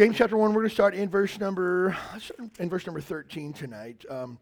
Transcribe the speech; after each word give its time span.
James 0.00 0.16
chapter 0.16 0.38
1, 0.38 0.54
we're 0.54 0.62
going 0.62 0.68
to 0.70 0.74
start 0.74 0.94
in 0.94 1.10
verse 1.10 1.38
number 1.38 1.94
in 2.58 2.70
verse 2.70 2.86
number 2.86 3.02
13 3.02 3.52
tonight. 3.52 4.02
Um, 4.08 4.38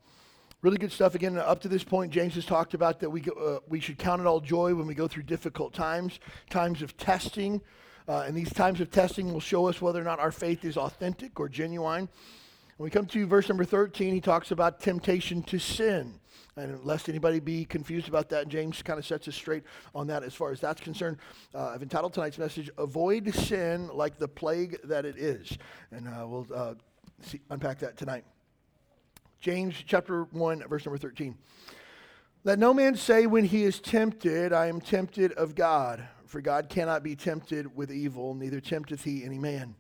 really 0.63 0.79
good 0.79 0.93
stuff. 0.93 1.17
Again, 1.17 1.37
up 1.37 1.61
to 1.63 1.69
this 1.69 1.83
point, 1.83 2.13
James 2.13 2.37
has 2.37 2.47
talked 2.47 2.75
about 2.75 3.01
that 3.01 3.11
we, 3.11 3.23
go, 3.23 3.33
uh, 3.33 3.59
we 3.67 3.81
should 3.81 3.99
count 3.99 4.21
it 4.21 4.27
all 4.29 4.39
joy 4.39 4.73
when 4.73 4.87
we 4.87 4.95
go 4.95 5.09
through 5.09 5.25
difficult 5.25 5.75
times, 5.75 6.21
times 6.49 6.81
of 6.81 6.97
testing. 6.97 7.61
Uh, 8.07 8.23
and 8.25 8.37
these 8.37 8.53
times 8.53 8.81
of 8.81 8.93
testing 8.93 9.33
will 9.33 9.41
show 9.41 9.67
us 9.67 9.83
whether 9.83 10.01
or 10.01 10.05
not 10.05 10.21
our 10.21 10.31
faith 10.31 10.65
is 10.65 10.77
authentic 10.77 11.41
or 11.41 11.49
genuine. 11.49 12.09
When 12.77 12.85
we 12.85 12.91
come 12.91 13.07
to 13.07 13.27
verse 13.27 13.49
number 13.49 13.65
13, 13.65 14.15
he 14.15 14.21
talks 14.21 14.53
about 14.53 14.79
temptation 14.79 15.43
to 15.43 15.59
sin. 15.59 16.21
And 16.59 16.85
lest 16.85 17.09
anybody 17.09 17.39
be 17.39 17.65
confused 17.65 18.09
about 18.09 18.29
that, 18.31 18.49
James 18.49 18.83
kind 18.83 18.99
of 18.99 19.07
sets 19.07 19.29
us 19.29 19.37
straight 19.37 19.63
on 19.95 20.09
that 20.09 20.25
as 20.25 20.35
far 20.35 20.51
as 20.51 20.61
that's 20.61 20.81
concerned. 20.81 21.19
Uh, 21.55 21.69
I've 21.69 21.83
entitled 21.83 22.13
tonight's 22.13 22.37
message, 22.37 22.69
Avoid 22.77 23.33
Sin 23.33 23.89
Like 23.95 24.19
the 24.19 24.27
Plague 24.27 24.77
That 24.83 25.05
It 25.05 25.17
Is. 25.17 25.57
And 25.93 26.09
uh, 26.09 26.27
we'll 26.27 26.47
uh, 26.53 26.75
see, 27.23 27.41
unpack 27.51 27.79
that 27.79 27.97
tonight. 27.97 28.25
James 29.41 29.77
chapter 29.87 30.25
1, 30.25 30.65
verse 30.69 30.85
number 30.85 30.99
13. 30.99 31.37
Let 32.43 32.59
no 32.59 32.75
man 32.75 32.97
say 32.97 33.27
when 33.27 33.45
he 33.45 33.63
is 33.63 33.79
tempted, 33.79 34.53
I 34.53 34.67
am 34.67 34.81
tempted 34.81 35.33
of 35.35 35.55
God. 35.55 36.09
For 36.27 36.41
God 36.41 36.69
cannot 36.69 37.05
be 37.05 37.15
tempted 37.15 37.77
with 37.77 37.93
evil, 37.93 38.35
neither 38.35 38.61
tempteth 38.61 39.05
he 39.05 39.23
any 39.23 39.39
man. 39.39 39.77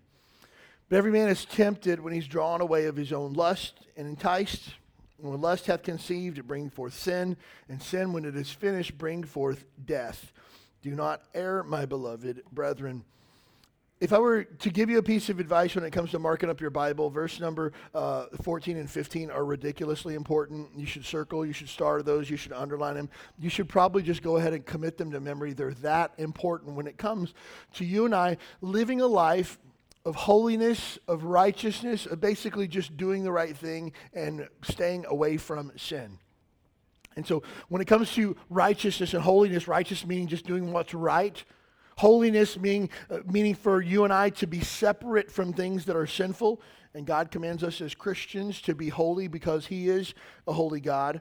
But 0.88 0.96
every 0.96 1.10
man 1.10 1.28
is 1.28 1.44
tempted 1.44 1.98
when 1.98 2.12
he's 2.12 2.28
drawn 2.28 2.60
away 2.60 2.86
of 2.86 2.94
his 2.94 3.12
own 3.12 3.32
lust 3.32 3.80
and 3.96 4.06
enticed. 4.06 4.74
And 5.20 5.30
when 5.30 5.40
lust 5.40 5.66
hath 5.66 5.82
conceived, 5.82 6.38
it 6.38 6.46
bringeth 6.46 6.74
forth 6.74 6.94
sin, 6.94 7.36
and 7.68 7.82
sin, 7.82 8.12
when 8.12 8.24
it 8.24 8.36
is 8.36 8.50
finished, 8.50 8.96
bring 8.96 9.24
forth 9.24 9.64
death. 9.84 10.32
Do 10.82 10.90
not 10.94 11.22
err, 11.34 11.64
my 11.64 11.86
beloved 11.86 12.42
brethren. 12.52 13.04
If 14.00 14.12
I 14.12 14.18
were 14.18 14.44
to 14.44 14.70
give 14.70 14.90
you 14.90 14.98
a 14.98 15.02
piece 15.02 15.28
of 15.28 15.40
advice 15.40 15.74
when 15.74 15.82
it 15.82 15.90
comes 15.90 16.12
to 16.12 16.20
marking 16.20 16.48
up 16.48 16.60
your 16.60 16.70
Bible, 16.70 17.10
verse 17.10 17.40
number 17.40 17.72
uh, 17.92 18.26
14 18.42 18.76
and 18.76 18.88
15 18.88 19.28
are 19.28 19.44
ridiculously 19.44 20.14
important. 20.14 20.68
You 20.76 20.86
should 20.86 21.04
circle, 21.04 21.44
you 21.44 21.52
should 21.52 21.68
star 21.68 22.00
those, 22.00 22.30
you 22.30 22.36
should 22.36 22.52
underline 22.52 22.94
them. 22.94 23.10
You 23.40 23.50
should 23.50 23.68
probably 23.68 24.04
just 24.04 24.22
go 24.22 24.36
ahead 24.36 24.52
and 24.52 24.64
commit 24.64 24.98
them 24.98 25.10
to 25.10 25.20
memory. 25.20 25.52
They're 25.52 25.74
that 25.74 26.12
important 26.16 26.76
when 26.76 26.86
it 26.86 26.96
comes 26.96 27.34
to 27.74 27.84
you 27.84 28.04
and 28.04 28.14
I 28.14 28.36
living 28.60 29.00
a 29.00 29.06
life 29.06 29.58
of 30.08 30.16
holiness, 30.16 30.98
of 31.06 31.24
righteousness, 31.24 32.06
of 32.06 32.18
basically 32.18 32.66
just 32.66 32.96
doing 32.96 33.22
the 33.22 33.30
right 33.30 33.54
thing 33.54 33.92
and 34.14 34.48
staying 34.62 35.04
away 35.06 35.36
from 35.36 35.70
sin. 35.76 36.18
And 37.14 37.26
so 37.26 37.42
when 37.68 37.82
it 37.82 37.84
comes 37.84 38.14
to 38.14 38.34
righteousness 38.48 39.12
and 39.12 39.22
holiness, 39.22 39.68
righteous 39.68 40.06
meaning 40.06 40.26
just 40.26 40.46
doing 40.46 40.72
what's 40.72 40.94
right. 40.94 41.44
Holiness 41.98 42.58
meaning, 42.58 42.88
uh, 43.10 43.18
meaning 43.26 43.54
for 43.54 43.82
you 43.82 44.04
and 44.04 44.12
I 44.12 44.30
to 44.30 44.46
be 44.46 44.60
separate 44.60 45.30
from 45.30 45.52
things 45.52 45.84
that 45.84 45.96
are 45.96 46.06
sinful. 46.06 46.62
And 46.94 47.06
God 47.06 47.30
commands 47.30 47.62
us 47.62 47.80
as 47.82 47.94
Christians 47.94 48.62
to 48.62 48.74
be 48.74 48.88
holy 48.88 49.28
because 49.28 49.66
He 49.66 49.90
is 49.90 50.14
a 50.46 50.52
holy 50.54 50.80
God. 50.80 51.20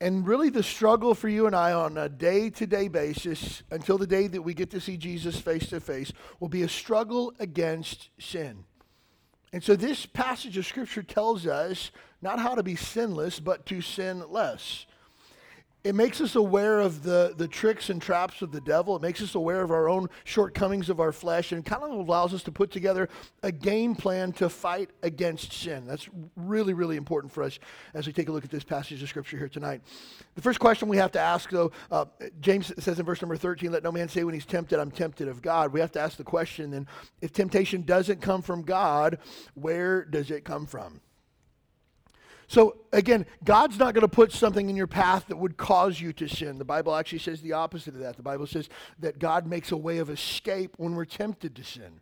And 0.00 0.26
really, 0.26 0.50
the 0.50 0.62
struggle 0.62 1.14
for 1.14 1.28
you 1.28 1.46
and 1.46 1.56
I 1.56 1.72
on 1.72 1.96
a 1.96 2.08
day 2.08 2.50
to 2.50 2.66
day 2.66 2.88
basis 2.88 3.62
until 3.70 3.96
the 3.96 4.06
day 4.06 4.26
that 4.26 4.42
we 4.42 4.52
get 4.52 4.70
to 4.72 4.80
see 4.80 4.98
Jesus 4.98 5.40
face 5.40 5.68
to 5.70 5.80
face 5.80 6.12
will 6.38 6.48
be 6.48 6.62
a 6.62 6.68
struggle 6.68 7.32
against 7.38 8.10
sin. 8.18 8.64
And 9.54 9.64
so, 9.64 9.74
this 9.74 10.04
passage 10.04 10.58
of 10.58 10.66
Scripture 10.66 11.02
tells 11.02 11.46
us 11.46 11.90
not 12.20 12.38
how 12.38 12.54
to 12.54 12.62
be 12.62 12.76
sinless, 12.76 13.40
but 13.40 13.64
to 13.66 13.80
sin 13.80 14.22
less 14.28 14.84
it 15.86 15.94
makes 15.94 16.20
us 16.20 16.34
aware 16.34 16.80
of 16.80 17.04
the, 17.04 17.32
the 17.36 17.46
tricks 17.46 17.90
and 17.90 18.02
traps 18.02 18.42
of 18.42 18.50
the 18.50 18.60
devil. 18.60 18.96
It 18.96 19.02
makes 19.02 19.22
us 19.22 19.36
aware 19.36 19.62
of 19.62 19.70
our 19.70 19.88
own 19.88 20.08
shortcomings 20.24 20.90
of 20.90 20.98
our 20.98 21.12
flesh 21.12 21.52
and 21.52 21.64
kind 21.64 21.84
of 21.84 21.90
allows 21.90 22.34
us 22.34 22.42
to 22.42 22.50
put 22.50 22.72
together 22.72 23.08
a 23.44 23.52
game 23.52 23.94
plan 23.94 24.32
to 24.32 24.48
fight 24.48 24.90
against 25.04 25.52
sin. 25.52 25.86
That's 25.86 26.08
really, 26.34 26.74
really 26.74 26.96
important 26.96 27.32
for 27.32 27.44
us 27.44 27.60
as 27.94 28.04
we 28.04 28.12
take 28.12 28.28
a 28.28 28.32
look 28.32 28.44
at 28.44 28.50
this 28.50 28.64
passage 28.64 29.00
of 29.00 29.08
Scripture 29.08 29.38
here 29.38 29.48
tonight. 29.48 29.80
The 30.34 30.42
first 30.42 30.58
question 30.58 30.88
we 30.88 30.96
have 30.96 31.12
to 31.12 31.20
ask, 31.20 31.50
though, 31.50 31.70
uh, 31.92 32.06
James 32.40 32.72
says 32.80 32.98
in 32.98 33.06
verse 33.06 33.22
number 33.22 33.36
13, 33.36 33.70
let 33.70 33.84
no 33.84 33.92
man 33.92 34.08
say 34.08 34.24
when 34.24 34.34
he's 34.34 34.44
tempted, 34.44 34.80
I'm 34.80 34.90
tempted 34.90 35.28
of 35.28 35.40
God. 35.40 35.72
We 35.72 35.78
have 35.78 35.92
to 35.92 36.00
ask 36.00 36.16
the 36.16 36.24
question 36.24 36.72
then, 36.72 36.88
if 37.20 37.32
temptation 37.32 37.82
doesn't 37.82 38.20
come 38.20 38.42
from 38.42 38.62
God, 38.62 39.18
where 39.54 40.04
does 40.04 40.32
it 40.32 40.44
come 40.44 40.66
from? 40.66 41.00
So 42.48 42.76
again, 42.92 43.26
God's 43.44 43.78
not 43.78 43.94
going 43.94 44.02
to 44.02 44.08
put 44.08 44.32
something 44.32 44.70
in 44.70 44.76
your 44.76 44.86
path 44.86 45.26
that 45.28 45.36
would 45.36 45.56
cause 45.56 46.00
you 46.00 46.12
to 46.14 46.28
sin. 46.28 46.58
The 46.58 46.64
Bible 46.64 46.94
actually 46.94 47.18
says 47.18 47.40
the 47.40 47.54
opposite 47.54 47.94
of 47.94 48.00
that. 48.00 48.16
The 48.16 48.22
Bible 48.22 48.46
says 48.46 48.68
that 49.00 49.18
God 49.18 49.46
makes 49.46 49.72
a 49.72 49.76
way 49.76 49.98
of 49.98 50.10
escape 50.10 50.74
when 50.76 50.94
we're 50.94 51.04
tempted 51.04 51.56
to 51.56 51.64
sin. 51.64 52.00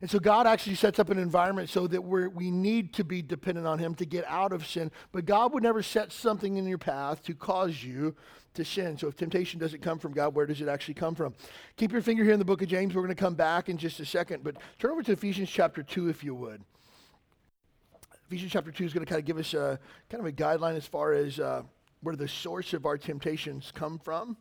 And 0.00 0.08
so 0.08 0.20
God 0.20 0.46
actually 0.46 0.76
sets 0.76 1.00
up 1.00 1.10
an 1.10 1.18
environment 1.18 1.70
so 1.70 1.86
that 1.88 2.02
we 2.02 2.28
we 2.28 2.50
need 2.50 2.94
to 2.94 3.04
be 3.04 3.20
dependent 3.20 3.66
on 3.66 3.80
Him 3.80 3.94
to 3.96 4.04
get 4.04 4.24
out 4.28 4.52
of 4.52 4.64
sin. 4.66 4.92
But 5.10 5.26
God 5.26 5.52
would 5.52 5.62
never 5.62 5.82
set 5.82 6.12
something 6.12 6.56
in 6.56 6.68
your 6.68 6.78
path 6.78 7.22
to 7.24 7.34
cause 7.34 7.82
you 7.82 8.14
to 8.54 8.64
sin. 8.64 8.96
So 8.96 9.08
if 9.08 9.16
temptation 9.16 9.58
doesn't 9.58 9.82
come 9.82 9.98
from 9.98 10.12
God, 10.12 10.34
where 10.34 10.46
does 10.46 10.60
it 10.60 10.68
actually 10.68 10.94
come 10.94 11.16
from? 11.16 11.34
Keep 11.76 11.92
your 11.92 12.02
finger 12.02 12.22
here 12.22 12.32
in 12.32 12.38
the 12.38 12.44
book 12.44 12.62
of 12.62 12.68
James. 12.68 12.94
We're 12.94 13.02
going 13.02 13.14
to 13.14 13.20
come 13.20 13.34
back 13.34 13.68
in 13.68 13.76
just 13.76 13.98
a 13.98 14.06
second. 14.06 14.44
But 14.44 14.56
turn 14.78 14.92
over 14.92 15.02
to 15.02 15.12
Ephesians 15.12 15.50
chapter 15.50 15.82
2, 15.82 16.08
if 16.08 16.22
you 16.22 16.34
would. 16.34 16.62
Ephesians 18.28 18.52
chapter 18.52 18.70
2 18.70 18.84
is 18.84 18.92
going 18.92 19.06
to 19.06 19.08
kind 19.08 19.18
of 19.18 19.24
give 19.24 19.38
us 19.38 19.54
a 19.54 19.78
kind 20.10 20.20
of 20.20 20.26
a 20.26 20.32
guideline 20.32 20.76
as 20.76 20.86
far 20.86 21.14
as 21.14 21.40
uh, 21.40 21.62
where 22.02 22.14
the 22.14 22.28
source 22.28 22.74
of 22.74 22.84
our 22.84 22.98
temptations 22.98 23.72
come 23.74 23.98
from. 23.98 24.36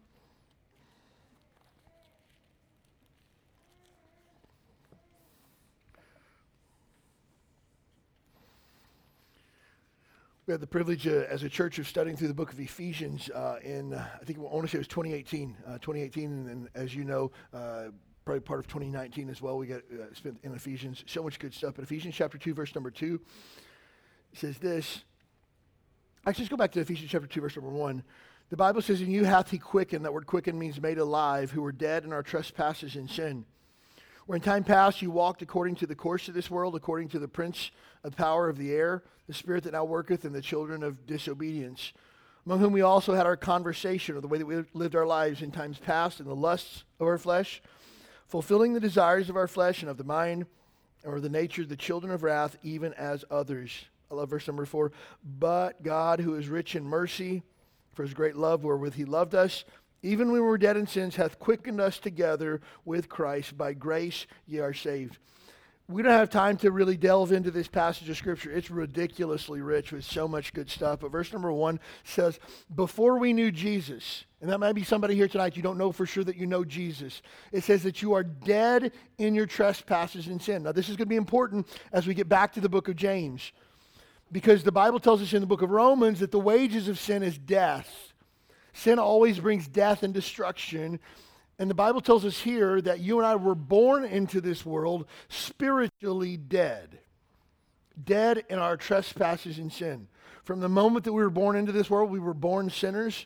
We 10.46 10.52
had 10.52 10.60
the 10.60 10.68
privilege 10.68 11.08
uh, 11.08 11.24
as 11.30 11.44
a 11.44 11.50
church 11.50 11.80
of 11.80 11.88
studying 11.88 12.18
through 12.18 12.28
the 12.28 12.34
book 12.34 12.52
of 12.52 12.60
Ephesians 12.60 13.30
uh, 13.30 13.60
in, 13.64 13.94
uh, 13.94 14.06
I 14.22 14.26
think 14.26 14.38
I 14.38 14.42
want 14.42 14.66
to 14.66 14.68
say 14.70 14.80
it 14.80 14.80
was 14.80 14.88
2018. 14.90 15.56
Uh, 15.66 15.72
2018, 15.76 16.26
and, 16.26 16.50
and, 16.50 16.70
as 16.76 16.94
you 16.94 17.06
know, 17.06 17.32
uh, 17.54 17.86
probably 18.26 18.42
part 18.42 18.60
of 18.60 18.68
2019 18.68 19.30
as 19.30 19.42
well. 19.42 19.58
We 19.58 19.68
got 19.68 19.84
spent 20.12 20.40
in 20.44 20.54
Ephesians. 20.54 21.06
So 21.08 21.24
much 21.24 21.40
good 21.40 21.54
stuff. 21.54 21.76
But 21.78 21.84
Ephesians 21.84 22.16
chapter 22.16 22.38
2, 22.38 22.54
verse 22.54 22.76
number 22.76 22.92
2 22.92 23.22
says 24.38 24.58
this. 24.58 25.04
Actually, 26.26 26.44
let's 26.44 26.50
go 26.50 26.58
back 26.58 26.72
to 26.74 26.80
Ephesians 26.82 27.10
chapter 27.10 27.28
2, 27.28 27.42
verse 27.42 27.56
number 27.56 27.72
1. 27.72 28.04
The 28.50 28.58
Bible 28.58 28.82
says, 28.82 29.02
In 29.02 29.12
you 29.12 29.26
hath 29.26 29.50
he 29.50 29.58
quickened. 29.58 30.06
That 30.06 30.14
word 30.14 30.26
quickened 30.26 30.58
means 30.58 30.82
made 30.82 30.98
alive, 30.98 31.52
who 31.52 31.62
were 31.62 31.72
dead 31.72 32.04
in 32.06 32.14
our 32.14 32.24
trespasses 32.24 32.96
and 32.96 33.10
sin. 33.10 33.46
Where 34.26 34.36
in 34.36 34.42
time 34.42 34.64
past 34.64 35.02
you 35.02 35.10
walked 35.10 35.42
according 35.42 35.76
to 35.76 35.88
the 35.88 35.96
course 35.96 36.28
of 36.28 36.34
this 36.34 36.52
world, 36.52 36.76
according 36.76 37.10
to 37.10 37.20
the 37.20 37.28
prince 37.28 37.72
of 38.04 38.16
power 38.16 38.50
of 38.50 38.58
the 38.58 38.74
air, 38.74 39.04
the 39.28 39.34
spirit 39.34 39.64
that 39.64 39.74
now 39.74 39.86
worketh 39.86 40.26
in 40.26 40.34
the 40.34 40.42
children 40.42 40.84
of 40.84 41.06
disobedience, 41.06 41.94
among 42.46 42.60
whom 42.60 42.74
we 42.74 42.82
also 42.82 43.14
had 43.14 43.26
our 43.26 43.38
conversation, 43.38 44.16
or 44.16 44.22
the 44.22 44.28
way 44.28 44.38
that 44.38 44.46
we 44.46 44.64
lived 44.74 44.96
our 44.96 45.06
lives 45.06 45.42
in 45.42 45.52
times 45.52 45.80
past, 45.80 46.20
in 46.20 46.26
the 46.26 46.36
lusts 46.36 46.84
of 47.00 47.08
our 47.08 47.18
flesh, 47.18 47.62
fulfilling 48.28 48.74
the 48.74 48.80
desires 48.80 49.30
of 49.30 49.38
our 49.38 49.48
flesh 49.48 49.82
and 49.82 49.90
of 49.90 49.98
the 49.98 50.04
mind, 50.04 50.46
or 51.06 51.20
the 51.22 51.30
nature 51.30 51.62
of 51.62 51.70
the 51.70 51.78
children 51.78 52.12
of 52.12 52.24
wrath, 52.24 52.58
even 52.64 52.94
as 52.94 53.24
others. 53.32 53.86
I 54.10 54.16
love 54.16 54.30
verse 54.30 54.48
number 54.48 54.66
four. 54.66 54.92
But 55.24 55.84
God, 55.84 56.20
who 56.20 56.36
is 56.36 56.48
rich 56.48 56.76
in 56.76 56.84
mercy, 56.84 57.44
for 57.94 58.04
his 58.04 58.14
great 58.14 58.36
love 58.36 58.64
wherewith 58.64 58.94
he 58.94 59.06
loved 59.06 59.36
us, 59.36 59.66
even 60.04 60.28
when 60.28 60.42
we 60.42 60.48
were 60.48 60.58
dead 60.58 60.78
in 60.78 60.88
sins, 60.88 61.16
hath 61.16 61.40
quickened 61.40 61.82
us 61.82 62.00
together 62.00 62.62
with 62.86 63.10
Christ. 63.10 63.58
By 63.58 63.74
grace 63.74 64.28
ye 64.46 64.60
are 64.60 64.74
saved. 64.74 65.18
We 65.90 66.02
don't 66.02 66.12
have 66.12 66.30
time 66.30 66.58
to 66.58 66.72
really 66.72 66.98
delve 66.98 67.32
into 67.32 67.50
this 67.50 67.70
passage 67.70 68.10
of 68.10 68.18
Scripture. 68.18 68.52
It's 68.52 68.70
ridiculously 68.70 69.62
rich 69.62 69.94
with 69.94 70.04
so 70.04 70.28
much 70.28 70.54
good 70.54 70.70
stuff. 70.70 71.00
But 71.00 71.14
verse 71.14 71.32
number 71.32 71.52
one 71.52 71.80
says, 72.04 72.40
Before 72.76 73.18
we 73.18 73.32
knew 73.32 73.52
Jesus, 73.52 74.26
and 74.42 74.50
that 74.50 74.60
might 74.60 74.74
be 74.74 74.84
somebody 74.84 75.16
here 75.16 75.30
tonight, 75.30 75.56
you 75.56 75.64
don't 75.64 75.78
know 75.78 75.94
for 75.94 76.06
sure 76.06 76.26
that 76.26 76.36
you 76.36 76.46
know 76.46 76.66
Jesus. 76.66 77.22
It 77.54 77.64
says 77.64 77.84
that 77.84 78.02
you 78.02 78.14
are 78.14 78.24
dead 78.24 78.92
in 79.18 79.34
your 79.34 79.46
trespasses 79.46 80.28
and 80.28 80.42
sin. 80.42 80.64
Now, 80.64 80.74
this 80.74 80.90
is 80.90 80.98
going 80.98 81.06
to 81.06 81.10
be 81.10 81.16
important 81.16 81.66
as 81.94 82.06
we 82.06 82.14
get 82.14 82.28
back 82.28 82.52
to 82.54 82.60
the 82.60 82.70
book 82.70 82.90
of 82.90 82.98
James. 82.98 83.54
Because 84.32 84.64
the 84.64 84.72
Bible 84.72 85.00
tells 85.00 85.22
us 85.22 85.34
in 85.34 85.42
the 85.42 85.48
book 85.48 85.62
of 85.62 85.70
Romans 85.70 86.20
that 86.20 86.32
the 86.32 86.40
wages 86.40 86.88
of 86.88 87.00
sin 87.00 87.24
is 87.24 87.38
death. 87.38 88.14
Sin 88.74 89.00
always 89.00 89.40
brings 89.40 89.68
death 89.68 90.04
and 90.04 90.14
destruction. 90.14 91.00
And 91.60 91.70
the 91.70 91.76
Bible 91.76 92.02
tells 92.02 92.26
us 92.26 92.40
here 92.40 92.82
that 92.82 93.00
you 93.00 93.18
and 93.18 93.26
I 93.26 93.36
were 93.36 93.56
born 93.56 94.06
into 94.06 94.42
this 94.42 94.66
world 94.66 95.08
spiritually 95.30 96.38
dead. 96.38 97.00
Dead 98.04 98.44
in 98.50 98.60
our 98.60 98.78
trespasses 98.78 99.58
and 99.58 99.72
sin. 99.72 100.08
From 100.44 100.60
the 100.60 100.70
moment 100.70 101.06
that 101.06 101.14
we 101.14 101.24
were 101.24 101.30
born 101.30 101.56
into 101.56 101.72
this 101.72 101.90
world, 101.90 102.12
we 102.12 102.20
were 102.20 102.34
born 102.34 102.70
sinners. 102.70 103.26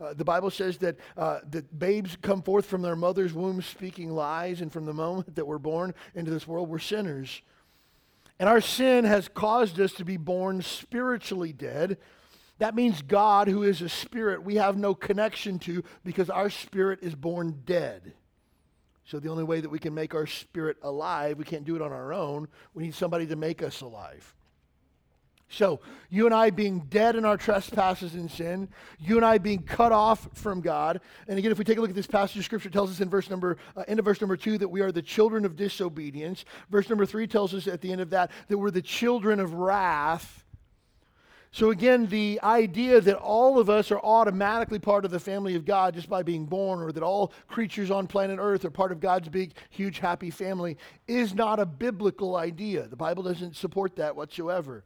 Uh, 0.00 0.14
the 0.14 0.24
Bible 0.24 0.50
says 0.50 0.78
that, 0.78 0.96
uh, 1.16 1.40
that 1.50 1.78
babes 1.78 2.16
come 2.22 2.42
forth 2.42 2.66
from 2.66 2.82
their 2.82 2.96
mother's 2.96 3.32
womb 3.32 3.62
speaking 3.62 4.10
lies, 4.10 4.60
and 4.60 4.72
from 4.72 4.84
the 4.84 4.92
moment 4.92 5.34
that 5.34 5.46
we're 5.46 5.58
born 5.58 5.94
into 6.14 6.30
this 6.30 6.46
world, 6.46 6.68
we're 6.68 6.78
sinners. 6.78 7.42
And 8.42 8.48
our 8.48 8.60
sin 8.60 9.04
has 9.04 9.28
caused 9.28 9.78
us 9.78 9.92
to 9.92 10.04
be 10.04 10.16
born 10.16 10.62
spiritually 10.62 11.52
dead. 11.52 11.96
That 12.58 12.74
means 12.74 13.00
God, 13.00 13.46
who 13.46 13.62
is 13.62 13.80
a 13.82 13.88
spirit, 13.88 14.42
we 14.42 14.56
have 14.56 14.76
no 14.76 14.96
connection 14.96 15.60
to 15.60 15.84
because 16.02 16.28
our 16.28 16.50
spirit 16.50 16.98
is 17.02 17.14
born 17.14 17.62
dead. 17.64 18.14
So 19.04 19.20
the 19.20 19.28
only 19.28 19.44
way 19.44 19.60
that 19.60 19.68
we 19.68 19.78
can 19.78 19.94
make 19.94 20.12
our 20.12 20.26
spirit 20.26 20.76
alive, 20.82 21.38
we 21.38 21.44
can't 21.44 21.64
do 21.64 21.76
it 21.76 21.82
on 21.82 21.92
our 21.92 22.12
own. 22.12 22.48
We 22.74 22.82
need 22.82 22.96
somebody 22.96 23.28
to 23.28 23.36
make 23.36 23.62
us 23.62 23.80
alive. 23.80 24.34
So, 25.52 25.80
you 26.08 26.24
and 26.24 26.34
I 26.34 26.48
being 26.48 26.80
dead 26.88 27.14
in 27.14 27.26
our 27.26 27.36
trespasses 27.36 28.14
and 28.14 28.30
sin, 28.30 28.70
you 28.98 29.16
and 29.16 29.24
I 29.24 29.36
being 29.36 29.62
cut 29.62 29.92
off 29.92 30.26
from 30.32 30.62
God. 30.62 31.02
And 31.28 31.38
again, 31.38 31.52
if 31.52 31.58
we 31.58 31.64
take 31.64 31.76
a 31.76 31.80
look 31.82 31.90
at 31.90 31.96
this 31.96 32.06
passage 32.06 32.38
of 32.38 32.44
scripture, 32.46 32.70
tells 32.70 32.90
us 32.90 33.02
in 33.02 33.10
verse 33.10 33.28
number, 33.28 33.58
uh, 33.76 33.84
end 33.86 33.98
of 33.98 34.06
verse 34.06 34.22
number 34.22 34.36
two, 34.36 34.56
that 34.56 34.68
we 34.68 34.80
are 34.80 34.90
the 34.90 35.02
children 35.02 35.44
of 35.44 35.54
disobedience. 35.54 36.46
Verse 36.70 36.88
number 36.88 37.04
three 37.04 37.26
tells 37.26 37.52
us 37.52 37.66
at 37.66 37.82
the 37.82 37.92
end 37.92 38.00
of 38.00 38.08
that 38.10 38.30
that 38.48 38.56
we're 38.56 38.70
the 38.70 38.80
children 38.80 39.40
of 39.40 39.52
wrath. 39.52 40.42
So 41.50 41.68
again, 41.68 42.06
the 42.06 42.40
idea 42.42 43.02
that 43.02 43.18
all 43.18 43.58
of 43.58 43.68
us 43.68 43.90
are 43.90 44.00
automatically 44.00 44.78
part 44.78 45.04
of 45.04 45.10
the 45.10 45.20
family 45.20 45.54
of 45.54 45.66
God 45.66 45.92
just 45.92 46.08
by 46.08 46.22
being 46.22 46.46
born, 46.46 46.80
or 46.80 46.92
that 46.92 47.02
all 47.02 47.34
creatures 47.46 47.90
on 47.90 48.06
planet 48.06 48.38
Earth 48.40 48.64
are 48.64 48.70
part 48.70 48.90
of 48.90 49.00
God's 49.00 49.28
big, 49.28 49.52
huge, 49.68 49.98
happy 49.98 50.30
family, 50.30 50.78
is 51.06 51.34
not 51.34 51.60
a 51.60 51.66
biblical 51.66 52.36
idea. 52.36 52.88
The 52.88 52.96
Bible 52.96 53.22
doesn't 53.22 53.54
support 53.54 53.96
that 53.96 54.16
whatsoever. 54.16 54.82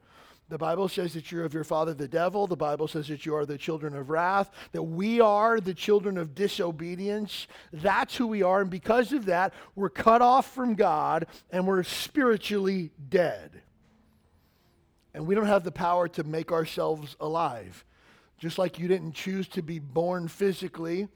The 0.49 0.59
Bible 0.59 0.89
says 0.89 1.15
that 1.15 1.33
you're 1.33 1.45
of 1.45 1.55
your 1.55 1.65
father 1.65 1.93
the 1.93 2.07
devil. 2.07 2.47
The 2.47 2.57
Bible 2.57 2.87
says 2.87 3.09
that 3.09 3.27
you 3.27 3.35
are 3.35 3.45
the 3.45 3.59
children 3.59 3.97
of 3.97 4.11
wrath, 4.11 4.51
that 4.73 4.83
we 4.83 5.21
are 5.21 5.61
the 5.61 5.75
children 5.75 6.17
of 6.17 6.37
disobedience. 6.37 7.49
That's 7.73 8.17
who 8.17 8.29
we 8.29 8.43
are. 8.43 8.61
And 8.61 8.71
because 8.71 9.13
of 9.13 9.27
that, 9.27 9.53
we're 9.75 9.91
cut 9.91 10.23
off 10.23 10.53
from 10.55 10.75
God 10.75 11.27
and 11.51 11.67
we're 11.67 11.83
spiritually 11.83 12.93
dead. 13.09 13.61
And 15.15 15.27
we 15.27 15.35
don't 15.35 15.47
have 15.47 15.65
the 15.65 15.73
power 15.73 16.07
to 16.09 16.23
make 16.23 16.53
ourselves 16.53 17.17
alive. 17.19 17.85
Just 18.39 18.59
like 18.59 18.79
you 18.79 18.87
didn't 18.87 19.13
choose 19.13 19.49
to 19.49 19.63
be 19.63 19.81
born 19.81 20.29
physically 20.29 21.09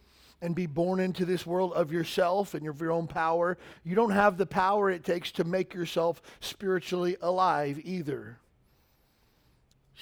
and 0.42 0.56
be 0.56 0.66
born 0.66 0.98
into 0.98 1.24
this 1.24 1.46
world 1.46 1.72
of 1.74 1.92
yourself 1.92 2.54
and 2.54 2.66
of 2.66 2.80
your 2.80 2.90
own 2.90 3.06
power, 3.06 3.58
you 3.84 3.94
don't 3.94 4.10
have 4.10 4.38
the 4.38 4.46
power 4.46 4.90
it 4.90 5.04
takes 5.04 5.30
to 5.32 5.44
make 5.44 5.72
yourself 5.72 6.20
spiritually 6.40 7.16
alive 7.20 7.78
either. 7.84 8.38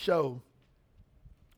So, 0.05 0.41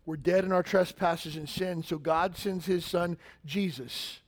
we're 0.06 0.16
dead 0.16 0.44
in 0.44 0.52
our 0.52 0.62
trespasses 0.62 1.36
and 1.36 1.48
sin, 1.48 1.82
so 1.82 1.98
God 1.98 2.36
sends 2.36 2.64
his 2.64 2.86
son, 2.86 3.18
Jesus, 3.44 4.20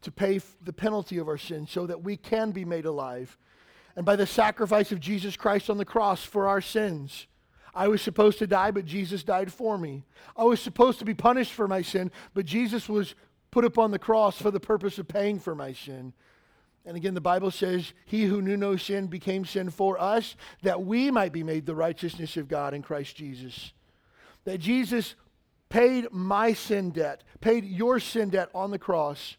to 0.00 0.10
pay 0.10 0.40
the 0.62 0.72
penalty 0.72 1.18
of 1.18 1.28
our 1.28 1.36
sin 1.36 1.66
so 1.66 1.86
that 1.86 2.02
we 2.02 2.16
can 2.16 2.52
be 2.52 2.64
made 2.64 2.86
alive. 2.86 3.36
And 3.96 4.06
by 4.06 4.16
the 4.16 4.26
sacrifice 4.26 4.92
of 4.92 5.00
Jesus 5.00 5.36
Christ 5.36 5.68
on 5.68 5.76
the 5.76 5.84
cross 5.84 6.24
for 6.24 6.48
our 6.48 6.62
sins, 6.62 7.26
I 7.74 7.88
was 7.88 8.00
supposed 8.00 8.38
to 8.38 8.46
die, 8.46 8.70
but 8.70 8.86
Jesus 8.86 9.22
died 9.22 9.52
for 9.52 9.76
me. 9.76 10.04
I 10.34 10.44
was 10.44 10.60
supposed 10.60 10.98
to 11.00 11.04
be 11.04 11.14
punished 11.14 11.52
for 11.52 11.68
my 11.68 11.82
sin, 11.82 12.10
but 12.32 12.46
Jesus 12.46 12.88
was 12.88 13.14
put 13.50 13.66
upon 13.66 13.90
the 13.90 13.98
cross 13.98 14.40
for 14.40 14.50
the 14.50 14.60
purpose 14.60 14.98
of 14.98 15.06
paying 15.06 15.38
for 15.38 15.54
my 15.54 15.74
sin. 15.74 16.14
And 16.86 16.96
again, 16.96 17.14
the 17.14 17.20
Bible 17.20 17.50
says, 17.50 17.92
He 18.04 18.24
who 18.24 18.40
knew 18.40 18.56
no 18.56 18.76
sin 18.76 19.08
became 19.08 19.44
sin 19.44 19.70
for 19.70 20.00
us, 20.00 20.36
that 20.62 20.84
we 20.84 21.10
might 21.10 21.32
be 21.32 21.42
made 21.42 21.66
the 21.66 21.74
righteousness 21.74 22.36
of 22.36 22.48
God 22.48 22.74
in 22.74 22.82
Christ 22.82 23.16
Jesus. 23.16 23.72
That 24.44 24.58
Jesus 24.58 25.16
paid 25.68 26.06
my 26.12 26.52
sin 26.52 26.90
debt, 26.90 27.24
paid 27.40 27.64
your 27.64 27.98
sin 27.98 28.30
debt 28.30 28.50
on 28.54 28.70
the 28.70 28.78
cross. 28.78 29.36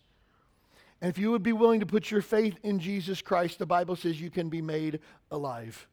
And 1.01 1.09
if 1.09 1.17
you 1.17 1.31
would 1.31 1.43
be 1.43 1.53
willing 1.53 1.79
to 1.79 1.85
put 1.85 2.11
your 2.11 2.21
faith 2.21 2.57
in 2.63 2.79
Jesus 2.79 3.21
Christ, 3.21 3.59
the 3.59 3.65
Bible 3.65 3.95
says 3.95 4.19
you 4.19 4.29
can 4.29 4.49
be 4.49 4.61
made 4.61 4.99
alive. 5.31 5.87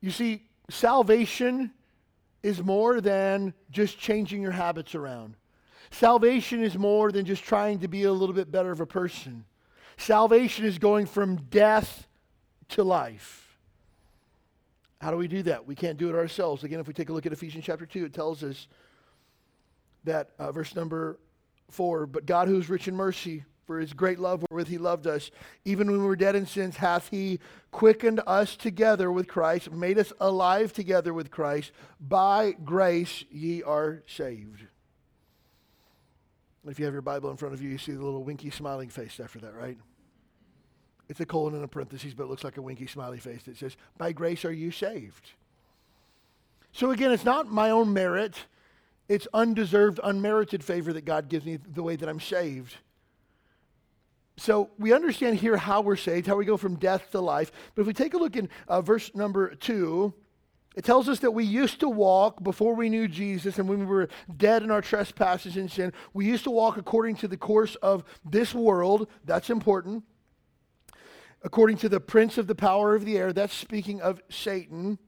You 0.00 0.10
see, 0.10 0.42
salvation 0.70 1.70
is 2.42 2.60
more 2.60 3.00
than 3.00 3.54
just 3.70 3.98
changing 3.98 4.42
your 4.42 4.50
habits 4.50 4.96
around. 4.96 5.36
Salvation 5.92 6.64
is 6.64 6.76
more 6.76 7.12
than 7.12 7.26
just 7.26 7.44
trying 7.44 7.78
to 7.80 7.88
be 7.88 8.04
a 8.04 8.12
little 8.12 8.34
bit 8.34 8.50
better 8.50 8.72
of 8.72 8.80
a 8.80 8.86
person. 8.86 9.44
Salvation 9.96 10.64
is 10.64 10.78
going 10.78 11.06
from 11.06 11.36
death 11.36 12.06
to 12.70 12.82
life. 12.82 13.56
How 15.00 15.10
do 15.10 15.16
we 15.16 15.28
do 15.28 15.42
that? 15.44 15.66
We 15.66 15.74
can't 15.74 15.98
do 15.98 16.08
it 16.08 16.14
ourselves. 16.14 16.64
Again, 16.64 16.80
if 16.80 16.86
we 16.86 16.94
take 16.94 17.08
a 17.08 17.12
look 17.12 17.26
at 17.26 17.32
Ephesians 17.32 17.64
chapter 17.64 17.86
2, 17.86 18.04
it 18.04 18.14
tells 18.14 18.44
us 18.44 18.68
that, 20.04 20.30
uh, 20.38 20.52
verse 20.52 20.74
number 20.74 21.18
4, 21.70 22.06
but 22.06 22.26
God 22.26 22.48
who 22.48 22.58
is 22.58 22.68
rich 22.68 22.86
in 22.86 22.94
mercy, 22.94 23.44
for 23.66 23.78
his 23.78 23.92
great 23.92 24.18
love 24.18 24.44
wherewith 24.50 24.68
he 24.68 24.78
loved 24.78 25.06
us, 25.06 25.30
even 25.64 25.90
when 25.90 26.00
we 26.00 26.06
were 26.06 26.16
dead 26.16 26.36
in 26.36 26.46
sins, 26.46 26.76
hath 26.76 27.08
he 27.08 27.38
quickened 27.70 28.20
us 28.26 28.56
together 28.56 29.10
with 29.10 29.28
Christ, 29.28 29.70
made 29.70 29.98
us 29.98 30.12
alive 30.20 30.72
together 30.72 31.14
with 31.14 31.30
Christ. 31.30 31.72
By 32.00 32.52
grace 32.64 33.24
ye 33.30 33.62
are 33.62 34.02
saved. 34.06 34.66
If 36.66 36.78
you 36.78 36.84
have 36.84 36.94
your 36.94 37.02
Bible 37.02 37.30
in 37.30 37.36
front 37.36 37.54
of 37.54 37.62
you, 37.62 37.68
you 37.70 37.78
see 37.78 37.92
the 37.92 38.04
little 38.04 38.22
winky 38.22 38.50
smiling 38.50 38.88
face 38.88 39.18
after 39.18 39.40
that, 39.40 39.54
right? 39.54 39.76
It's 41.08 41.20
a 41.20 41.26
colon 41.26 41.54
and 41.54 41.64
a 41.64 41.68
parenthesis, 41.68 42.14
but 42.14 42.24
it 42.24 42.30
looks 42.30 42.44
like 42.44 42.56
a 42.56 42.62
winky 42.62 42.86
smiley 42.86 43.18
face 43.18 43.42
that 43.44 43.56
says, 43.56 43.76
By 43.98 44.12
grace 44.12 44.44
are 44.44 44.52
you 44.52 44.70
saved. 44.70 45.32
So 46.72 46.90
again, 46.90 47.10
it's 47.10 47.24
not 47.24 47.48
my 47.48 47.70
own 47.70 47.92
merit, 47.92 48.46
it's 49.08 49.26
undeserved, 49.34 50.00
unmerited 50.02 50.64
favor 50.64 50.92
that 50.92 51.04
God 51.04 51.28
gives 51.28 51.44
me 51.44 51.56
the 51.56 51.82
way 51.82 51.96
that 51.96 52.08
I'm 52.08 52.20
saved. 52.20 52.76
So 54.38 54.70
we 54.78 54.94
understand 54.94 55.36
here 55.36 55.56
how 55.56 55.82
we're 55.82 55.96
saved, 55.96 56.26
how 56.26 56.36
we 56.36 56.46
go 56.46 56.56
from 56.56 56.76
death 56.76 57.10
to 57.10 57.20
life. 57.20 57.52
But 57.74 57.82
if 57.82 57.86
we 57.86 57.92
take 57.92 58.14
a 58.14 58.18
look 58.18 58.36
in 58.36 58.48
uh, 58.66 58.80
verse 58.80 59.14
number 59.14 59.54
two, 59.54 60.14
it 60.74 60.84
tells 60.84 61.08
us 61.08 61.18
that 61.20 61.32
we 61.32 61.44
used 61.44 61.80
to 61.80 61.88
walk 61.88 62.42
before 62.42 62.74
we 62.74 62.88
knew 62.88 63.06
Jesus 63.06 63.58
and 63.58 63.68
when 63.68 63.80
we 63.80 63.84
were 63.84 64.08
dead 64.34 64.62
in 64.62 64.70
our 64.70 64.80
trespasses 64.80 65.56
and 65.56 65.70
sin. 65.70 65.92
We 66.14 66.26
used 66.26 66.44
to 66.44 66.50
walk 66.50 66.78
according 66.78 67.16
to 67.16 67.28
the 67.28 67.36
course 67.36 67.74
of 67.76 68.04
this 68.24 68.54
world. 68.54 69.08
That's 69.24 69.50
important. 69.50 70.04
According 71.42 71.76
to 71.78 71.88
the 71.88 72.00
prince 72.00 72.38
of 72.38 72.46
the 72.46 72.54
power 72.54 72.94
of 72.94 73.04
the 73.04 73.18
air. 73.18 73.32
That's 73.32 73.52
speaking 73.52 74.00
of 74.00 74.22
Satan. 74.30 74.98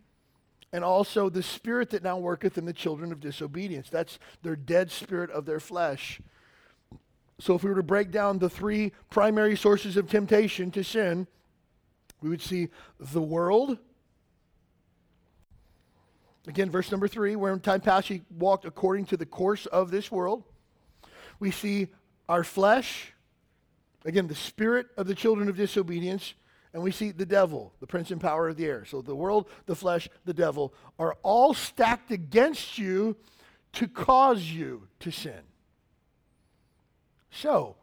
And 0.71 0.85
also 0.85 1.31
the 1.31 1.43
spirit 1.43 1.91
that 1.91 2.03
now 2.03 2.19
worketh 2.19 2.59
in 2.59 2.67
the 2.67 2.73
children 2.73 3.11
of 3.11 3.21
disobedience. 3.21 3.89
That's 3.89 4.19
their 4.43 4.57
dead 4.57 4.91
spirit 4.91 5.31
of 5.31 5.47
their 5.47 5.61
flesh. 5.61 6.21
So 7.41 7.55
if 7.55 7.63
we 7.63 7.71
were 7.71 7.77
to 7.77 7.83
break 7.83 8.11
down 8.11 8.39
the 8.39 8.51
three 8.51 8.93
primary 9.09 9.57
sources 9.57 9.97
of 9.97 10.11
temptation 10.11 10.71
to 10.73 10.85
sin, 10.85 11.27
we 12.21 12.29
would 12.29 12.43
see 12.43 12.69
the 12.99 13.23
world 13.23 13.79
Again, 16.47 16.71
verse 16.71 16.91
number 16.91 17.09
three, 17.09 17.37
where 17.37 17.53
in 17.53 17.61
time 17.61 17.81
past 17.81 18.09
he 18.09 18.23
walked 18.31 18.65
according 18.65 19.07
to 19.07 19.17
the 19.17 19.27
course 19.27 19.67
of 19.67 19.91
this 19.91 20.11
world. 20.11 20.45
We 21.39 21.51
see 21.51 21.89
our 22.29 22.45
flesh, 22.45 23.13
again, 24.05 24.27
the 24.27 24.35
spirit 24.35 24.87
of 24.97 25.07
the 25.07 25.15
children 25.15 25.49
of 25.49 25.57
disobedience, 25.57 26.35
and 26.73 26.83
we 26.83 26.91
see 26.91 27.13
the 27.13 27.25
devil, 27.27 27.73
the 27.81 27.87
prince 27.87 28.11
and 28.11 28.21
power 28.21 28.49
of 28.49 28.57
the 28.57 28.67
air. 28.67 28.85
So 28.85 29.01
the 29.01 29.15
world, 29.15 29.49
the 29.67 29.77
flesh, 29.77 30.09
the 30.25 30.35
devil 30.35 30.75
are 30.99 31.17
all 31.23 31.55
stacked 31.55 32.11
against 32.11 32.79
you 32.79 33.17
to 33.75 33.89
cause 33.89 34.43
you 34.43 34.89
to 35.01 35.11
sin. 35.11 35.41
So, 37.31 37.77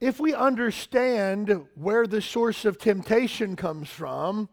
if 0.00 0.18
we 0.18 0.34
understand 0.34 1.66
where 1.74 2.06
the 2.06 2.20
source 2.20 2.64
of 2.64 2.78
temptation 2.78 3.54
comes 3.54 3.88
from, 3.88 4.48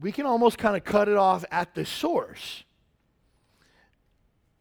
we 0.00 0.12
can 0.12 0.26
almost 0.26 0.58
kind 0.58 0.76
of 0.76 0.84
cut 0.84 1.08
it 1.08 1.16
off 1.16 1.44
at 1.50 1.74
the 1.74 1.84
source. 1.84 2.64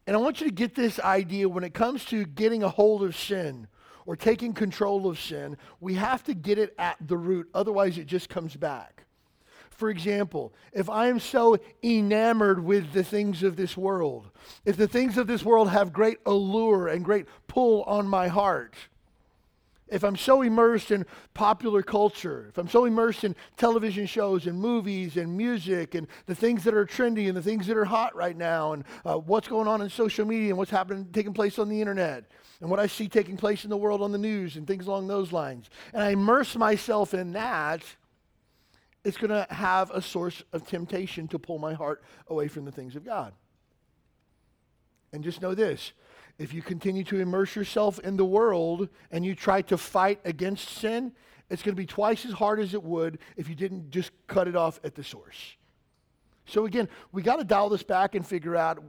And 0.05 0.15
I 0.15 0.19
want 0.19 0.39
you 0.39 0.47
to 0.47 0.53
get 0.53 0.73
this 0.73 0.99
idea 0.99 1.49
when 1.49 1.63
it 1.63 1.73
comes 1.73 2.05
to 2.05 2.25
getting 2.25 2.63
a 2.63 2.69
hold 2.69 3.03
of 3.03 3.15
sin 3.15 3.67
or 4.05 4.15
taking 4.15 4.53
control 4.53 5.07
of 5.07 5.19
sin, 5.19 5.57
we 5.81 5.95
have 5.95 6.23
to 6.23 6.33
get 6.33 6.57
it 6.57 6.73
at 6.79 6.95
the 7.01 7.17
root. 7.17 7.49
Otherwise, 7.53 7.97
it 7.97 8.07
just 8.07 8.29
comes 8.29 8.55
back. 8.55 9.03
For 9.69 9.89
example, 9.89 10.55
if 10.71 10.89
I 10.89 11.07
am 11.07 11.19
so 11.19 11.57
enamored 11.83 12.63
with 12.63 12.93
the 12.93 13.03
things 13.03 13.43
of 13.43 13.57
this 13.57 13.77
world, 13.77 14.31
if 14.65 14.75
the 14.75 14.87
things 14.87 15.17
of 15.17 15.27
this 15.27 15.43
world 15.43 15.69
have 15.69 15.93
great 15.93 16.17
allure 16.25 16.87
and 16.87 17.05
great 17.05 17.27
pull 17.47 17.83
on 17.83 18.07
my 18.07 18.27
heart, 18.27 18.75
if 19.89 20.03
I'm 20.03 20.15
so 20.15 20.41
immersed 20.41 20.91
in 20.91 21.05
popular 21.33 21.81
culture, 21.81 22.47
if 22.49 22.57
I'm 22.57 22.67
so 22.67 22.85
immersed 22.85 23.23
in 23.23 23.35
television 23.55 24.05
shows 24.05 24.47
and 24.47 24.59
movies 24.59 25.17
and 25.17 25.35
music 25.35 25.95
and 25.95 26.07
the 26.25 26.35
things 26.35 26.63
that 26.65 26.73
are 26.73 26.85
trendy 26.85 27.27
and 27.27 27.37
the 27.37 27.41
things 27.41 27.67
that 27.67 27.77
are 27.77 27.85
hot 27.85 28.15
right 28.15 28.35
now 28.35 28.73
and 28.73 28.83
uh, 29.05 29.15
what's 29.15 29.47
going 29.47 29.67
on 29.67 29.81
in 29.81 29.89
social 29.89 30.25
media 30.25 30.49
and 30.49 30.57
what's 30.57 30.71
happening, 30.71 31.07
taking 31.11 31.33
place 31.33 31.57
on 31.59 31.69
the 31.69 31.79
internet 31.79 32.25
and 32.61 32.69
what 32.69 32.79
I 32.79 32.87
see 32.87 33.07
taking 33.07 33.37
place 33.37 33.63
in 33.63 33.69
the 33.69 33.77
world 33.77 34.01
on 34.01 34.11
the 34.11 34.17
news 34.17 34.55
and 34.55 34.65
things 34.65 34.87
along 34.87 35.07
those 35.07 35.31
lines, 35.31 35.69
and 35.93 36.03
I 36.03 36.09
immerse 36.11 36.55
myself 36.55 37.13
in 37.13 37.33
that, 37.33 37.83
it's 39.03 39.17
going 39.17 39.29
to 39.29 39.47
have 39.53 39.91
a 39.91 40.01
source 40.01 40.43
of 40.51 40.67
temptation 40.67 41.27
to 41.29 41.39
pull 41.39 41.59
my 41.59 41.73
heart 41.73 42.03
away 42.27 42.47
from 42.47 42.65
the 42.65 42.71
things 42.71 42.95
of 42.95 43.05
God. 43.05 43.33
And 45.13 45.23
just 45.23 45.41
know 45.41 45.55
this 45.55 45.93
if 46.39 46.53
you 46.53 46.61
continue 46.61 47.03
to 47.05 47.19
immerse 47.19 47.55
yourself 47.55 47.99
in 47.99 48.17
the 48.17 48.25
world 48.25 48.89
and 49.11 49.25
you 49.25 49.35
try 49.35 49.61
to 49.63 49.77
fight 49.77 50.19
against 50.23 50.69
sin, 50.69 51.11
it's 51.49 51.63
going 51.63 51.75
to 51.75 51.81
be 51.81 51.85
twice 51.85 52.25
as 52.25 52.33
hard 52.33 52.59
as 52.59 52.73
it 52.73 52.83
would 52.83 53.19
if 53.35 53.49
you 53.49 53.55
didn't 53.55 53.89
just 53.89 54.11
cut 54.27 54.47
it 54.47 54.55
off 54.55 54.79
at 54.83 54.95
the 54.95 55.03
source. 55.03 55.55
So, 56.45 56.65
again, 56.65 56.87
we 57.11 57.21
got 57.21 57.37
to 57.37 57.43
dial 57.43 57.69
this 57.69 57.83
back 57.83 58.15
and 58.15 58.25
figure 58.25 58.55
out 58.55 58.83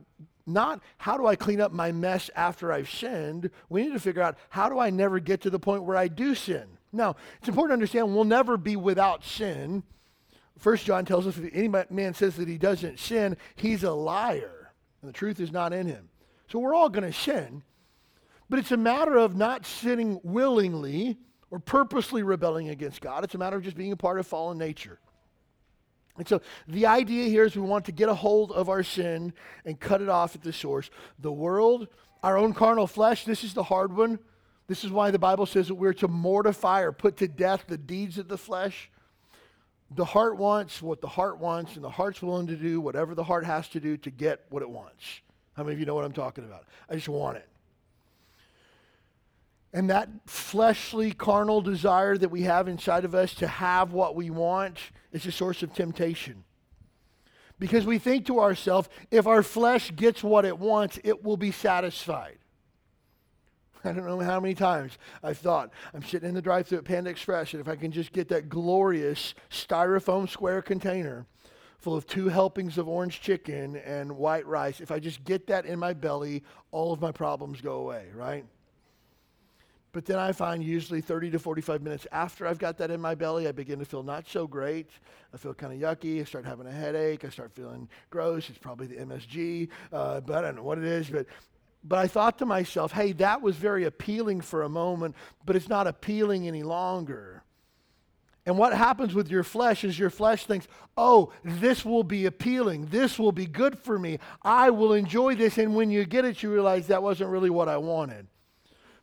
not 0.47 0.81
how 0.97 1.17
do 1.17 1.27
I 1.27 1.37
clean 1.37 1.61
up 1.61 1.73
my 1.73 1.93
mess 1.93 2.31
after 2.35 2.73
I've 2.73 2.91
sinned. 2.91 3.51
We 3.69 3.83
need 3.83 3.93
to 3.93 4.01
figure 4.01 4.23
out 4.23 4.39
how 4.49 4.69
do 4.69 4.79
I 4.79 4.91
never 4.91 5.19
get 5.19 5.43
to 5.43 5.51
the 5.51 5.59
point 5.59 5.85
where 5.85 5.97
I 5.97 6.09
do 6.09 6.35
sin. 6.35 6.67
Now, 6.93 7.17
it's 7.39 7.49
important 7.49 7.71
to 7.71 7.75
understand 7.75 8.15
we'll 8.15 8.25
never 8.25 8.57
be 8.57 8.77
without 8.77 9.25
sin. 9.25 9.83
First 10.59 10.87
John 10.87 11.05
tells 11.05 11.27
us 11.27 11.37
if 11.37 11.53
any 11.53 11.69
man 11.69 12.15
says 12.15 12.37
that 12.37 12.49
he 12.49 12.59
doesn't 12.59 12.99
sin, 12.99 13.37
he's 13.57 13.85
a 13.85 13.93
liar, 13.93 14.73
and 15.01 15.09
the 15.09 15.13
truth 15.13 15.39
is 15.39 15.53
not 15.53 15.73
in 15.73 15.87
him. 15.87 16.09
So 16.49 16.59
we're 16.59 16.75
all 16.75 16.89
going 16.89 17.05
to 17.05 17.13
sin, 17.13 17.63
but 18.49 18.59
it's 18.59 18.73
a 18.73 18.77
matter 18.77 19.17
of 19.17 19.37
not 19.37 19.67
sinning 19.67 20.21
willingly 20.23 21.19
or 21.51 21.59
purposely 21.59 22.23
rebelling 22.23 22.71
against 22.71 23.01
God. 23.01 23.25
It's 23.25 23.35
a 23.35 23.39
matter 23.39 23.57
of 23.57 23.63
just 23.63 23.77
being 23.77 23.93
a 23.93 23.97
part 23.97 24.19
of 24.19 24.27
fallen 24.27 24.59
nature. 24.59 24.99
And 26.17 26.27
so 26.27 26.41
the 26.67 26.87
idea 26.87 27.29
here 27.29 27.45
is 27.45 27.55
we 27.55 27.63
want 27.63 27.85
to 27.85 27.93
get 27.93 28.09
a 28.09 28.15
hold 28.15 28.51
of 28.53 28.69
our 28.69 28.83
sin 28.83 29.33
and 29.65 29.79
cut 29.79 30.03
it 30.03 30.09
off 30.09 30.35
at 30.35 30.43
the 30.43 30.53
source. 30.53 30.91
The 31.19 31.33
world, 31.33 31.89
our 32.23 32.37
own 32.37 32.55
carnal 32.55 32.87
flesh, 32.87 33.25
this 33.25 33.45
is 33.45 33.55
the 33.55 33.63
hard 33.63 33.97
one. 33.97 34.19
This 34.67 34.85
is 34.85 34.91
why 34.91 35.11
the 35.11 35.19
Bible 35.19 35.47
says 35.47 35.69
that 35.69 35.77
we're 35.77 35.95
to 35.95 36.09
mortify 36.09 36.81
or 36.81 36.93
put 36.93 37.19
to 37.19 37.29
death 37.29 37.65
the 37.69 37.79
deeds 37.79 38.19
of 38.19 38.29
the 38.29 38.37
flesh. 38.37 38.91
The 39.91 40.05
heart 40.05 40.37
wants 40.37 40.83
what 40.83 41.01
the 41.01 41.09
heart 41.09 41.39
wants, 41.39 41.77
and 41.77 41.85
the 41.85 41.89
heart's 41.89 42.21
willing 42.21 42.49
to 42.49 42.57
do 42.57 42.81
whatever 42.81 43.15
the 43.15 43.25
heart 43.25 43.47
has 43.47 43.69
to 43.69 43.81
do 43.81 43.97
to 43.99 44.11
get 44.11 44.45
what 44.51 44.63
it 44.63 44.69
wants. 44.69 45.23
How 45.59 45.65
many 45.65 45.75
of 45.75 45.81
you 45.81 45.87
know 45.87 45.97
what 45.97 46.05
I'm 46.05 46.13
talking 46.13 46.45
about? 46.45 46.67
I 46.89 46.95
just 46.95 47.09
want 47.09 47.37
it. 47.37 47.49
And 49.73 49.91
that 49.91 50.09
fleshly, 50.25 51.11
carnal 51.11 51.63
desire 51.63 52.17
that 52.17 52.29
we 52.29 52.43
have 52.43 52.69
inside 52.69 53.05
of 53.05 53.13
us 53.13 53.35
to 53.35 53.49
have 53.49 53.93
what 53.93 54.15
we 54.15 54.31
want 54.31 54.79
is 55.11 55.27
a 55.27 55.33
source 55.33 55.65
of 55.65 55.75
temptation. 55.75 56.45
Because 57.59 57.85
we 57.85 57.99
think 57.99 58.25
to 58.27 58.39
ourselves, 58.39 58.89
if 59.11 59.27
our 59.27 59.43
flesh 59.43 59.91
gets 59.97 60.23
what 60.23 60.45
it 60.45 60.57
wants, 60.57 61.01
it 61.03 61.25
will 61.25 61.37
be 61.37 61.51
satisfied. 61.51 62.39
I 63.83 63.91
don't 63.91 64.07
know 64.07 64.21
how 64.21 64.39
many 64.39 64.55
times 64.55 64.97
I've 65.25 65.39
thought, 65.39 65.71
I'm 65.93 66.05
sitting 66.05 66.29
in 66.29 66.37
the 66.37 66.43
drive 66.43 66.69
thru 66.69 66.79
at 66.79 66.85
Panda 66.85 67.11
Express, 67.11 67.53
and 67.53 67.61
if 67.61 67.67
I 67.67 67.75
can 67.75 67.91
just 67.91 68.13
get 68.13 68.29
that 68.29 68.49
glorious 68.49 69.35
styrofoam 69.51 70.29
square 70.29 70.63
container 70.63 71.27
full 71.79 71.97
of 71.97 72.07
two 72.07 72.29
helpings 72.29 72.77
of 72.77 72.89
orange 72.89 73.21
chicken 73.21 73.77
and 73.77 74.17
white 74.17 74.47
rice. 74.47 74.81
If 74.81 74.91
I 74.91 74.99
just 74.99 75.25
get 75.25 75.47
that 75.47 75.65
in 75.65 75.79
my 75.79 75.93
belly, 75.93 76.43
all 76.73 76.93
of 76.93 77.01
my 77.01 77.13
problems 77.13 77.61
go 77.61 77.75
away, 77.75 78.07
right? 78.15 78.45
But 79.93 80.05
then 80.05 80.19
I 80.19 80.33
find 80.33 80.63
usually 80.63 81.01
30 81.01 81.31
to 81.31 81.39
45 81.39 81.83
minutes 81.83 82.07
after 82.13 82.47
I've 82.47 82.59
got 82.59 82.79
that 82.79 82.91
in 82.91 83.01
my 83.01 83.15
belly, 83.15 83.49
I 83.49 83.53
begin 83.53 83.79
to 83.79 83.85
feel 83.85 84.03
not 84.03 84.29
so 84.29 84.47
great. 84.47 84.91
I 85.33 85.39
feel 85.39 85.55
kind 85.55 85.73
of 85.73 85.79
yucky. 85.79 86.21
I 86.21 86.25
start 86.25 86.45
having 86.45 86.67
a 86.67 86.73
headache. 86.73 87.25
I 87.25 87.31
start 87.31 87.53
feeling 87.53 87.89
gross. 88.11 88.51
It's 88.51 88.59
probably 88.59 88.89
the 88.89 88.97
MSG, 88.97 89.69
uh, 89.93 90.21
but 90.21 90.37
I 90.37 90.43
don't 90.43 90.57
know 90.57 90.63
what 90.63 90.79
it 90.79 90.85
is. 90.85 91.09
But, 91.09 91.27
but 91.85 91.99
I 91.99 92.07
thought 92.07 92.39
to 92.39 92.47
myself, 92.47 92.93
hey, 92.93 93.13
that 93.13 93.41
was 93.41 93.57
very 93.57 93.85
appealing 93.85 94.43
for 94.43 94.63
a 94.63 94.69
moment, 94.69 95.15
but 95.47 95.57
it's 95.57 95.69
not 95.69 95.87
appealing 95.87 96.47
any 96.47 96.63
longer. 96.65 97.43
And 98.49 98.57
what 98.57 98.73
happens 98.73 99.15
with 99.15 99.31
your 99.31 99.43
flesh 99.43 99.85
is 99.85 99.99
your 99.99 100.09
flesh 100.09 100.47
thinks, 100.47 100.69
oh, 100.97 101.35
this 101.45 101.85
will 101.85 102.03
be 102.03 102.25
appealing. 102.25 102.87
This 102.87 103.19
will 103.19 103.31
be 103.31 103.45
good 103.45 103.79
for 103.79 103.99
me. 103.99 104.21
I 104.41 104.71
will 104.71 104.95
enjoy 104.95 105.35
this. 105.35 105.59
And 105.59 105.75
when 105.75 105.91
you 105.91 106.07
get 106.07 106.25
it, 106.25 106.43
you 106.43 106.51
realize 106.51 106.87
that 106.87 107.03
wasn't 107.03 107.29
really 107.29 107.51
what 107.51 107.69
I 107.69 107.77
wanted. 107.77 108.27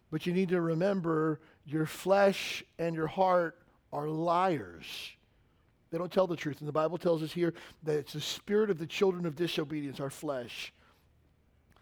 But 0.09 0.25
you 0.25 0.33
need 0.33 0.49
to 0.49 0.59
remember 0.59 1.41
your 1.63 1.85
flesh 1.85 2.63
and 2.79 2.95
your 2.95 3.05
heart 3.05 3.59
are 3.93 4.07
liars. 4.07 4.87
They 5.91 5.99
don't 5.99 6.11
tell 6.11 6.25
the 6.25 6.35
truth. 6.35 6.61
And 6.61 6.67
the 6.67 6.73
Bible 6.73 6.97
tells 6.97 7.21
us 7.21 7.31
here 7.31 7.53
that 7.83 7.99
it's 7.99 8.13
the 8.13 8.21
spirit 8.21 8.71
of 8.71 8.79
the 8.79 8.87
children 8.87 9.27
of 9.27 9.35
disobedience, 9.35 9.99
our 9.99 10.09
flesh. 10.09 10.73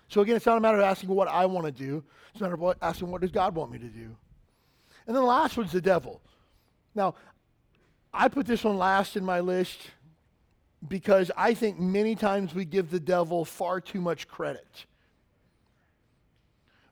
So 0.09 0.19
again, 0.19 0.35
it's 0.35 0.45
not 0.45 0.57
a 0.57 0.61
matter 0.61 0.79
of 0.79 0.83
asking 0.83 1.07
what 1.07 1.29
I 1.29 1.45
want 1.45 1.65
to 1.65 1.71
do. 1.71 2.03
It's 2.33 2.41
a 2.41 2.43
matter 2.43 2.61
of 2.61 2.75
asking 2.81 3.09
what 3.09 3.21
does 3.21 3.31
God 3.31 3.55
want 3.55 3.71
me 3.71 3.77
to 3.77 3.87
do. 3.87 4.17
And 5.07 5.15
then 5.15 5.21
the 5.21 5.21
last 5.21 5.55
one's 5.55 5.71
the 5.71 5.79
devil. 5.79 6.19
Now, 6.95 7.15
I 8.13 8.27
put 8.27 8.45
this 8.45 8.63
one 8.63 8.77
last 8.77 9.17
in 9.17 9.25
my 9.25 9.39
list 9.39 9.79
because 10.87 11.31
I 11.35 11.53
think 11.53 11.79
many 11.79 12.15
times 12.15 12.53
we 12.53 12.65
give 12.65 12.91
the 12.91 12.99
devil 12.99 13.43
far 13.45 13.81
too 13.81 14.01
much 14.01 14.27
credit. 14.27 14.85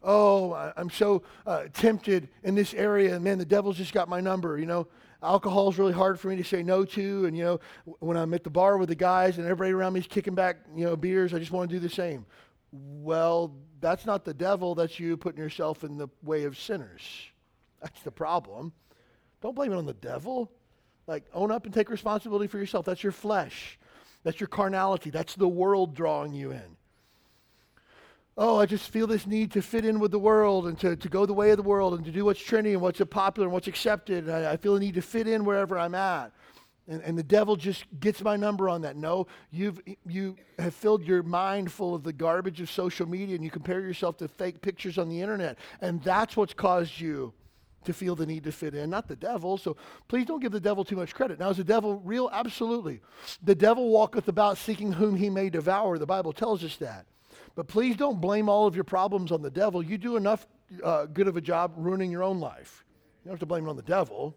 Oh, 0.04 0.54
I'm 0.76 0.90
so 0.90 1.22
uh, 1.46 1.66
tempted 1.74 2.30
in 2.44 2.56
this 2.56 2.74
area. 2.74 3.20
Man, 3.20 3.38
the 3.38 3.46
devil's 3.46 3.78
just 3.78 3.94
got 3.94 4.10
my 4.10 4.20
number. 4.20 4.58
You 4.58 4.66
know, 4.66 4.88
alcohol 5.22 5.70
is 5.70 5.78
really 5.78 5.94
hard 5.94 6.20
for 6.20 6.30
me 6.30 6.38
to 6.38 6.44
say 6.44 6.64
no 6.64 6.84
to. 6.86 7.26
And, 7.26 7.38
you 7.38 7.44
know, 7.44 7.60
when 8.00 8.18
I'm 8.18 8.34
at 8.34 8.44
the 8.44 8.50
bar 8.50 8.78
with 8.78 8.90
the 8.90 8.96
guys 8.96 9.38
and 9.38 9.46
everybody 9.46 9.74
around 9.74 9.94
me 9.94 10.00
is 10.00 10.08
kicking 10.08 10.34
back, 10.34 10.58
you 10.76 10.86
know, 10.86 10.96
beers, 10.96 11.36
I 11.36 11.40
just 11.40 11.52
want 11.52 11.70
to 11.70 11.76
do 11.76 11.80
the 11.80 11.94
same. 11.94 12.26
Well, 12.72 13.56
that's 13.80 14.08
not 14.08 14.26
the 14.26 14.34
devil. 14.34 14.74
That's 14.74 15.00
you 15.00 15.18
putting 15.18 15.42
yourself 15.42 15.84
in 15.84 15.98
the 15.98 16.08
way 16.24 16.46
of 16.46 16.58
sinners. 16.58 17.04
That's 17.80 18.02
the 18.02 18.12
problem. 18.12 18.74
Don't 19.42 19.56
blame 19.56 19.72
it 19.72 19.76
on 19.76 19.86
the 19.86 19.94
devil. 19.94 20.52
Like, 21.12 21.26
own 21.34 21.52
up 21.52 21.66
and 21.66 21.74
take 21.74 21.90
responsibility 21.90 22.48
for 22.48 22.58
yourself. 22.58 22.86
That's 22.86 23.04
your 23.04 23.12
flesh. 23.12 23.78
That's 24.24 24.40
your 24.40 24.48
carnality. 24.48 25.10
That's 25.10 25.36
the 25.36 25.48
world 25.48 25.94
drawing 25.94 26.34
you 26.34 26.52
in. 26.52 26.78
Oh, 28.38 28.58
I 28.58 28.66
just 28.66 28.90
feel 28.90 29.08
this 29.08 29.28
need 29.28 29.52
to 29.52 29.62
fit 29.62 29.84
in 29.84 30.00
with 30.00 30.12
the 30.12 30.20
world 30.20 30.68
and 30.68 30.80
to, 30.80 30.96
to 30.96 31.10
go 31.10 31.26
the 31.26 31.34
way 31.34 31.52
of 31.52 31.58
the 31.58 31.64
world 31.64 31.96
and 31.96 32.06
to 32.06 32.12
do 32.12 32.24
what's 32.24 32.42
trendy 32.42 32.72
and 32.72 32.80
what's 32.80 33.02
popular 33.10 33.48
and 33.48 33.54
what's 33.54 33.68
accepted. 33.68 34.30
I, 34.30 34.54
I 34.54 34.58
feel 34.58 34.78
a 34.78 34.80
need 34.80 34.94
to 34.94 35.02
fit 35.02 35.28
in 35.28 35.44
wherever 35.44 35.78
I'm 35.78 35.96
at. 35.96 36.32
And, 36.88 37.02
and 37.02 37.18
the 37.18 37.24
devil 37.24 37.58
just 37.58 37.84
gets 38.00 38.24
my 38.24 38.38
number 38.38 38.70
on 38.70 38.82
that. 38.84 38.96
No, 38.96 39.28
you've, 39.52 39.82
you 40.08 40.38
have 40.60 40.74
filled 40.74 41.04
your 41.04 41.24
mind 41.24 41.74
full 41.74 41.94
of 41.94 42.04
the 42.04 42.14
garbage 42.14 42.62
of 42.62 42.72
social 42.72 43.06
media 43.06 43.36
and 43.36 43.44
you 43.44 43.52
compare 43.52 43.82
yourself 43.82 44.16
to 44.20 44.30
fake 44.30 44.62
pictures 44.62 44.98
on 44.98 45.10
the 45.10 45.20
internet. 45.20 45.58
And 45.82 46.02
that's 46.02 46.38
what's 46.38 46.54
caused 46.54 47.02
you 47.02 47.34
to 47.86 47.94
feel 47.94 48.16
the 48.16 48.26
need 48.26 48.44
to 48.44 48.52
fit 48.52 48.76
in, 48.76 48.90
not 48.90 49.08
the 49.08 49.16
devil. 49.16 49.58
So 49.58 49.78
please 50.08 50.26
don't 50.26 50.40
give 50.40 50.52
the 50.52 50.60
devil 50.60 50.84
too 50.84 50.96
much 50.96 51.14
credit. 51.14 51.40
Now, 51.40 51.50
is 51.50 51.58
the 51.58 51.64
devil 51.64 52.00
real? 52.00 52.30
Absolutely. 52.32 53.02
The 53.44 53.56
devil 53.56 53.90
walketh 53.90 54.28
about 54.28 54.58
seeking 54.58 54.92
whom 54.92 55.16
he 55.16 55.30
may 55.30 55.50
devour. 55.50 55.98
The 55.98 56.06
Bible 56.06 56.34
tells 56.34 56.64
us 56.64 56.78
that. 56.78 57.06
But 57.56 57.68
please 57.68 57.96
don't 57.96 58.22
blame 58.22 58.50
all 58.50 58.68
of 58.68 58.76
your 58.76 58.84
problems 58.84 59.32
on 59.32 59.42
the 59.42 59.50
devil. 59.50 59.84
You 59.84 59.98
do 59.98 60.16
enough 60.16 60.48
uh, 60.84 61.06
good 61.06 61.28
of 61.28 61.38
a 61.38 61.42
job 61.42 61.74
ruining 61.76 62.12
your 62.12 62.24
own 62.24 62.40
life. 62.40 62.86
You 63.24 63.30
don't 63.30 63.34
have 63.34 63.40
to 63.40 63.46
blame 63.46 63.66
it 63.66 63.70
on 63.70 63.76
the 63.76 63.82
devil. 63.82 64.36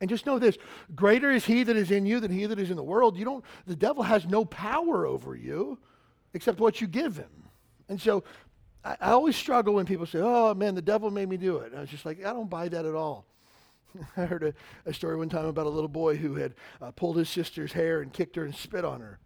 And 0.00 0.10
just 0.10 0.26
know 0.26 0.38
this 0.38 0.58
greater 0.94 1.30
is 1.30 1.44
he 1.44 1.62
that 1.62 1.76
is 1.76 1.90
in 1.90 2.04
you 2.04 2.20
than 2.20 2.30
he 2.30 2.46
that 2.46 2.58
is 2.58 2.70
in 2.70 2.76
the 2.76 2.82
world. 2.82 3.16
You 3.16 3.24
don't, 3.24 3.44
the 3.66 3.76
devil 3.76 4.02
has 4.02 4.26
no 4.26 4.44
power 4.44 5.06
over 5.06 5.36
you 5.36 5.78
except 6.34 6.58
what 6.58 6.80
you 6.80 6.86
give 6.86 7.16
him. 7.16 7.48
And 7.88 8.00
so 8.00 8.24
I, 8.84 8.96
I 9.00 9.10
always 9.10 9.36
struggle 9.36 9.74
when 9.74 9.86
people 9.86 10.06
say, 10.06 10.18
oh 10.20 10.54
man, 10.54 10.74
the 10.74 10.82
devil 10.82 11.10
made 11.10 11.28
me 11.28 11.36
do 11.36 11.58
it. 11.58 11.70
And 11.70 11.78
I 11.78 11.80
was 11.80 11.90
just 11.90 12.04
like, 12.04 12.24
I 12.24 12.32
don't 12.32 12.50
buy 12.50 12.68
that 12.68 12.84
at 12.84 12.94
all. 12.94 13.24
I 14.16 14.24
heard 14.26 14.42
a, 14.42 14.54
a, 14.86 14.92
story 14.92 15.16
one 15.16 15.28
time 15.28 15.46
about 15.46 15.66
a 15.66 15.70
little 15.70 15.88
boy 15.88 16.16
who 16.16 16.34
had 16.34 16.54
uh, 16.80 16.90
pulled 16.90 17.16
his 17.16 17.28
sister's 17.28 17.72
hair 17.72 18.00
and 18.00 18.12
kicked 18.12 18.36
her 18.36 18.44
and 18.44 18.54
spit 18.54 18.84
on 18.84 19.00
her. 19.00 19.18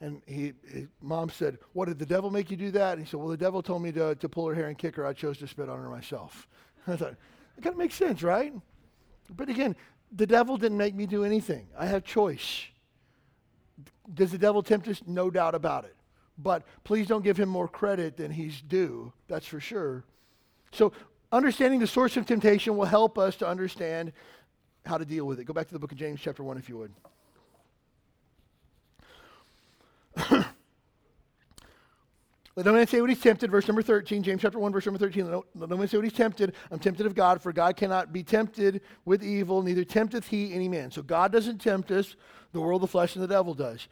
And 0.00 0.20
he, 0.26 0.52
his 0.68 0.88
mom 1.00 1.30
said, 1.30 1.58
What 1.72 1.86
did 1.86 1.98
the 1.98 2.06
devil 2.06 2.30
make 2.30 2.50
you 2.50 2.56
do 2.56 2.70
that? 2.72 2.98
And 2.98 3.06
he 3.06 3.10
said, 3.10 3.18
Well, 3.18 3.28
the 3.28 3.36
devil 3.36 3.62
told 3.62 3.82
me 3.82 3.92
to, 3.92 4.14
to 4.16 4.28
pull 4.28 4.46
her 4.46 4.54
hair 4.54 4.68
and 4.68 4.76
kick 4.76 4.94
her. 4.96 5.06
I 5.06 5.14
chose 5.14 5.38
to 5.38 5.48
spit 5.48 5.68
on 5.68 5.78
her 5.78 5.88
myself. 5.88 6.46
I 6.86 6.96
thought, 6.96 7.14
It 7.56 7.62
kind 7.62 7.72
of 7.72 7.78
makes 7.78 7.94
sense, 7.94 8.22
right? 8.22 8.52
But 9.34 9.48
again, 9.48 9.74
the 10.12 10.26
devil 10.26 10.56
didn't 10.56 10.78
make 10.78 10.94
me 10.94 11.06
do 11.06 11.24
anything. 11.24 11.66
I 11.76 11.86
have 11.86 12.04
choice. 12.04 12.64
Does 14.12 14.30
the 14.30 14.38
devil 14.38 14.62
tempt 14.62 14.86
us? 14.88 15.02
No 15.06 15.30
doubt 15.30 15.54
about 15.54 15.84
it. 15.84 15.95
But 16.38 16.64
please 16.84 17.06
don't 17.06 17.24
give 17.24 17.36
him 17.38 17.48
more 17.48 17.68
credit 17.68 18.16
than 18.16 18.30
he's 18.30 18.60
due, 18.60 19.12
that's 19.28 19.46
for 19.46 19.60
sure. 19.60 20.04
So, 20.72 20.92
understanding 21.32 21.80
the 21.80 21.86
source 21.86 22.16
of 22.16 22.26
temptation 22.26 22.76
will 22.76 22.84
help 22.84 23.18
us 23.18 23.36
to 23.36 23.48
understand 23.48 24.12
how 24.84 24.98
to 24.98 25.04
deal 25.04 25.24
with 25.24 25.40
it. 25.40 25.44
Go 25.44 25.52
back 25.52 25.66
to 25.68 25.72
the 25.72 25.78
book 25.78 25.92
of 25.92 25.98
James, 25.98 26.20
chapter 26.20 26.42
1, 26.42 26.58
if 26.58 26.68
you 26.68 26.76
would. 26.78 26.92
Let 32.56 32.64
no 32.64 32.72
man 32.72 32.86
say 32.86 33.02
what 33.02 33.10
he's 33.10 33.20
tempted, 33.20 33.50
verse 33.50 33.68
number 33.68 33.82
13, 33.82 34.22
James 34.22 34.40
chapter 34.40 34.58
1, 34.58 34.72
verse 34.72 34.86
number 34.86 34.98
13. 34.98 35.30
Let 35.30 35.70
no, 35.70 35.76
man 35.76 35.88
say 35.88 35.98
what 35.98 36.04
he's 36.04 36.14
tempted. 36.14 36.54
I'm 36.70 36.78
tempted 36.78 37.04
of 37.04 37.14
God, 37.14 37.42
for 37.42 37.52
God 37.52 37.76
cannot 37.76 38.14
be 38.14 38.22
tempted 38.22 38.80
with 39.04 39.22
evil, 39.22 39.62
neither 39.62 39.84
tempteth 39.84 40.28
he 40.28 40.54
any 40.54 40.68
man. 40.68 40.90
So 40.90 41.02
God 41.02 41.32
doesn't 41.32 41.58
tempt 41.58 41.90
us, 41.90 42.16
the 42.52 42.60
world, 42.60 42.80
the 42.80 42.86
flesh, 42.86 43.14
and 43.14 43.22
the 43.22 43.28
devil 43.28 43.52
does. 43.52 43.88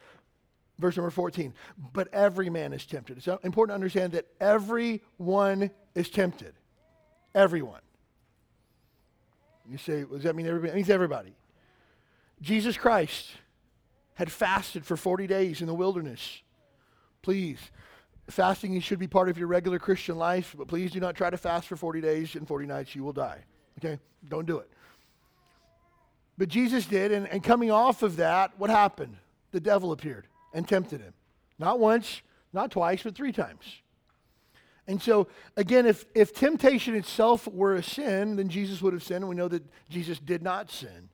Verse 0.78 0.96
number 0.96 1.10
14. 1.10 1.54
But 1.92 2.12
every 2.12 2.50
man 2.50 2.72
is 2.72 2.84
tempted. 2.84 3.18
It's 3.18 3.26
important 3.26 3.70
to 3.70 3.74
understand 3.74 4.12
that 4.12 4.26
everyone 4.40 5.70
is 5.94 6.10
tempted. 6.10 6.54
Everyone. 7.34 7.80
You 9.70 9.78
say, 9.78 10.04
does 10.04 10.24
that 10.24 10.36
mean 10.36 10.46
everybody? 10.46 10.72
It 10.72 10.76
means 10.76 10.90
everybody. 10.90 11.34
Jesus 12.42 12.76
Christ 12.76 13.30
had 14.14 14.30
fasted 14.30 14.84
for 14.84 14.96
40 14.96 15.26
days 15.26 15.60
in 15.60 15.66
the 15.66 15.74
wilderness. 15.74 16.42
Please, 17.22 17.58
fasting 18.28 18.78
should 18.80 18.98
be 18.98 19.06
part 19.06 19.28
of 19.28 19.38
your 19.38 19.48
regular 19.48 19.78
Christian 19.78 20.16
life, 20.16 20.54
but 20.56 20.68
please 20.68 20.90
do 20.90 21.00
not 21.00 21.14
try 21.14 21.30
to 21.30 21.36
fast 21.36 21.68
for 21.68 21.76
40 21.76 22.00
days 22.00 22.34
and 22.34 22.46
40 22.46 22.66
nights. 22.66 22.94
You 22.94 23.04
will 23.04 23.12
die. 23.12 23.44
Okay? 23.78 23.98
Don't 24.28 24.46
do 24.46 24.58
it. 24.58 24.68
But 26.36 26.48
Jesus 26.48 26.84
did, 26.86 27.12
and, 27.12 27.28
and 27.28 27.42
coming 27.42 27.70
off 27.70 28.02
of 28.02 28.16
that, 28.16 28.52
what 28.58 28.68
happened? 28.70 29.16
The 29.52 29.60
devil 29.60 29.92
appeared 29.92 30.26
and 30.54 30.66
tempted 30.66 31.02
him. 31.02 31.12
Not 31.58 31.78
once, 31.78 32.22
not 32.52 32.70
twice, 32.70 33.02
but 33.02 33.14
three 33.14 33.32
times. 33.32 33.64
And 34.86 35.02
so, 35.02 35.28
again, 35.56 35.86
if, 35.86 36.04
if 36.14 36.34
temptation 36.34 36.94
itself 36.94 37.48
were 37.48 37.74
a 37.74 37.82
sin, 37.82 38.36
then 38.36 38.48
Jesus 38.48 38.80
would 38.80 38.92
have 38.92 39.02
sinned, 39.02 39.28
we 39.28 39.34
know 39.34 39.48
that 39.48 39.64
Jesus 39.88 40.18
did 40.18 40.42
not 40.42 40.70
sin. 40.70 41.08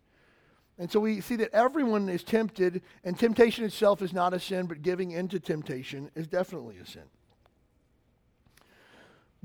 And 0.78 0.90
so 0.90 0.99
we 0.99 1.20
see 1.20 1.37
that 1.37 1.52
everyone 1.52 2.09
is 2.09 2.25
tempted, 2.25 2.82
and 3.04 3.18
temptation 3.18 3.64
itself 3.64 4.02
is 4.02 4.12
not 4.12 4.35
a 4.35 4.40
sin, 4.40 4.66
but 4.66 4.82
giving 4.82 5.11
into 5.11 5.38
temptation 5.38 6.11
is 6.14 6.26
definitely 6.26 6.78
a 6.78 6.87
sin. 6.87 7.02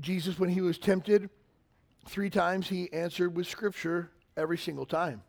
Jesus, 0.00 0.38
when 0.38 0.50
he 0.50 0.60
was 0.60 0.78
tempted, 0.78 1.30
three 2.06 2.30
times 2.30 2.68
he 2.68 2.92
answered 2.92 3.36
with 3.36 3.46
Scripture 3.46 4.10
every 4.36 4.58
single 4.58 4.86
time. 4.86 5.22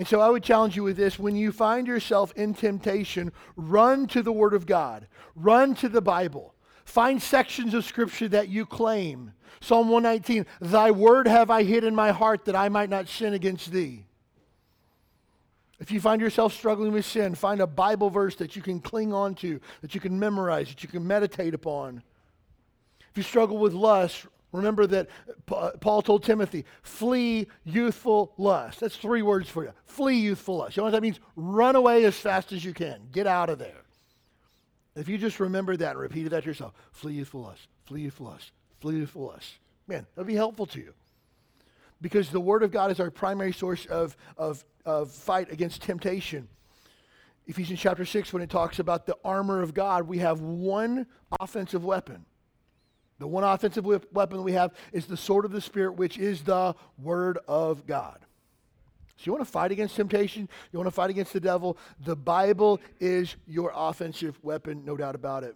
And 0.00 0.08
so 0.08 0.18
I 0.22 0.30
would 0.30 0.42
challenge 0.42 0.76
you 0.76 0.82
with 0.82 0.96
this 0.96 1.18
when 1.18 1.36
you 1.36 1.52
find 1.52 1.86
yourself 1.86 2.32
in 2.32 2.54
temptation, 2.54 3.32
run 3.54 4.06
to 4.06 4.22
the 4.22 4.32
Word 4.32 4.54
of 4.54 4.64
God, 4.64 5.06
run 5.36 5.74
to 5.74 5.90
the 5.90 6.00
Bible. 6.00 6.54
Find 6.86 7.20
sections 7.20 7.74
of 7.74 7.84
Scripture 7.84 8.26
that 8.28 8.48
you 8.48 8.64
claim. 8.64 9.32
Psalm 9.60 9.90
119 9.90 10.46
Thy 10.58 10.90
word 10.90 11.28
have 11.28 11.50
I 11.50 11.64
hid 11.64 11.84
in 11.84 11.94
my 11.94 12.12
heart 12.12 12.46
that 12.46 12.56
I 12.56 12.70
might 12.70 12.88
not 12.88 13.08
sin 13.08 13.34
against 13.34 13.72
thee. 13.72 14.06
If 15.78 15.90
you 15.90 16.00
find 16.00 16.22
yourself 16.22 16.54
struggling 16.54 16.92
with 16.92 17.04
sin, 17.04 17.34
find 17.34 17.60
a 17.60 17.66
Bible 17.66 18.08
verse 18.08 18.36
that 18.36 18.56
you 18.56 18.62
can 18.62 18.80
cling 18.80 19.12
on 19.12 19.34
to, 19.34 19.60
that 19.82 19.94
you 19.94 20.00
can 20.00 20.18
memorize, 20.18 20.70
that 20.70 20.82
you 20.82 20.88
can 20.88 21.06
meditate 21.06 21.52
upon. 21.52 22.02
If 23.10 23.18
you 23.18 23.22
struggle 23.22 23.58
with 23.58 23.74
lust, 23.74 24.24
remember 24.52 24.86
that 24.86 25.08
Paul 25.46 26.02
told 26.02 26.24
Timothy, 26.24 26.64
flee 26.82 27.46
youthful 27.64 28.32
lust. 28.36 28.80
That's 28.80 28.96
three 28.96 29.22
words 29.22 29.48
for 29.48 29.64
you. 29.64 29.72
Flee 29.86 30.16
youthful 30.16 30.58
lust. 30.58 30.76
You 30.76 30.82
know 30.82 30.84
what 30.84 30.92
that 30.92 31.02
means? 31.02 31.20
Run 31.36 31.76
away 31.76 32.04
as 32.04 32.16
fast 32.16 32.52
as 32.52 32.64
you 32.64 32.74
can. 32.74 33.08
Get 33.12 33.26
out 33.26 33.50
of 33.50 33.58
there. 33.58 33.82
If 34.96 35.08
you 35.08 35.18
just 35.18 35.40
remember 35.40 35.76
that 35.76 35.92
and 35.92 36.00
repeated 36.00 36.32
that 36.32 36.42
to 36.42 36.48
yourself, 36.48 36.74
flee 36.92 37.14
youthful 37.14 37.42
lust, 37.42 37.68
flee 37.86 38.02
youthful 38.02 38.26
lust, 38.26 38.50
flee 38.80 38.96
youthful 38.96 39.26
lust. 39.26 39.54
Man, 39.86 40.06
that'll 40.14 40.26
be 40.26 40.34
helpful 40.34 40.66
to 40.66 40.78
you 40.78 40.94
because 42.00 42.30
the 42.30 42.40
Word 42.40 42.62
of 42.62 42.70
God 42.70 42.90
is 42.90 43.00
our 43.00 43.10
primary 43.10 43.52
source 43.52 43.86
of, 43.86 44.16
of, 44.36 44.64
of 44.84 45.10
fight 45.10 45.52
against 45.52 45.82
temptation. 45.82 46.48
Ephesians 47.46 47.80
chapter 47.80 48.04
6, 48.04 48.32
when 48.32 48.42
it 48.42 48.50
talks 48.50 48.78
about 48.78 49.06
the 49.06 49.16
armor 49.24 49.62
of 49.62 49.74
God, 49.74 50.06
we 50.06 50.18
have 50.18 50.40
one 50.40 51.06
offensive 51.40 51.84
weapon. 51.84 52.24
The 53.20 53.28
one 53.28 53.44
offensive 53.44 53.84
weapon 53.84 54.38
that 54.38 54.42
we 54.42 54.52
have 54.52 54.72
is 54.92 55.04
the 55.04 55.16
sword 55.16 55.44
of 55.44 55.52
the 55.52 55.60
Spirit, 55.60 55.92
which 55.92 56.16
is 56.16 56.42
the 56.42 56.74
Word 56.98 57.38
of 57.46 57.86
God. 57.86 58.18
So 59.18 59.24
you 59.26 59.32
want 59.32 59.44
to 59.44 59.52
fight 59.52 59.70
against 59.70 59.94
temptation? 59.94 60.48
You 60.72 60.78
want 60.78 60.86
to 60.86 60.90
fight 60.90 61.10
against 61.10 61.34
the 61.34 61.40
devil? 61.40 61.76
The 62.02 62.16
Bible 62.16 62.80
is 62.98 63.36
your 63.46 63.72
offensive 63.76 64.42
weapon, 64.42 64.86
no 64.86 64.96
doubt 64.96 65.14
about 65.14 65.44
it. 65.44 65.54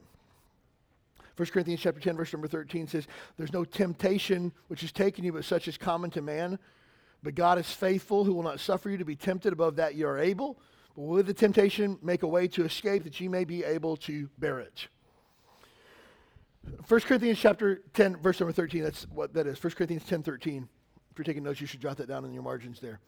1 1.39 1.49
Corinthians 1.49 1.81
chapter 1.81 2.01
10, 2.01 2.19
verse 2.19 2.35
number 2.35 2.49
13 2.49 2.87
says, 2.87 3.07
There's 3.39 3.55
no 3.55 3.65
temptation 3.65 4.53
which 4.69 4.83
is 4.83 4.93
taken 4.93 5.25
you, 5.25 5.33
but 5.33 5.47
such 5.47 5.67
is 5.67 5.79
common 5.79 6.11
to 6.11 6.21
man. 6.21 6.59
But 7.23 7.35
God 7.35 7.59
is 7.59 7.71
faithful, 7.71 8.25
who 8.25 8.35
will 8.35 8.43
not 8.43 8.61
suffer 8.61 8.91
you 8.91 8.99
to 8.99 9.07
be 9.07 9.17
tempted 9.17 9.55
above 9.55 9.77
that 9.77 9.95
you 9.95 10.07
are 10.07 10.19
able. 10.19 10.59
But 10.95 11.05
with 11.05 11.27
the 11.27 11.35
temptation, 11.35 11.99
make 12.03 12.23
a 12.23 12.29
way 12.29 12.47
to 12.49 12.65
escape 12.67 13.05
that 13.05 13.21
you 13.21 13.31
may 13.31 13.45
be 13.45 13.65
able 13.65 13.97
to 13.97 14.29
bear 14.39 14.61
it. 14.61 14.89
1 16.89 17.01
Corinthians 17.01 17.39
chapter 17.39 17.83
10, 17.95 18.17
verse 18.17 18.41
number 18.41 18.53
13, 18.53 18.83
that's 18.83 19.05
what 19.11 19.33
that 19.35 19.47
is. 19.47 19.63
1 19.63 19.73
Corinthians 19.73 20.05
10, 20.05 20.23
13. 20.23 20.69
If 21.11 21.19
you're 21.19 21.25
taking 21.25 21.43
notes, 21.45 21.61
you 21.61 21.67
should 21.67 21.81
jot 21.81 21.97
that 21.99 22.09
down 22.09 22.25
in 22.25 22.33
your 22.33 22.43
margins 22.43 22.81
there. 22.81 23.01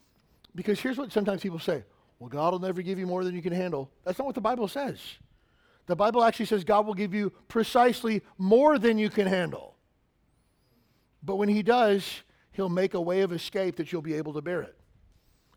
Because 0.55 0.81
here's 0.81 0.97
what 0.97 1.13
sometimes 1.13 1.43
people 1.43 1.59
say 1.59 1.85
well, 2.19 2.31
God 2.31 2.53
will 2.53 2.61
never 2.61 2.81
give 2.83 2.99
you 2.99 3.07
more 3.07 3.25
than 3.25 3.35
you 3.35 3.43
can 3.43 3.53
handle. 3.53 3.91
That's 4.05 4.19
not 4.19 4.27
what 4.27 4.35
the 4.35 4.41
Bible 4.41 4.69
says. 4.69 5.01
The 5.87 5.97
Bible 5.97 6.25
actually 6.25 6.47
says 6.47 6.65
God 6.65 6.87
will 6.87 6.95
give 6.95 7.15
you 7.15 7.31
precisely 7.49 8.23
more 8.39 8.79
than 8.79 8.99
you 8.99 9.11
can 9.11 9.27
handle. 9.27 9.77
But 11.23 11.37
when 11.37 11.49
He 11.49 11.63
does, 11.63 12.23
He'll 12.53 12.69
make 12.71 12.95
a 12.95 13.01
way 13.01 13.21
of 13.21 13.33
escape 13.33 13.77
that 13.77 13.93
you'll 13.93 14.03
be 14.03 14.15
able 14.15 14.33
to 14.33 14.41
bear 14.41 14.63
it. 14.63 14.77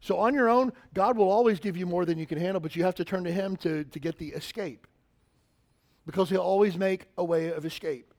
So 0.02 0.18
on 0.18 0.34
your 0.34 0.50
own, 0.50 0.74
God 0.94 1.18
will 1.18 1.30
always 1.30 1.60
give 1.60 1.78
you 1.78 1.86
more 1.86 2.06
than 2.06 2.18
you 2.18 2.26
can 2.26 2.38
handle, 2.38 2.60
but 2.60 2.76
you 2.76 2.84
have 2.84 2.96
to 2.96 3.06
turn 3.06 3.24
to 3.24 3.32
Him 3.32 3.56
to, 3.58 3.86
to 3.86 4.00
get 4.00 4.18
the 4.18 4.30
escape. 4.30 4.86
Because 6.10 6.32
He'll 6.32 6.40
always 6.40 6.76
make 6.76 7.06
a 7.20 7.24
way 7.24 7.54
of 7.54 7.66
escape. 7.66 8.12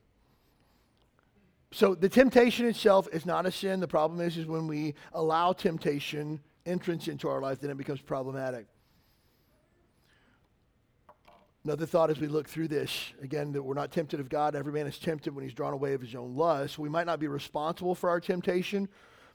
So 1.73 1.93
the 1.93 2.07
temptation 2.07 2.65
itself 2.65 3.09
is 3.11 3.25
not 3.25 3.45
a 3.45 3.51
sin. 3.51 3.81
The 3.81 3.87
problem 3.87 4.21
is, 4.21 4.37
is 4.37 4.45
when 4.45 4.65
we 4.65 4.95
allow 5.11 5.51
temptation 5.51 6.39
entrance 6.65 7.09
into 7.09 7.27
our 7.27 7.41
life, 7.41 7.59
then 7.59 7.69
it 7.69 7.77
becomes 7.77 7.99
problematic. 7.99 8.65
Another 11.65 11.85
thought 11.85 12.09
as 12.09 12.17
we 12.17 12.27
look 12.27 12.47
through 12.47 12.69
this, 12.69 13.11
again, 13.21 13.51
that 13.51 13.61
we're 13.61 13.73
not 13.73 13.91
tempted 13.91 14.21
of 14.21 14.29
God. 14.29 14.55
Every 14.55 14.71
man 14.71 14.87
is 14.87 14.97
tempted 14.97 15.35
when 15.35 15.43
he's 15.43 15.53
drawn 15.53 15.73
away 15.73 15.91
of 15.93 15.99
his 15.99 16.15
own 16.15 16.33
lust. 16.37 16.79
We 16.79 16.87
might 16.87 17.07
not 17.07 17.19
be 17.19 17.27
responsible 17.27 17.93
for 17.93 18.09
our 18.09 18.21
temptation, 18.21 18.87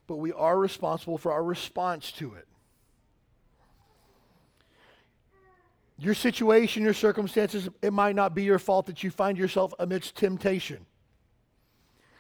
but 0.07 0.17
we 0.17 0.33
are 0.33 0.59
responsible 0.59 1.19
for 1.19 1.31
our 1.31 1.45
response 1.45 2.11
to 2.13 2.33
it. 2.33 2.49
Your 5.99 6.15
situation, 6.15 6.83
your 6.83 6.95
circumstances, 6.95 7.69
it 7.81 7.93
might 7.93 8.15
not 8.15 8.35
be 8.35 8.45
your 8.45 8.59
fault 8.59 8.87
that 8.87 9.03
you 9.03 9.11
find 9.11 9.39
yourself 9.39 9.73
amidst 9.79 10.15
temptation. 10.15 10.85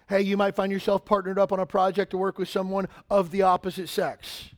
Hey, 0.09 0.23
you 0.23 0.37
might 0.37 0.55
find 0.55 0.73
yourself 0.73 1.05
partnered 1.05 1.39
up 1.39 1.53
on 1.53 1.61
a 1.61 1.67
project 1.67 2.13
to 2.13 2.17
work 2.17 2.39
with 2.39 2.49
someone 2.49 2.89
of 3.11 3.31
the 3.31 3.43
opposite 3.43 3.89
sex. 3.89 4.51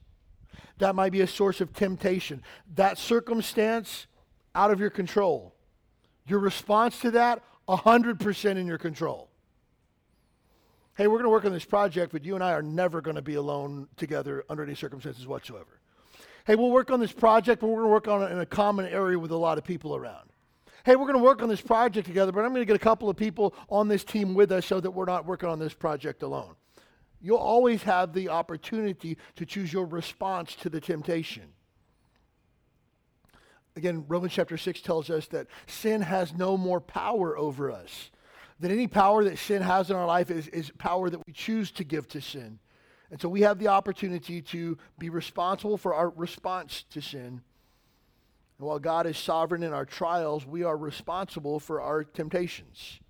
That 0.79 0.95
might 0.95 1.11
be 1.11 1.23
a 1.23 1.27
source 1.27 1.61
of 1.61 1.73
temptation. 1.73 2.43
That 2.77 2.99
circumstance 2.99 4.07
out 4.55 4.71
of 4.71 4.79
your 4.79 4.91
control. 4.91 5.55
Your 6.27 6.39
response 6.39 7.01
to 7.01 7.11
that, 7.13 7.43
100% 7.69 8.57
in 8.57 8.67
your 8.67 8.79
control. 8.79 9.31
Hey, 10.97 11.07
we're 11.07 11.15
going 11.15 11.25
to 11.25 11.31
work 11.31 11.45
on 11.45 11.53
this 11.53 11.65
project, 11.65 12.13
but 12.13 12.25
you 12.25 12.35
and 12.35 12.45
I 12.45 12.53
are 12.53 12.63
never 12.63 13.01
going 13.01 13.17
to 13.17 13.23
be 13.23 13.35
alone 13.35 13.89
together 13.97 14.45
under 14.49 14.63
any 14.63 14.75
circumstances 14.75 15.27
whatsoever. 15.27 15.78
Hey, 16.49 16.55
we'll 16.55 16.71
work 16.71 16.91
on 16.91 16.99
this 16.99 17.13
project, 17.13 17.61
but 17.61 17.67
we're 17.67 17.83
going 17.83 17.89
to 17.89 17.93
work 17.93 18.09
on 18.09 18.23
it 18.23 18.33
in 18.33 18.39
a 18.39 18.47
common 18.47 18.87
area 18.87 19.19
with 19.19 19.33
a 19.33 19.37
lot 19.37 19.59
of 19.59 19.65
people 19.65 19.95
around. 19.95 20.31
Hey, 20.83 20.97
we're 20.97 21.05
going 21.05 21.19
to 21.19 21.23
work 21.23 21.43
on 21.43 21.51
this 21.51 21.61
project 21.61 22.07
together, 22.07 22.33
but 22.33 22.43
I'm 22.43 22.53
going 22.53 22.63
to 22.63 22.65
get 22.65 22.75
a 22.75 22.79
couple 22.79 23.11
of 23.11 23.19
people 23.19 23.55
on 23.69 23.87
this 23.87 24.03
team 24.03 24.33
with 24.33 24.51
us 24.51 24.65
so 24.65 24.81
that 24.81 24.93
we're 24.93 25.05
not 25.05 25.27
working 25.27 25.51
on 25.51 25.59
this 25.59 25.75
project 25.75 26.23
alone. 26.23 26.55
You'll 27.21 27.37
always 27.37 27.83
have 27.83 28.15
the 28.15 28.31
opportunity 28.31 29.19
to 29.37 29.45
choose 29.45 29.71
your 29.71 29.85
response 29.85 30.55
to 30.55 30.71
the 30.71 30.81
temptation. 30.81 31.53
Again, 33.77 34.07
Romans 34.09 34.33
chapter 34.33 34.57
6 34.57 34.81
tells 34.81 35.11
us 35.11 35.27
that 35.27 35.49
sin 35.67 36.01
has 36.01 36.33
no 36.33 36.57
more 36.57 36.81
power 36.81 37.37
over 37.37 37.71
us. 37.71 38.11
That 38.61 38.71
any 38.71 38.87
power 38.87 39.23
that 39.25 39.37
sin 39.37 39.61
has 39.61 39.91
in 39.91 39.97
our 39.97 40.07
life 40.07 40.31
is, 40.31 40.49
is 40.49 40.71
power 40.79 41.11
that 41.11 41.21
we 41.27 41.35
choose 41.35 41.71
to 41.73 41.85
give 41.85 42.09
to 42.09 42.23
sin. 42.23 42.59
And 43.11 43.21
so 43.21 43.29
we 43.29 43.41
have 43.43 43.59
the 43.59 43.69
opportunity 43.69 44.43
to 44.43 44.77
be 44.99 45.09
responsible 45.09 45.79
for 45.79 45.95
our 45.95 46.11
response 46.11 46.85
to 46.91 47.01
sin. 47.01 47.41
And 48.59 48.67
while 48.67 48.79
God 48.79 49.07
is 49.07 49.17
sovereign 49.17 49.63
in 49.63 49.73
our 49.73 49.87
trials, 49.87 50.45
we 50.45 50.63
are 50.65 50.77
responsible 50.77 51.59
for 51.61 51.81
our 51.81 52.05
temptations. 52.05 53.01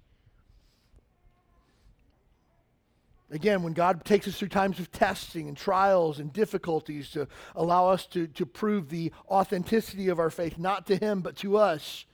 Again, 3.30 3.62
when 3.62 3.74
God 3.74 4.04
takes 4.04 4.26
us 4.26 4.38
through 4.38 4.48
times 4.48 4.78
of 4.78 4.90
testing 4.90 5.48
and 5.48 5.56
trials 5.56 6.18
and 6.18 6.32
difficulties 6.32 7.10
to 7.10 7.28
allow 7.54 7.88
us 7.88 8.06
to, 8.06 8.26
to 8.28 8.46
prove 8.46 8.88
the 8.88 9.12
authenticity 9.28 10.08
of 10.08 10.18
our 10.18 10.30
faith, 10.30 10.58
not 10.58 10.86
to 10.86 10.96
Him, 10.96 11.20
but 11.20 11.36
to 11.36 11.58
us, 11.58 12.06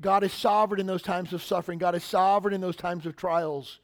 God 0.00 0.22
is 0.22 0.32
sovereign 0.32 0.80
in 0.80 0.86
those 0.86 1.02
times 1.02 1.32
of 1.32 1.42
suffering. 1.42 1.78
God 1.78 1.94
is 1.94 2.04
sovereign 2.04 2.54
in 2.54 2.60
those 2.60 2.76
times 2.76 3.04
of 3.04 3.16
trials. 3.16 3.80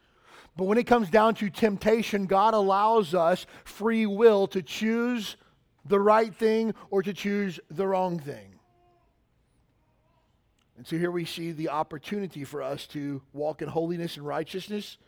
But 0.56 0.64
when 0.64 0.78
it 0.78 0.86
comes 0.86 1.10
down 1.10 1.34
to 1.36 1.50
temptation, 1.50 2.26
God 2.26 2.54
allows 2.54 3.14
us 3.14 3.46
free 3.64 4.06
will 4.06 4.46
to 4.48 4.62
choose 4.62 5.36
the 5.84 6.00
right 6.00 6.34
thing 6.34 6.74
or 6.90 7.02
to 7.02 7.12
choose 7.12 7.60
the 7.70 7.86
wrong 7.86 8.18
thing. 8.18 8.54
And 10.76 10.86
so 10.86 10.96
here 10.96 11.10
we 11.10 11.24
see 11.24 11.52
the 11.52 11.70
opportunity 11.70 12.44
for 12.44 12.62
us 12.62 12.86
to 12.88 13.22
walk 13.32 13.62
in 13.62 13.68
holiness 13.68 14.16
and 14.16 14.26
righteousness 14.26 14.98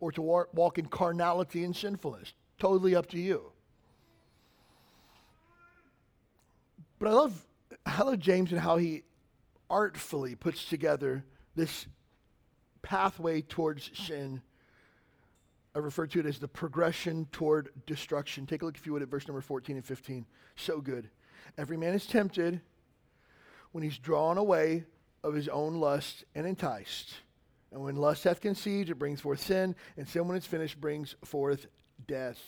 or 0.00 0.12
to 0.12 0.22
walk 0.22 0.78
in 0.78 0.86
carnality 0.86 1.64
and 1.64 1.74
sinfulness. 1.74 2.32
Totally 2.58 2.94
up 2.94 3.06
to 3.10 3.18
you. 3.18 3.52
But 6.98 7.08
I 7.08 7.12
love, 7.12 7.46
I 7.84 8.02
love 8.02 8.18
James 8.18 8.52
and 8.52 8.60
how 8.60 8.76
he 8.76 9.02
artfully 9.68 10.34
puts 10.34 10.64
together 10.66 11.24
this 11.54 11.86
pathway 12.82 13.42
towards 13.42 13.90
sin. 13.94 14.42
I 15.76 15.78
refer 15.78 16.06
to 16.06 16.20
it 16.20 16.24
as 16.24 16.38
the 16.38 16.48
progression 16.48 17.28
toward 17.32 17.68
destruction. 17.84 18.46
Take 18.46 18.62
a 18.62 18.64
look, 18.64 18.78
if 18.78 18.86
you 18.86 18.94
would, 18.94 19.02
at 19.02 19.08
verse 19.08 19.28
number 19.28 19.42
14 19.42 19.76
and 19.76 19.84
15. 19.84 20.24
So 20.56 20.80
good. 20.80 21.10
Every 21.58 21.76
man 21.76 21.92
is 21.92 22.06
tempted 22.06 22.62
when 23.72 23.84
he's 23.84 23.98
drawn 23.98 24.38
away 24.38 24.84
of 25.22 25.34
his 25.34 25.48
own 25.48 25.74
lust 25.74 26.24
and 26.34 26.46
enticed. 26.46 27.12
And 27.70 27.82
when 27.82 27.94
lust 27.94 28.24
hath 28.24 28.40
conceived, 28.40 28.88
it 28.88 28.98
brings 28.98 29.20
forth 29.20 29.40
sin, 29.40 29.76
and 29.98 30.08
sin, 30.08 30.26
when 30.26 30.38
it's 30.38 30.46
finished, 30.46 30.80
brings 30.80 31.14
forth 31.26 31.66
death. 32.06 32.40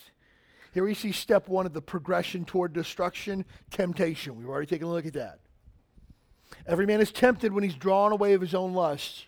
Here 0.72 0.84
we 0.84 0.94
see 0.94 1.12
step 1.12 1.48
one 1.48 1.66
of 1.66 1.74
the 1.74 1.82
progression 1.82 2.46
toward 2.46 2.72
destruction 2.72 3.44
temptation. 3.70 4.36
We've 4.36 4.48
already 4.48 4.68
taken 4.68 4.86
a 4.86 4.90
look 4.90 5.04
at 5.04 5.12
that. 5.12 5.40
Every 6.66 6.86
man 6.86 7.02
is 7.02 7.12
tempted 7.12 7.52
when 7.52 7.62
he's 7.62 7.74
drawn 7.74 8.12
away 8.12 8.32
of 8.32 8.40
his 8.40 8.54
own 8.54 8.72
lust. 8.72 9.26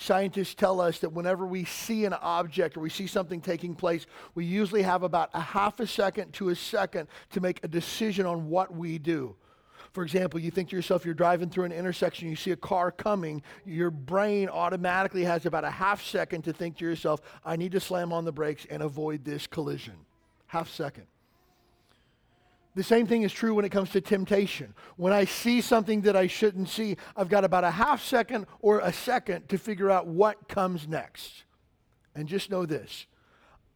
Scientists 0.00 0.54
tell 0.54 0.80
us 0.80 0.98
that 1.00 1.12
whenever 1.12 1.46
we 1.46 1.64
see 1.64 2.04
an 2.04 2.12
object 2.14 2.76
or 2.76 2.80
we 2.80 2.90
see 2.90 3.06
something 3.06 3.40
taking 3.40 3.74
place, 3.74 4.06
we 4.34 4.44
usually 4.44 4.82
have 4.82 5.02
about 5.02 5.30
a 5.34 5.40
half 5.40 5.80
a 5.80 5.86
second 5.86 6.32
to 6.34 6.50
a 6.50 6.56
second 6.56 7.08
to 7.30 7.40
make 7.40 7.62
a 7.62 7.68
decision 7.68 8.26
on 8.26 8.48
what 8.48 8.74
we 8.74 8.98
do. 8.98 9.34
For 9.92 10.02
example, 10.02 10.38
you 10.38 10.50
think 10.50 10.68
to 10.70 10.76
yourself, 10.76 11.04
you're 11.04 11.14
driving 11.14 11.50
through 11.50 11.64
an 11.64 11.72
intersection, 11.72 12.28
you 12.28 12.36
see 12.36 12.50
a 12.50 12.56
car 12.56 12.90
coming, 12.90 13.42
your 13.64 13.90
brain 13.90 14.48
automatically 14.48 15.24
has 15.24 15.46
about 15.46 15.64
a 15.64 15.70
half 15.70 16.04
second 16.04 16.42
to 16.42 16.52
think 16.52 16.76
to 16.78 16.84
yourself, 16.84 17.20
I 17.44 17.56
need 17.56 17.72
to 17.72 17.80
slam 17.80 18.12
on 18.12 18.24
the 18.24 18.32
brakes 18.32 18.66
and 18.70 18.82
avoid 18.82 19.24
this 19.24 19.46
collision. 19.46 19.94
Half 20.46 20.70
second. 20.70 21.06
The 22.78 22.84
same 22.84 23.08
thing 23.08 23.22
is 23.22 23.32
true 23.32 23.56
when 23.56 23.64
it 23.64 23.70
comes 23.70 23.90
to 23.90 24.00
temptation. 24.00 24.72
When 24.94 25.12
I 25.12 25.24
see 25.24 25.60
something 25.60 26.02
that 26.02 26.14
I 26.14 26.28
shouldn't 26.28 26.68
see, 26.68 26.96
I've 27.16 27.28
got 27.28 27.44
about 27.44 27.64
a 27.64 27.72
half 27.72 28.04
second 28.04 28.46
or 28.60 28.78
a 28.78 28.92
second 28.92 29.48
to 29.48 29.58
figure 29.58 29.90
out 29.90 30.06
what 30.06 30.46
comes 30.46 30.86
next. 30.86 31.42
And 32.14 32.28
just 32.28 32.52
know 32.52 32.66
this 32.66 33.08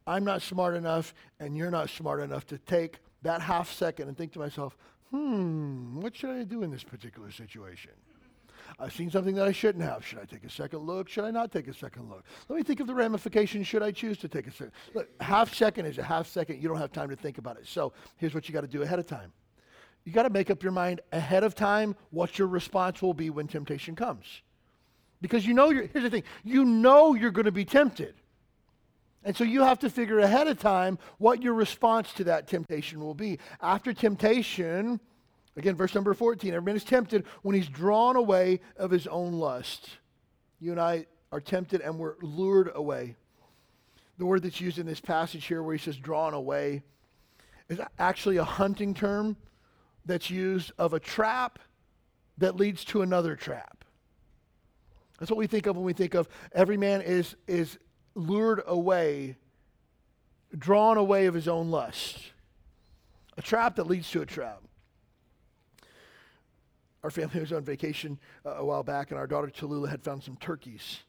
I'm 0.07 0.23
not 0.23 0.41
smart 0.41 0.77
enough, 0.77 1.13
and 1.41 1.57
you're 1.57 1.69
not 1.69 1.89
smart 1.89 2.21
enough 2.21 2.47
to 2.47 2.57
take 2.57 2.99
that 3.23 3.41
half 3.41 3.73
second 3.73 4.07
and 4.07 4.17
think 4.17 4.31
to 4.33 4.39
myself, 4.39 4.77
hmm, 5.09 5.99
what 5.99 6.15
should 6.15 6.29
I 6.29 6.43
do 6.43 6.63
in 6.63 6.71
this 6.71 6.85
particular 6.85 7.29
situation? 7.29 7.91
I've 8.79 8.93
seen 8.93 9.11
something 9.11 9.35
that 9.35 9.47
I 9.47 9.51
shouldn't 9.51 9.83
have. 9.83 10.05
Should 10.05 10.19
I 10.19 10.25
take 10.25 10.43
a 10.43 10.49
second 10.49 10.79
look? 10.79 11.07
Should 11.07 11.25
I 11.25 11.31
not 11.31 11.51
take 11.51 11.67
a 11.67 11.73
second 11.73 12.09
look? 12.09 12.23
Let 12.49 12.57
me 12.57 12.63
think 12.63 12.79
of 12.79 12.87
the 12.87 12.95
ramifications. 12.95 13.67
Should 13.67 13.83
I 13.83 13.91
choose 13.91 14.17
to 14.19 14.27
take 14.27 14.47
a 14.47 14.51
second? 14.51 14.71
Look, 14.93 15.09
half 15.21 15.53
second 15.53 15.85
is 15.85 15.97
a 15.97 16.03
half 16.03 16.27
second. 16.27 16.61
You 16.61 16.67
don't 16.67 16.77
have 16.77 16.91
time 16.91 17.09
to 17.09 17.15
think 17.15 17.37
about 17.37 17.57
it. 17.57 17.67
So 17.67 17.93
here's 18.17 18.33
what 18.33 18.47
you 18.47 18.53
got 18.53 18.61
to 18.61 18.67
do 18.67 18.81
ahead 18.81 18.99
of 18.99 19.07
time. 19.07 19.31
You 20.05 20.11
got 20.11 20.23
to 20.23 20.29
make 20.29 20.49
up 20.49 20.63
your 20.63 20.71
mind 20.71 21.01
ahead 21.11 21.43
of 21.43 21.55
time 21.55 21.95
what 22.09 22.37
your 22.37 22.47
response 22.47 23.01
will 23.01 23.13
be 23.13 23.29
when 23.29 23.47
temptation 23.47 23.95
comes. 23.95 24.41
Because 25.21 25.45
you 25.45 25.53
know, 25.53 25.69
you're, 25.69 25.87
here's 25.87 26.03
the 26.03 26.09
thing 26.09 26.23
you 26.43 26.65
know 26.65 27.13
you're 27.13 27.31
going 27.31 27.45
to 27.45 27.51
be 27.51 27.65
tempted. 27.65 28.15
And 29.23 29.37
so 29.37 29.45
you 29.45 29.61
have 29.63 29.79
to 29.79 29.89
figure 29.89 30.19
ahead 30.19 30.47
of 30.47 30.59
time 30.59 30.99
what 31.17 31.41
your 31.41 31.53
response 31.53 32.11
to 32.13 32.25
that 32.25 32.47
temptation 32.47 32.99
will 32.99 33.13
be. 33.13 33.39
After 33.61 33.93
temptation, 33.93 34.99
again, 35.55 35.75
verse 35.75 35.93
number 35.93 36.13
14, 36.13 36.53
every 36.53 36.65
man 36.65 36.75
is 36.75 36.83
tempted 36.83 37.25
when 37.41 37.55
he's 37.55 37.67
drawn 37.67 38.15
away 38.15 38.59
of 38.77 38.91
his 38.91 39.07
own 39.07 39.33
lust. 39.33 39.89
You 40.59 40.71
and 40.71 40.79
I 40.79 41.05
are 41.31 41.41
tempted 41.41 41.81
and 41.81 41.97
we're 41.97 42.15
lured 42.21 42.71
away. 42.73 43.15
The 44.17 44.25
word 44.25 44.43
that's 44.43 44.61
used 44.61 44.77
in 44.77 44.85
this 44.85 45.01
passage 45.01 45.45
here, 45.45 45.63
where 45.63 45.75
he 45.75 45.79
says 45.79 45.97
drawn 45.97 46.33
away, 46.33 46.83
is 47.69 47.79
actually 47.97 48.37
a 48.37 48.43
hunting 48.43 48.93
term 48.93 49.35
that's 50.05 50.29
used 50.29 50.71
of 50.77 50.93
a 50.93 50.99
trap 50.99 51.59
that 52.37 52.55
leads 52.55 52.83
to 52.85 53.01
another 53.01 53.35
trap. 53.35 53.83
That's 55.19 55.31
what 55.31 55.37
we 55.37 55.47
think 55.47 55.67
of 55.67 55.75
when 55.75 55.85
we 55.85 55.93
think 55.93 56.13
of 56.13 56.27
every 56.51 56.77
man 56.77 57.01
is, 57.01 57.35
is 57.47 57.77
lured 58.15 58.61
away, 58.65 59.37
drawn 60.57 60.97
away 60.97 61.27
of 61.27 61.33
his 61.33 61.47
own 61.47 61.71
lust. 61.71 62.31
A 63.37 63.41
trap 63.41 63.77
that 63.77 63.87
leads 63.87 64.09
to 64.11 64.21
a 64.21 64.25
trap. 64.25 64.61
Our 67.03 67.11
family 67.11 67.39
was 67.39 67.51
on 67.51 67.63
vacation 67.63 68.17
uh, 68.45 68.55
a 68.55 68.65
while 68.65 68.83
back, 68.83 69.11
and 69.11 69.19
our 69.19 69.27
daughter 69.27 69.47
Tallulah 69.47 69.89
had 69.89 70.01
found 70.01 70.23
some 70.23 70.37
turkeys. 70.37 70.99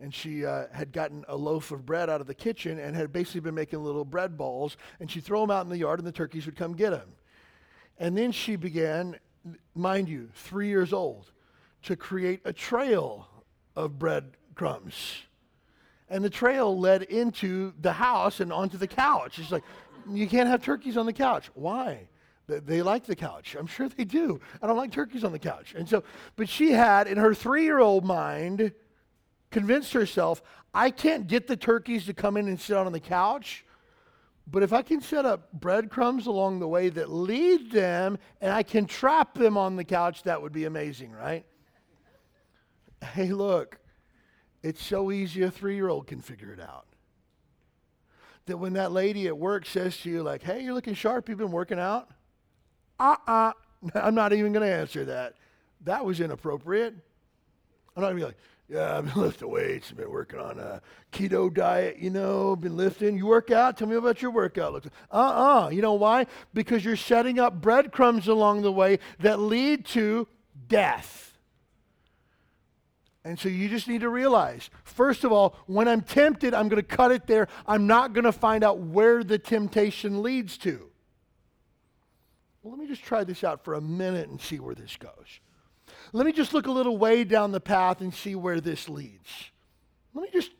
And 0.00 0.14
she 0.14 0.46
uh, 0.46 0.64
had 0.72 0.92
gotten 0.92 1.24
a 1.28 1.36
loaf 1.36 1.72
of 1.72 1.84
bread 1.84 2.08
out 2.08 2.22
of 2.22 2.26
the 2.26 2.34
kitchen 2.34 2.78
and 2.78 2.96
had 2.96 3.12
basically 3.12 3.40
been 3.40 3.54
making 3.54 3.84
little 3.84 4.04
bread 4.04 4.38
balls. 4.38 4.78
And 4.98 5.10
she'd 5.10 5.24
throw 5.24 5.42
them 5.42 5.50
out 5.50 5.64
in 5.64 5.70
the 5.70 5.76
yard, 5.76 5.98
and 5.98 6.08
the 6.08 6.12
turkeys 6.12 6.46
would 6.46 6.56
come 6.56 6.74
get 6.74 6.90
them. 6.90 7.12
And 7.98 8.16
then 8.16 8.32
she 8.32 8.56
began, 8.56 9.18
mind 9.74 10.08
you, 10.08 10.30
three 10.34 10.68
years 10.68 10.94
old, 10.94 11.30
to 11.82 11.96
create 11.96 12.40
a 12.46 12.52
trail 12.52 13.28
of 13.76 13.98
bread 13.98 14.38
crumbs 14.54 15.22
and 16.10 16.24
the 16.24 16.30
trail 16.30 16.78
led 16.78 17.02
into 17.04 17.72
the 17.80 17.92
house 17.92 18.40
and 18.40 18.52
onto 18.52 18.76
the 18.76 18.88
couch. 18.88 19.36
She's 19.36 19.52
like, 19.52 19.62
you 20.10 20.26
can't 20.26 20.48
have 20.48 20.62
turkeys 20.62 20.96
on 20.96 21.06
the 21.06 21.12
couch. 21.12 21.48
Why? 21.54 22.08
They 22.58 22.82
like 22.82 23.04
the 23.04 23.16
couch. 23.16 23.56
I'm 23.58 23.66
sure 23.66 23.88
they 23.88 24.04
do. 24.04 24.40
I 24.62 24.66
don't 24.66 24.76
like 24.76 24.92
turkeys 24.92 25.24
on 25.24 25.32
the 25.32 25.38
couch. 25.38 25.74
And 25.76 25.88
so, 25.88 26.02
but 26.36 26.48
she 26.48 26.72
had, 26.72 27.06
in 27.06 27.18
her 27.18 27.34
three 27.34 27.64
year 27.64 27.78
old 27.78 28.04
mind, 28.04 28.72
convinced 29.50 29.92
herself, 29.92 30.42
I 30.72 30.90
can't 30.90 31.26
get 31.26 31.46
the 31.46 31.56
turkeys 31.56 32.06
to 32.06 32.14
come 32.14 32.36
in 32.36 32.48
and 32.48 32.60
sit 32.60 32.76
on 32.76 32.92
the 32.92 33.00
couch. 33.00 33.64
But 34.46 34.62
if 34.62 34.72
I 34.72 34.82
can 34.82 35.00
set 35.00 35.24
up 35.24 35.52
breadcrumbs 35.52 36.26
along 36.26 36.58
the 36.58 36.68
way 36.68 36.88
that 36.88 37.10
lead 37.10 37.70
them 37.70 38.18
and 38.40 38.52
I 38.52 38.62
can 38.62 38.86
trap 38.86 39.34
them 39.34 39.56
on 39.56 39.76
the 39.76 39.84
couch, 39.84 40.24
that 40.24 40.42
would 40.42 40.52
be 40.52 40.64
amazing, 40.64 41.12
right? 41.12 41.44
Hey, 43.02 43.28
look, 43.32 43.78
it's 44.62 44.84
so 44.84 45.12
easy 45.12 45.42
a 45.42 45.50
three 45.50 45.76
year 45.76 45.88
old 45.88 46.06
can 46.06 46.20
figure 46.20 46.52
it 46.52 46.60
out. 46.60 46.86
That 48.46 48.56
when 48.56 48.72
that 48.72 48.90
lady 48.90 49.28
at 49.28 49.38
work 49.38 49.66
says 49.66 49.96
to 49.98 50.10
you, 50.10 50.22
like, 50.22 50.42
hey, 50.42 50.62
you're 50.62 50.74
looking 50.74 50.94
sharp, 50.94 51.28
you've 51.28 51.38
been 51.38 51.52
working 51.52 51.78
out? 51.78 52.10
Uh 53.00 53.16
uh-uh. 53.26 53.52
uh, 53.94 53.98
i 53.98 54.08
am 54.08 54.14
not 54.14 54.32
even 54.32 54.52
going 54.52 54.64
to 54.64 54.72
answer 54.72 55.06
that. 55.06 55.34
That 55.84 56.04
was 56.04 56.20
inappropriate. 56.20 56.94
I'm 57.96 58.02
not 58.02 58.08
going 58.10 58.16
to 58.16 58.20
be 58.20 58.26
like, 58.26 58.36
yeah, 58.68 58.98
I've 58.98 59.12
been 59.12 59.22
lifting 59.22 59.50
weights, 59.50 59.90
I've 59.90 59.96
been 59.96 60.10
working 60.10 60.38
on 60.38 60.58
a 60.60 60.80
keto 61.12 61.52
diet, 61.52 61.98
you 61.98 62.10
know, 62.10 62.54
been 62.54 62.76
lifting. 62.76 63.16
You 63.16 63.26
work 63.26 63.50
out? 63.50 63.78
Tell 63.78 63.88
me 63.88 63.96
about 63.96 64.22
your 64.22 64.30
workout. 64.30 64.86
Uh 64.86 64.88
uh-uh. 65.10 65.66
uh. 65.66 65.68
You 65.70 65.82
know 65.82 65.94
why? 65.94 66.26
Because 66.54 66.84
you're 66.84 66.96
setting 66.96 67.40
up 67.40 67.60
breadcrumbs 67.60 68.28
along 68.28 68.62
the 68.62 68.70
way 68.70 68.98
that 69.18 69.40
lead 69.40 69.86
to 69.86 70.28
death. 70.68 71.26
And 73.24 73.38
so 73.38 73.48
you 73.48 73.68
just 73.68 73.86
need 73.86 74.00
to 74.00 74.08
realize, 74.08 74.70
first 74.82 75.24
of 75.24 75.32
all, 75.32 75.56
when 75.66 75.88
I'm 75.88 76.00
tempted, 76.00 76.54
I'm 76.54 76.68
going 76.68 76.80
to 76.80 76.88
cut 76.88 77.12
it 77.12 77.26
there. 77.26 77.48
I'm 77.66 77.86
not 77.86 78.14
going 78.14 78.24
to 78.24 78.32
find 78.32 78.64
out 78.64 78.78
where 78.78 79.22
the 79.22 79.38
temptation 79.38 80.22
leads 80.22 80.56
to. 80.58 80.89
Let 82.62 82.78
me 82.78 82.86
just 82.86 83.02
try 83.02 83.24
this 83.24 83.42
out 83.42 83.64
for 83.64 83.74
a 83.74 83.80
minute 83.80 84.28
and 84.28 84.40
see 84.40 84.60
where 84.60 84.74
this 84.74 84.96
goes. 84.96 85.40
Let 86.12 86.26
me 86.26 86.32
just 86.32 86.52
look 86.52 86.66
a 86.66 86.72
little 86.72 86.98
way 86.98 87.24
down 87.24 87.52
the 87.52 87.60
path 87.60 88.00
and 88.00 88.12
see 88.12 88.34
where 88.34 88.60
this 88.60 88.88
leads. 88.88 89.50
Let 90.14 90.22
me 90.22 90.28
just 90.32 90.50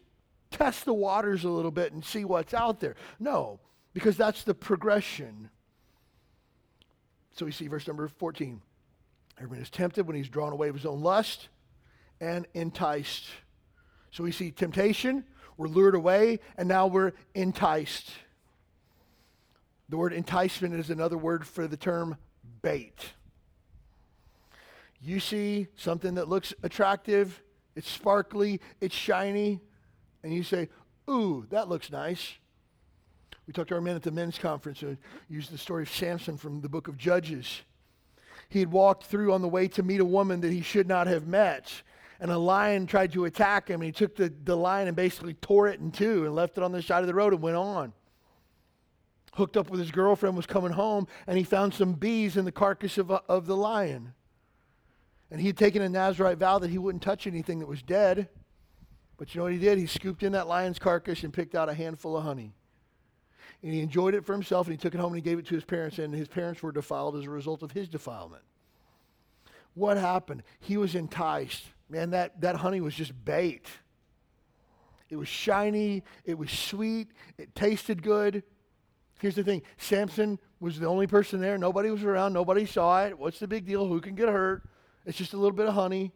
test 0.50 0.84
the 0.84 0.94
waters 0.94 1.44
a 1.44 1.50
little 1.50 1.70
bit 1.70 1.92
and 1.92 2.04
see 2.04 2.24
what's 2.24 2.54
out 2.54 2.80
there. 2.80 2.96
No, 3.18 3.60
because 3.92 4.16
that's 4.16 4.44
the 4.44 4.54
progression. 4.54 5.50
So 7.36 7.44
we 7.44 7.52
see 7.52 7.68
verse 7.68 7.86
number 7.86 8.08
14. 8.08 8.60
Everyone 9.38 9.62
is 9.62 9.70
tempted 9.70 10.06
when 10.06 10.16
he's 10.16 10.28
drawn 10.28 10.52
away 10.52 10.68
of 10.68 10.74
his 10.74 10.86
own 10.86 11.00
lust 11.00 11.48
and 12.20 12.46
enticed. 12.54 13.26
So 14.10 14.24
we 14.24 14.32
see 14.32 14.50
temptation, 14.50 15.24
we're 15.56 15.68
lured 15.68 15.94
away, 15.94 16.40
and 16.56 16.68
now 16.68 16.86
we're 16.86 17.12
enticed. 17.34 18.10
The 19.90 19.96
word 19.96 20.12
enticement 20.12 20.72
is 20.74 20.88
another 20.88 21.18
word 21.18 21.44
for 21.44 21.66
the 21.66 21.76
term 21.76 22.16
bait. 22.62 23.12
You 25.02 25.18
see 25.18 25.66
something 25.76 26.14
that 26.14 26.28
looks 26.28 26.54
attractive, 26.62 27.42
it's 27.74 27.90
sparkly, 27.90 28.60
it's 28.80 28.94
shiny, 28.94 29.60
and 30.22 30.32
you 30.32 30.44
say, 30.44 30.68
Ooh, 31.08 31.44
that 31.50 31.68
looks 31.68 31.90
nice. 31.90 32.34
We 33.48 33.52
talked 33.52 33.70
to 33.70 33.74
our 33.74 33.80
men 33.80 33.96
at 33.96 34.02
the 34.02 34.12
men's 34.12 34.38
conference 34.38 34.82
and 34.82 34.96
used 35.28 35.50
the 35.50 35.58
story 35.58 35.82
of 35.82 35.90
Samson 35.90 36.36
from 36.36 36.60
the 36.60 36.68
book 36.68 36.86
of 36.86 36.96
Judges. 36.96 37.62
He 38.48 38.60
had 38.60 38.70
walked 38.70 39.04
through 39.04 39.32
on 39.32 39.42
the 39.42 39.48
way 39.48 39.66
to 39.68 39.82
meet 39.82 40.00
a 40.00 40.04
woman 40.04 40.40
that 40.42 40.52
he 40.52 40.62
should 40.62 40.86
not 40.86 41.08
have 41.08 41.26
met 41.26 41.82
and 42.20 42.30
a 42.30 42.38
lion 42.38 42.86
tried 42.86 43.12
to 43.12 43.24
attack 43.24 43.68
him, 43.68 43.80
and 43.80 43.86
he 43.86 43.92
took 43.92 44.14
the, 44.14 44.32
the 44.44 44.56
lion 44.56 44.86
and 44.86 44.96
basically 44.96 45.34
tore 45.34 45.68
it 45.68 45.80
in 45.80 45.90
two 45.90 46.26
and 46.26 46.34
left 46.34 46.58
it 46.58 46.62
on 46.62 46.70
the 46.70 46.82
side 46.82 47.00
of 47.00 47.06
the 47.06 47.14
road 47.14 47.32
and 47.32 47.42
went 47.42 47.56
on. 47.56 47.92
Hooked 49.40 49.56
up 49.56 49.70
with 49.70 49.80
his 49.80 49.90
girlfriend, 49.90 50.36
was 50.36 50.44
coming 50.44 50.72
home, 50.72 51.08
and 51.26 51.38
he 51.38 51.44
found 51.44 51.72
some 51.72 51.94
bees 51.94 52.36
in 52.36 52.44
the 52.44 52.52
carcass 52.52 52.98
of, 52.98 53.10
uh, 53.10 53.20
of 53.26 53.46
the 53.46 53.56
lion. 53.56 54.12
And 55.30 55.40
he 55.40 55.46
had 55.46 55.56
taken 55.56 55.80
a 55.80 55.88
Nazarite 55.88 56.36
vow 56.36 56.58
that 56.58 56.68
he 56.68 56.76
wouldn't 56.76 57.02
touch 57.02 57.26
anything 57.26 57.58
that 57.60 57.66
was 57.66 57.80
dead. 57.80 58.28
But 59.16 59.34
you 59.34 59.38
know 59.38 59.44
what 59.44 59.54
he 59.54 59.58
did? 59.58 59.78
He 59.78 59.86
scooped 59.86 60.22
in 60.22 60.32
that 60.32 60.46
lion's 60.46 60.78
carcass 60.78 61.24
and 61.24 61.32
picked 61.32 61.54
out 61.54 61.70
a 61.70 61.74
handful 61.74 62.18
of 62.18 62.22
honey. 62.22 62.52
And 63.62 63.72
he 63.72 63.80
enjoyed 63.80 64.14
it 64.14 64.26
for 64.26 64.34
himself 64.34 64.66
and 64.66 64.76
he 64.76 64.78
took 64.78 64.94
it 64.94 65.00
home 65.00 65.14
and 65.14 65.16
he 65.16 65.22
gave 65.22 65.38
it 65.38 65.46
to 65.46 65.54
his 65.54 65.64
parents, 65.64 65.98
and 65.98 66.12
his 66.14 66.28
parents 66.28 66.62
were 66.62 66.70
defiled 66.70 67.16
as 67.16 67.24
a 67.24 67.30
result 67.30 67.62
of 67.62 67.72
his 67.72 67.88
defilement. 67.88 68.42
What 69.72 69.96
happened? 69.96 70.42
He 70.58 70.76
was 70.76 70.94
enticed. 70.94 71.64
Man, 71.88 72.10
that, 72.10 72.42
that 72.42 72.56
honey 72.56 72.82
was 72.82 72.94
just 72.94 73.14
bait. 73.24 73.64
It 75.08 75.16
was 75.16 75.28
shiny, 75.28 76.04
it 76.26 76.36
was 76.36 76.50
sweet, 76.50 77.08
it 77.38 77.54
tasted 77.54 78.02
good. 78.02 78.42
Here's 79.20 79.34
the 79.34 79.44
thing 79.44 79.62
Samson 79.76 80.38
was 80.60 80.78
the 80.78 80.86
only 80.86 81.06
person 81.06 81.40
there. 81.40 81.58
Nobody 81.58 81.90
was 81.90 82.02
around. 82.02 82.32
Nobody 82.32 82.64
saw 82.64 83.04
it. 83.04 83.18
What's 83.18 83.38
the 83.38 83.46
big 83.46 83.66
deal? 83.66 83.86
Who 83.86 84.00
can 84.00 84.14
get 84.14 84.28
hurt? 84.28 84.62
It's 85.04 85.16
just 85.16 85.34
a 85.34 85.36
little 85.36 85.56
bit 85.56 85.66
of 85.66 85.74
honey. 85.74 86.12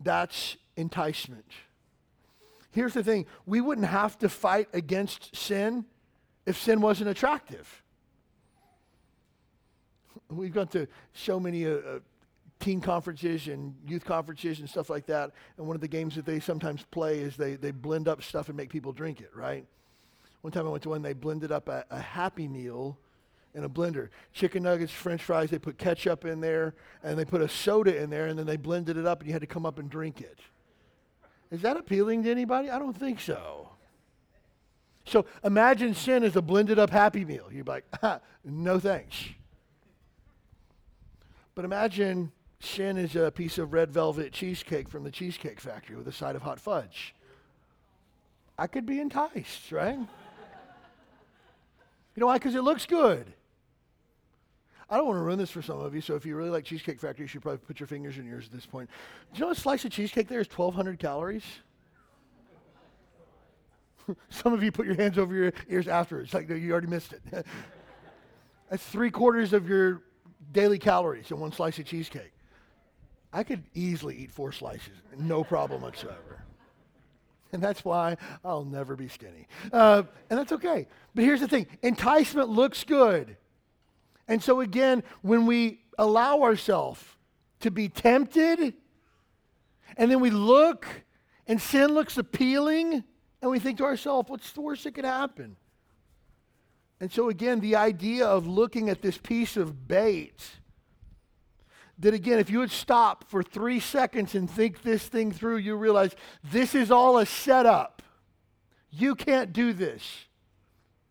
That's 0.00 0.56
enticement. 0.76 1.50
Here's 2.72 2.94
the 2.94 3.02
thing 3.02 3.26
we 3.46 3.60
wouldn't 3.60 3.86
have 3.86 4.18
to 4.18 4.28
fight 4.28 4.68
against 4.72 5.34
sin 5.34 5.86
if 6.46 6.60
sin 6.60 6.80
wasn't 6.80 7.10
attractive. 7.10 7.82
We've 10.28 10.52
gone 10.52 10.68
to 10.68 10.86
so 11.12 11.40
many 11.40 11.66
uh, 11.66 11.70
uh, 11.70 11.98
teen 12.60 12.80
conferences 12.80 13.48
and 13.48 13.74
youth 13.86 14.04
conferences 14.04 14.60
and 14.60 14.68
stuff 14.68 14.90
like 14.90 15.06
that. 15.06 15.32
And 15.56 15.66
one 15.66 15.74
of 15.74 15.80
the 15.80 15.88
games 15.88 16.14
that 16.16 16.26
they 16.26 16.38
sometimes 16.38 16.84
play 16.90 17.18
is 17.18 17.36
they, 17.36 17.56
they 17.56 17.70
blend 17.70 18.08
up 18.08 18.22
stuff 18.22 18.48
and 18.48 18.56
make 18.56 18.68
people 18.68 18.92
drink 18.92 19.20
it, 19.20 19.30
right? 19.34 19.66
One 20.42 20.52
time 20.52 20.66
I 20.66 20.70
went 20.70 20.82
to 20.84 20.90
one, 20.90 21.02
they 21.02 21.12
blended 21.12 21.52
up 21.52 21.68
a, 21.68 21.84
a 21.90 22.00
Happy 22.00 22.48
Meal 22.48 22.98
in 23.54 23.64
a 23.64 23.68
blender. 23.68 24.08
Chicken 24.32 24.62
nuggets, 24.62 24.92
french 24.92 25.22
fries, 25.22 25.50
they 25.50 25.58
put 25.58 25.76
ketchup 25.76 26.24
in 26.24 26.40
there, 26.40 26.74
and 27.02 27.18
they 27.18 27.24
put 27.24 27.42
a 27.42 27.48
soda 27.48 28.00
in 28.00 28.10
there, 28.10 28.26
and 28.26 28.38
then 28.38 28.46
they 28.46 28.56
blended 28.56 28.96
it 28.96 29.06
up, 29.06 29.20
and 29.20 29.28
you 29.28 29.32
had 29.32 29.42
to 29.42 29.46
come 29.46 29.66
up 29.66 29.78
and 29.78 29.90
drink 29.90 30.20
it. 30.20 30.38
Is 31.50 31.62
that 31.62 31.76
appealing 31.76 32.22
to 32.22 32.30
anybody? 32.30 32.70
I 32.70 32.78
don't 32.78 32.96
think 32.96 33.20
so. 33.20 33.70
So 35.04 35.26
imagine 35.42 35.94
sin 35.94 36.22
as 36.22 36.36
a 36.36 36.42
blended 36.42 36.78
up 36.78 36.90
Happy 36.90 37.24
Meal. 37.24 37.48
You're 37.50 37.64
like, 37.64 37.84
no 38.44 38.78
thanks. 38.78 39.16
But 41.54 41.64
imagine 41.64 42.30
sin 42.60 42.96
is 42.96 43.16
a 43.16 43.30
piece 43.30 43.58
of 43.58 43.72
red 43.72 43.90
velvet 43.90 44.32
cheesecake 44.32 44.88
from 44.88 45.02
the 45.02 45.10
Cheesecake 45.10 45.60
Factory 45.60 45.96
with 45.96 46.06
a 46.06 46.12
side 46.12 46.36
of 46.36 46.42
hot 46.42 46.60
fudge. 46.60 47.14
I 48.56 48.66
could 48.66 48.86
be 48.86 49.00
enticed, 49.00 49.72
right? 49.72 49.98
You 52.14 52.20
know 52.20 52.26
why? 52.26 52.38
Because 52.38 52.54
it 52.54 52.62
looks 52.62 52.86
good. 52.86 53.32
I 54.88 54.96
don't 54.96 55.06
want 55.06 55.18
to 55.18 55.22
ruin 55.22 55.38
this 55.38 55.50
for 55.50 55.62
some 55.62 55.78
of 55.78 55.94
you, 55.94 56.00
so 56.00 56.16
if 56.16 56.26
you 56.26 56.34
really 56.34 56.50
like 56.50 56.64
Cheesecake 56.64 56.98
Factory, 56.98 57.24
you 57.24 57.28
should 57.28 57.42
probably 57.42 57.58
put 57.58 57.78
your 57.78 57.86
fingers 57.86 58.18
in 58.18 58.26
yours 58.26 58.46
at 58.46 58.52
this 58.52 58.66
point. 58.66 58.90
Do 59.32 59.38
you 59.38 59.44
know 59.44 59.52
a 59.52 59.54
slice 59.54 59.84
of 59.84 59.92
cheesecake 59.92 60.26
there 60.26 60.40
is 60.40 60.48
1,200 60.48 60.98
calories? 60.98 61.44
some 64.30 64.52
of 64.52 64.64
you 64.64 64.72
put 64.72 64.86
your 64.86 64.96
hands 64.96 65.16
over 65.16 65.32
your 65.32 65.52
ears 65.68 65.86
afterwards, 65.86 66.34
like 66.34 66.48
you 66.48 66.72
already 66.72 66.88
missed 66.88 67.12
it. 67.12 67.22
That's 68.70 68.84
three 68.84 69.12
quarters 69.12 69.52
of 69.52 69.68
your 69.68 70.02
daily 70.52 70.78
calories 70.78 71.30
in 71.30 71.38
one 71.38 71.52
slice 71.52 71.78
of 71.78 71.84
cheesecake. 71.84 72.32
I 73.32 73.44
could 73.44 73.62
easily 73.74 74.16
eat 74.16 74.32
four 74.32 74.50
slices, 74.50 74.96
no 75.16 75.44
problem 75.44 75.82
whatsoever. 75.82 76.42
And 77.52 77.60
that's 77.60 77.84
why 77.84 78.16
I'll 78.44 78.64
never 78.64 78.94
be 78.94 79.08
skinny. 79.08 79.48
Uh, 79.72 80.04
and 80.28 80.38
that's 80.38 80.52
okay. 80.52 80.86
But 81.14 81.24
here's 81.24 81.40
the 81.40 81.48
thing 81.48 81.66
enticement 81.82 82.48
looks 82.48 82.84
good. 82.84 83.36
And 84.28 84.40
so, 84.40 84.60
again, 84.60 85.02
when 85.22 85.46
we 85.46 85.80
allow 85.98 86.42
ourselves 86.42 87.02
to 87.60 87.70
be 87.72 87.88
tempted, 87.88 88.74
and 89.96 90.10
then 90.10 90.20
we 90.20 90.30
look 90.30 90.86
and 91.48 91.60
sin 91.60 91.92
looks 91.92 92.16
appealing, 92.16 93.02
and 93.42 93.50
we 93.50 93.58
think 93.58 93.78
to 93.78 93.84
ourselves, 93.84 94.30
what's 94.30 94.52
the 94.52 94.60
worst 94.60 94.84
that 94.84 94.94
could 94.94 95.04
happen? 95.04 95.56
And 97.00 97.10
so, 97.10 97.28
again, 97.28 97.58
the 97.58 97.74
idea 97.74 98.26
of 98.26 98.46
looking 98.46 98.88
at 98.88 99.02
this 99.02 99.18
piece 99.18 99.56
of 99.56 99.88
bait 99.88 100.59
that 102.00 102.14
again, 102.14 102.38
if 102.38 102.50
you 102.50 102.58
would 102.58 102.70
stop 102.70 103.28
for 103.28 103.42
three 103.42 103.78
seconds 103.78 104.34
and 104.34 104.50
think 104.50 104.82
this 104.82 105.06
thing 105.06 105.32
through, 105.32 105.58
you 105.58 105.76
realize 105.76 106.14
this 106.42 106.74
is 106.74 106.90
all 106.90 107.18
a 107.18 107.26
setup. 107.26 108.02
You 108.90 109.14
can't 109.14 109.52
do 109.52 109.72
this. 109.72 110.02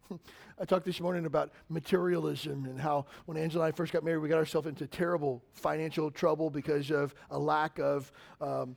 I 0.61 0.65
talked 0.65 0.85
this 0.85 0.99
morning 0.99 1.25
about 1.25 1.51
materialism 1.69 2.65
and 2.65 2.79
how 2.79 3.05
when 3.25 3.37
Angela 3.37 3.65
and 3.65 3.73
I 3.73 3.75
first 3.75 3.93
got 3.93 4.03
married, 4.03 4.17
we 4.17 4.27
got 4.27 4.39
ourselves 4.39 4.67
into 4.67 4.87
terrible 4.87 5.41
financial 5.53 6.11
trouble 6.11 6.49
because 6.49 6.91
of 6.91 7.15
a 7.29 7.39
lack 7.39 7.79
of, 7.79 8.11
um, 8.41 8.75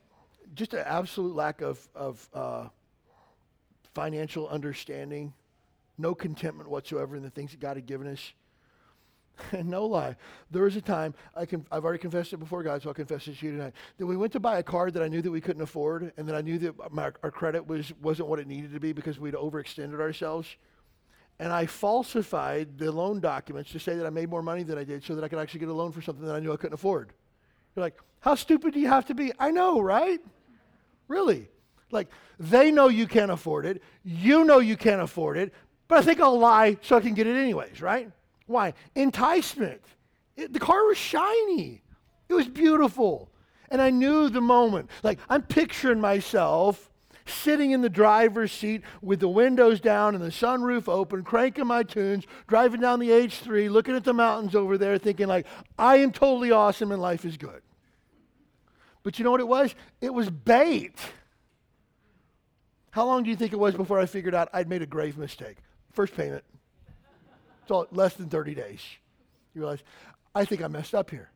just 0.54 0.74
an 0.74 0.84
absolute 0.86 1.34
lack 1.34 1.60
of, 1.60 1.88
of 1.94 2.28
uh, 2.34 2.68
financial 3.94 4.48
understanding, 4.48 5.32
no 5.98 6.14
contentment 6.14 6.68
whatsoever 6.68 7.16
in 7.16 7.22
the 7.22 7.30
things 7.30 7.50
that 7.50 7.60
God 7.60 7.76
had 7.76 7.86
given 7.86 8.06
us. 8.06 8.32
And 9.52 9.68
no 9.70 9.86
lie, 9.86 10.16
there 10.50 10.62
was 10.62 10.76
a 10.76 10.80
time, 10.80 11.14
I 11.34 11.46
can, 11.46 11.66
I've 11.70 11.84
already 11.84 11.98
confessed 11.98 12.32
it 12.32 12.38
before 12.38 12.62
God, 12.62 12.82
so 12.82 12.88
I'll 12.88 12.94
confess 12.94 13.26
it 13.28 13.38
to 13.38 13.46
you 13.46 13.52
tonight, 13.52 13.74
that 13.98 14.06
we 14.06 14.16
went 14.16 14.32
to 14.32 14.40
buy 14.40 14.58
a 14.58 14.62
car 14.62 14.90
that 14.90 15.02
I 15.02 15.08
knew 15.08 15.22
that 15.22 15.30
we 15.30 15.40
couldn't 15.40 15.62
afford, 15.62 16.12
and 16.16 16.28
that 16.28 16.34
I 16.34 16.40
knew 16.40 16.58
that 16.58 16.92
my, 16.92 17.10
our 17.22 17.30
credit 17.30 17.66
was, 17.66 17.92
wasn't 18.00 18.28
what 18.28 18.38
it 18.38 18.46
needed 18.46 18.72
to 18.72 18.80
be 18.80 18.92
because 18.92 19.18
we'd 19.18 19.34
overextended 19.34 20.00
ourselves. 20.00 20.56
And 21.38 21.52
I 21.52 21.66
falsified 21.66 22.78
the 22.78 22.92
loan 22.92 23.20
documents 23.20 23.72
to 23.72 23.80
say 23.80 23.96
that 23.96 24.06
I 24.06 24.10
made 24.10 24.28
more 24.28 24.42
money 24.42 24.62
than 24.62 24.78
I 24.78 24.84
did 24.84 25.02
so 25.02 25.14
that 25.14 25.24
I 25.24 25.28
could 25.28 25.38
actually 25.38 25.60
get 25.60 25.70
a 25.70 25.74
loan 25.74 25.92
for 25.92 26.02
something 26.02 26.24
that 26.26 26.34
I 26.34 26.40
knew 26.40 26.52
I 26.52 26.56
couldn't 26.56 26.74
afford. 26.74 27.12
You're 27.74 27.84
like, 27.84 27.98
how 28.20 28.34
stupid 28.34 28.74
do 28.74 28.80
you 28.80 28.88
have 28.88 29.06
to 29.06 29.14
be? 29.14 29.32
I 29.38 29.50
know, 29.50 29.80
right? 29.80 30.20
Really. 31.08 31.48
Like, 31.90 32.08
they 32.38 32.70
know 32.70 32.88
you 32.88 33.06
can't 33.06 33.30
afford 33.30 33.66
it. 33.66 33.82
You 34.04 34.44
know 34.44 34.58
you 34.58 34.76
can't 34.76 35.02
afford 35.02 35.36
it. 35.36 35.52
But 35.88 35.98
I 35.98 36.02
think 36.02 36.20
I'll 36.20 36.38
lie 36.38 36.78
so 36.82 36.96
I 36.96 37.00
can 37.00 37.14
get 37.14 37.26
it 37.26 37.36
anyways, 37.36 37.82
right? 37.82 38.10
Why? 38.52 38.74
Enticement. 38.94 39.82
It, 40.36 40.52
the 40.52 40.60
car 40.60 40.86
was 40.86 40.98
shiny, 40.98 41.82
it 42.28 42.34
was 42.34 42.48
beautiful. 42.48 43.28
And 43.70 43.80
I 43.80 43.88
knew 43.88 44.28
the 44.28 44.42
moment. 44.42 44.90
Like, 45.02 45.18
I'm 45.30 45.40
picturing 45.40 45.98
myself 45.98 46.90
sitting 47.24 47.70
in 47.70 47.80
the 47.80 47.88
driver's 47.88 48.52
seat 48.52 48.82
with 49.00 49.20
the 49.20 49.28
windows 49.28 49.80
down 49.80 50.14
and 50.14 50.22
the 50.22 50.28
sunroof 50.28 50.88
open, 50.88 51.22
cranking 51.22 51.66
my 51.66 51.82
tunes, 51.82 52.26
driving 52.46 52.82
down 52.82 52.98
the 52.98 53.08
H3, 53.08 53.70
looking 53.70 53.96
at 53.96 54.04
the 54.04 54.12
mountains 54.12 54.54
over 54.54 54.76
there, 54.76 54.98
thinking, 54.98 55.26
like, 55.26 55.46
I 55.78 55.96
am 55.96 56.12
totally 56.12 56.50
awesome 56.50 56.92
and 56.92 57.00
life 57.00 57.24
is 57.24 57.38
good. 57.38 57.62
But 59.02 59.18
you 59.18 59.24
know 59.24 59.30
what 59.30 59.40
it 59.40 59.48
was? 59.48 59.74
It 60.02 60.12
was 60.12 60.28
bait. 60.28 60.98
How 62.90 63.06
long 63.06 63.22
do 63.22 63.30
you 63.30 63.36
think 63.36 63.52
it 63.52 63.58
was 63.58 63.74
before 63.74 63.98
I 63.98 64.06
figured 64.06 64.34
out 64.34 64.50
I'd 64.52 64.68
made 64.68 64.82
a 64.82 64.86
grave 64.86 65.16
mistake? 65.16 65.56
First 65.92 66.14
payment. 66.14 66.44
It's 67.68 67.92
less 67.92 68.14
than 68.14 68.28
30 68.28 68.54
days. 68.54 68.80
You 69.54 69.60
realize, 69.60 69.82
I 70.34 70.44
think 70.44 70.62
I 70.62 70.68
messed 70.68 70.94
up 70.94 71.10
here. 71.10 71.30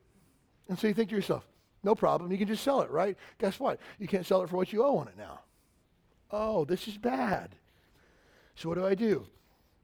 And 0.69 0.77
so 0.77 0.87
you 0.87 0.93
think 0.93 1.09
to 1.09 1.15
yourself, 1.15 1.47
no 1.83 1.95
problem. 1.95 2.31
You 2.31 2.37
can 2.37 2.47
just 2.47 2.63
sell 2.63 2.81
it, 2.81 2.89
right? 2.89 3.17
Guess 3.39 3.59
what? 3.59 3.79
You 3.99 4.07
can't 4.07 4.25
sell 4.25 4.41
it 4.41 4.49
for 4.49 4.57
what 4.57 4.73
you 4.73 4.83
owe 4.83 4.97
on 4.97 5.07
it 5.07 5.17
now. 5.17 5.39
Oh, 6.31 6.65
this 6.65 6.87
is 6.87 6.97
bad. 6.97 7.55
So 8.55 8.69
what 8.69 8.77
do 8.77 8.85
I 8.85 8.95
do? 8.95 9.27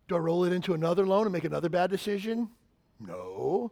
Do 0.07 0.15
I 0.15 0.19
roll 0.19 0.43
it 0.43 0.51
into 0.51 0.73
another 0.73 1.05
loan 1.05 1.25
and 1.25 1.31
make 1.31 1.45
another 1.45 1.69
bad 1.69 1.89
decision? 1.89 2.49
No. 2.99 3.71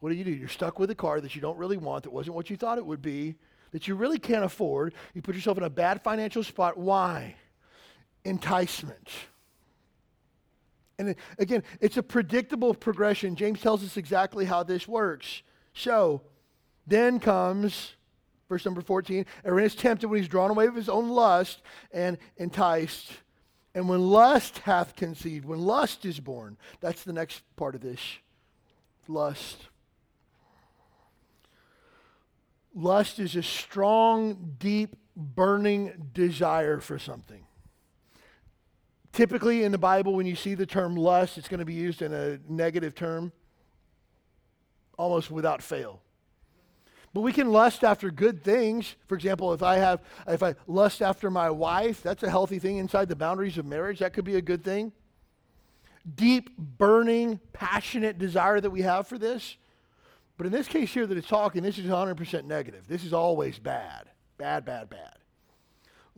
What 0.00 0.10
do 0.10 0.16
you 0.16 0.24
do? 0.24 0.30
You're 0.30 0.48
stuck 0.48 0.78
with 0.78 0.90
a 0.90 0.94
car 0.94 1.20
that 1.20 1.34
you 1.34 1.40
don't 1.40 1.58
really 1.58 1.76
want, 1.76 2.04
that 2.04 2.12
wasn't 2.12 2.34
what 2.34 2.50
you 2.50 2.56
thought 2.56 2.78
it 2.78 2.84
would 2.84 3.02
be, 3.02 3.36
that 3.72 3.86
you 3.86 3.94
really 3.94 4.18
can't 4.18 4.44
afford. 4.44 4.94
You 5.14 5.22
put 5.22 5.34
yourself 5.34 5.58
in 5.58 5.64
a 5.64 5.70
bad 5.70 6.02
financial 6.02 6.42
spot. 6.42 6.76
Why? 6.76 7.36
Enticement. 8.24 9.08
And 11.00 11.16
again, 11.38 11.62
it's 11.80 11.96
a 11.96 12.02
predictable 12.02 12.74
progression. 12.74 13.34
James 13.34 13.60
tells 13.60 13.82
us 13.82 13.96
exactly 13.96 14.44
how 14.44 14.62
this 14.62 14.86
works. 14.86 15.42
So, 15.72 16.20
then 16.86 17.20
comes 17.20 17.94
verse 18.50 18.64
number 18.66 18.82
14 18.82 19.24
Aaron 19.46 19.64
is 19.64 19.74
tempted 19.74 20.08
when 20.08 20.18
he's 20.18 20.28
drawn 20.28 20.50
away 20.50 20.66
of 20.66 20.74
his 20.74 20.90
own 20.90 21.08
lust 21.08 21.62
and 21.90 22.18
enticed. 22.36 23.10
And 23.74 23.88
when 23.88 24.10
lust 24.10 24.58
hath 24.58 24.96
conceived, 24.96 25.46
when 25.46 25.60
lust 25.60 26.04
is 26.04 26.20
born, 26.20 26.58
that's 26.80 27.04
the 27.04 27.12
next 27.12 27.42
part 27.56 27.74
of 27.74 27.80
this 27.80 28.00
lust. 29.08 29.68
Lust 32.74 33.18
is 33.18 33.34
a 33.36 33.42
strong, 33.42 34.56
deep, 34.58 34.96
burning 35.16 36.10
desire 36.12 36.80
for 36.80 36.98
something. 36.98 37.44
Typically 39.12 39.64
in 39.64 39.72
the 39.72 39.78
Bible, 39.78 40.14
when 40.14 40.26
you 40.26 40.36
see 40.36 40.54
the 40.54 40.66
term 40.66 40.94
lust, 40.94 41.36
it's 41.36 41.48
going 41.48 41.58
to 41.58 41.64
be 41.64 41.74
used 41.74 42.00
in 42.00 42.12
a 42.12 42.38
negative 42.48 42.94
term 42.94 43.32
almost 44.96 45.30
without 45.30 45.62
fail. 45.62 46.00
But 47.12 47.22
we 47.22 47.32
can 47.32 47.50
lust 47.50 47.82
after 47.82 48.10
good 48.10 48.44
things. 48.44 48.94
For 49.08 49.16
example, 49.16 49.52
if 49.52 49.62
I 49.62 49.76
have 49.76 50.00
if 50.28 50.42
I 50.42 50.54
lust 50.68 51.02
after 51.02 51.28
my 51.28 51.50
wife, 51.50 52.02
that's 52.02 52.22
a 52.22 52.30
healthy 52.30 52.60
thing 52.60 52.76
inside 52.76 53.08
the 53.08 53.16
boundaries 53.16 53.58
of 53.58 53.66
marriage. 53.66 53.98
That 53.98 54.12
could 54.12 54.24
be 54.24 54.36
a 54.36 54.42
good 54.42 54.62
thing. 54.62 54.92
Deep, 56.14 56.56
burning, 56.56 57.40
passionate 57.52 58.18
desire 58.18 58.60
that 58.60 58.70
we 58.70 58.82
have 58.82 59.08
for 59.08 59.18
this. 59.18 59.56
But 60.36 60.46
in 60.46 60.52
this 60.52 60.68
case 60.68 60.94
here 60.94 61.06
that 61.06 61.18
it's 61.18 61.28
talking, 61.28 61.62
this 61.62 61.76
is 61.76 61.84
100% 61.84 62.44
negative. 62.44 62.86
This 62.86 63.04
is 63.04 63.12
always 63.12 63.58
bad. 63.58 64.08
Bad, 64.38 64.64
bad, 64.64 64.88
bad. 64.88 65.19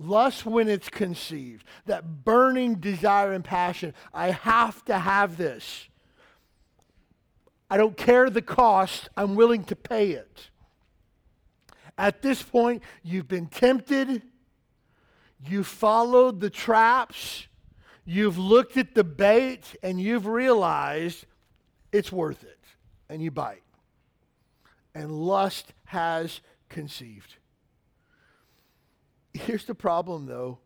Lust 0.02 0.46
when 0.46 0.68
it's 0.68 0.88
conceived, 0.88 1.66
that 1.86 2.24
burning 2.24 2.76
desire 2.76 3.32
and 3.32 3.44
passion. 3.44 3.94
I 4.12 4.30
have 4.30 4.84
to 4.86 4.98
have 4.98 5.36
this. 5.36 5.88
I 7.70 7.76
don't 7.76 7.96
care 7.96 8.28
the 8.28 8.42
cost, 8.42 9.08
I'm 9.16 9.34
willing 9.34 9.64
to 9.64 9.76
pay 9.76 10.10
it. 10.10 10.50
At 11.96 12.20
this 12.20 12.42
point, 12.42 12.82
you've 13.02 13.28
been 13.28 13.46
tempted, 13.46 14.22
you 15.46 15.64
followed 15.64 16.40
the 16.40 16.50
traps, 16.50 17.46
you've 18.04 18.38
looked 18.38 18.76
at 18.76 18.94
the 18.94 19.04
bait, 19.04 19.74
and 19.82 20.00
you've 20.00 20.26
realized 20.26 21.24
it's 21.92 22.10
worth 22.10 22.42
it. 22.42 22.58
And 23.08 23.22
you 23.22 23.30
bite. 23.30 23.62
And 24.94 25.12
lust 25.12 25.72
has 25.84 26.40
conceived. 26.68 27.36
Here's 29.34 29.64
the 29.64 29.74
problem, 29.74 30.26
though. 30.26 30.58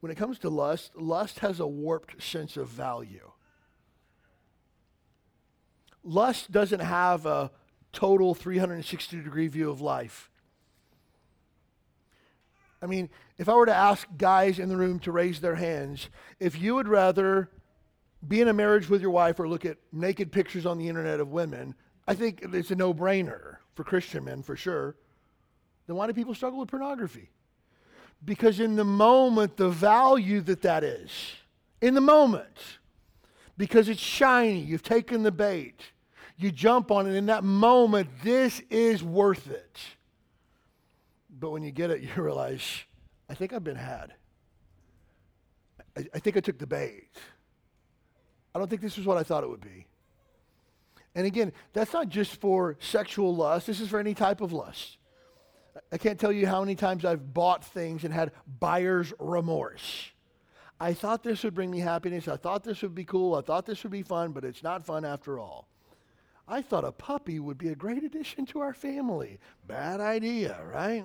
When 0.00 0.12
it 0.12 0.16
comes 0.16 0.38
to 0.40 0.50
lust, 0.50 0.94
lust 0.96 1.38
has 1.40 1.60
a 1.60 1.66
warped 1.66 2.22
sense 2.22 2.56
of 2.56 2.68
value. 2.68 3.30
Lust 6.02 6.52
doesn't 6.52 6.80
have 6.80 7.24
a 7.24 7.50
total 7.92 8.34
360 8.34 9.22
degree 9.22 9.48
view 9.48 9.70
of 9.70 9.80
life. 9.80 10.30
I 12.82 12.86
mean, 12.86 13.08
if 13.38 13.48
I 13.48 13.54
were 13.54 13.64
to 13.64 13.74
ask 13.74 14.06
guys 14.18 14.58
in 14.58 14.68
the 14.68 14.76
room 14.76 14.98
to 15.00 15.12
raise 15.12 15.40
their 15.40 15.54
hands, 15.54 16.10
if 16.38 16.60
you 16.60 16.74
would 16.74 16.86
rather 16.86 17.50
be 18.26 18.42
in 18.42 18.48
a 18.48 18.52
marriage 18.52 18.90
with 18.90 19.00
your 19.00 19.10
wife 19.10 19.40
or 19.40 19.48
look 19.48 19.64
at 19.64 19.78
naked 19.90 20.30
pictures 20.30 20.66
on 20.66 20.76
the 20.76 20.88
internet 20.88 21.18
of 21.18 21.32
women, 21.32 21.74
I 22.06 22.14
think 22.14 22.44
it's 22.52 22.70
a 22.70 22.76
no 22.76 22.92
brainer 22.92 23.56
for 23.74 23.84
Christian 23.84 24.24
men 24.24 24.42
for 24.42 24.54
sure. 24.54 24.96
Then 25.86 25.96
why 25.96 26.06
do 26.06 26.12
people 26.12 26.34
struggle 26.34 26.58
with 26.58 26.68
pornography? 26.68 27.30
Because 28.24 28.60
in 28.60 28.76
the 28.76 28.84
moment, 28.84 29.56
the 29.56 29.68
value 29.68 30.40
that 30.42 30.62
that 30.62 30.82
is, 30.82 31.10
in 31.80 31.94
the 31.94 32.00
moment, 32.00 32.78
because 33.56 33.88
it's 33.88 34.00
shiny, 34.00 34.60
you've 34.60 34.82
taken 34.82 35.22
the 35.22 35.32
bait, 35.32 35.80
you 36.36 36.50
jump 36.50 36.90
on 36.90 37.06
it 37.06 37.14
in 37.14 37.26
that 37.26 37.44
moment, 37.44 38.08
this 38.22 38.60
is 38.70 39.02
worth 39.02 39.50
it. 39.50 39.78
But 41.38 41.50
when 41.50 41.62
you 41.62 41.70
get 41.70 41.90
it, 41.90 42.00
you 42.16 42.22
realize, 42.22 42.62
I 43.28 43.34
think 43.34 43.52
I've 43.52 43.64
been 43.64 43.76
had. 43.76 44.14
I, 45.96 46.06
I 46.14 46.18
think 46.18 46.36
I 46.36 46.40
took 46.40 46.58
the 46.58 46.66
bait. 46.66 47.10
I 48.54 48.58
don't 48.58 48.68
think 48.68 48.82
this 48.82 48.98
is 48.98 49.04
what 49.04 49.16
I 49.18 49.22
thought 49.22 49.44
it 49.44 49.50
would 49.50 49.60
be. 49.60 49.86
And 51.14 51.26
again, 51.26 51.52
that's 51.72 51.92
not 51.92 52.08
just 52.08 52.40
for 52.40 52.76
sexual 52.80 53.34
lust, 53.34 53.66
this 53.66 53.80
is 53.80 53.88
for 53.88 54.00
any 54.00 54.14
type 54.14 54.40
of 54.40 54.52
lust. 54.52 54.98
I 55.92 55.98
can't 55.98 56.18
tell 56.18 56.32
you 56.32 56.46
how 56.46 56.60
many 56.60 56.74
times 56.74 57.04
I've 57.04 57.34
bought 57.34 57.64
things 57.64 58.04
and 58.04 58.12
had 58.12 58.32
buyer's 58.60 59.12
remorse. 59.18 60.10
I 60.80 60.92
thought 60.92 61.22
this 61.22 61.44
would 61.44 61.54
bring 61.54 61.70
me 61.70 61.80
happiness. 61.80 62.28
I 62.28 62.36
thought 62.36 62.64
this 62.64 62.82
would 62.82 62.94
be 62.94 63.04
cool. 63.04 63.34
I 63.34 63.40
thought 63.40 63.66
this 63.66 63.82
would 63.82 63.92
be 63.92 64.02
fun, 64.02 64.32
but 64.32 64.44
it's 64.44 64.62
not 64.62 64.84
fun 64.84 65.04
after 65.04 65.38
all. 65.38 65.68
I 66.46 66.62
thought 66.62 66.84
a 66.84 66.92
puppy 66.92 67.38
would 67.40 67.58
be 67.58 67.68
a 67.68 67.74
great 67.74 68.04
addition 68.04 68.44
to 68.46 68.60
our 68.60 68.74
family. 68.74 69.38
Bad 69.66 70.00
idea, 70.00 70.60
right? 70.70 71.04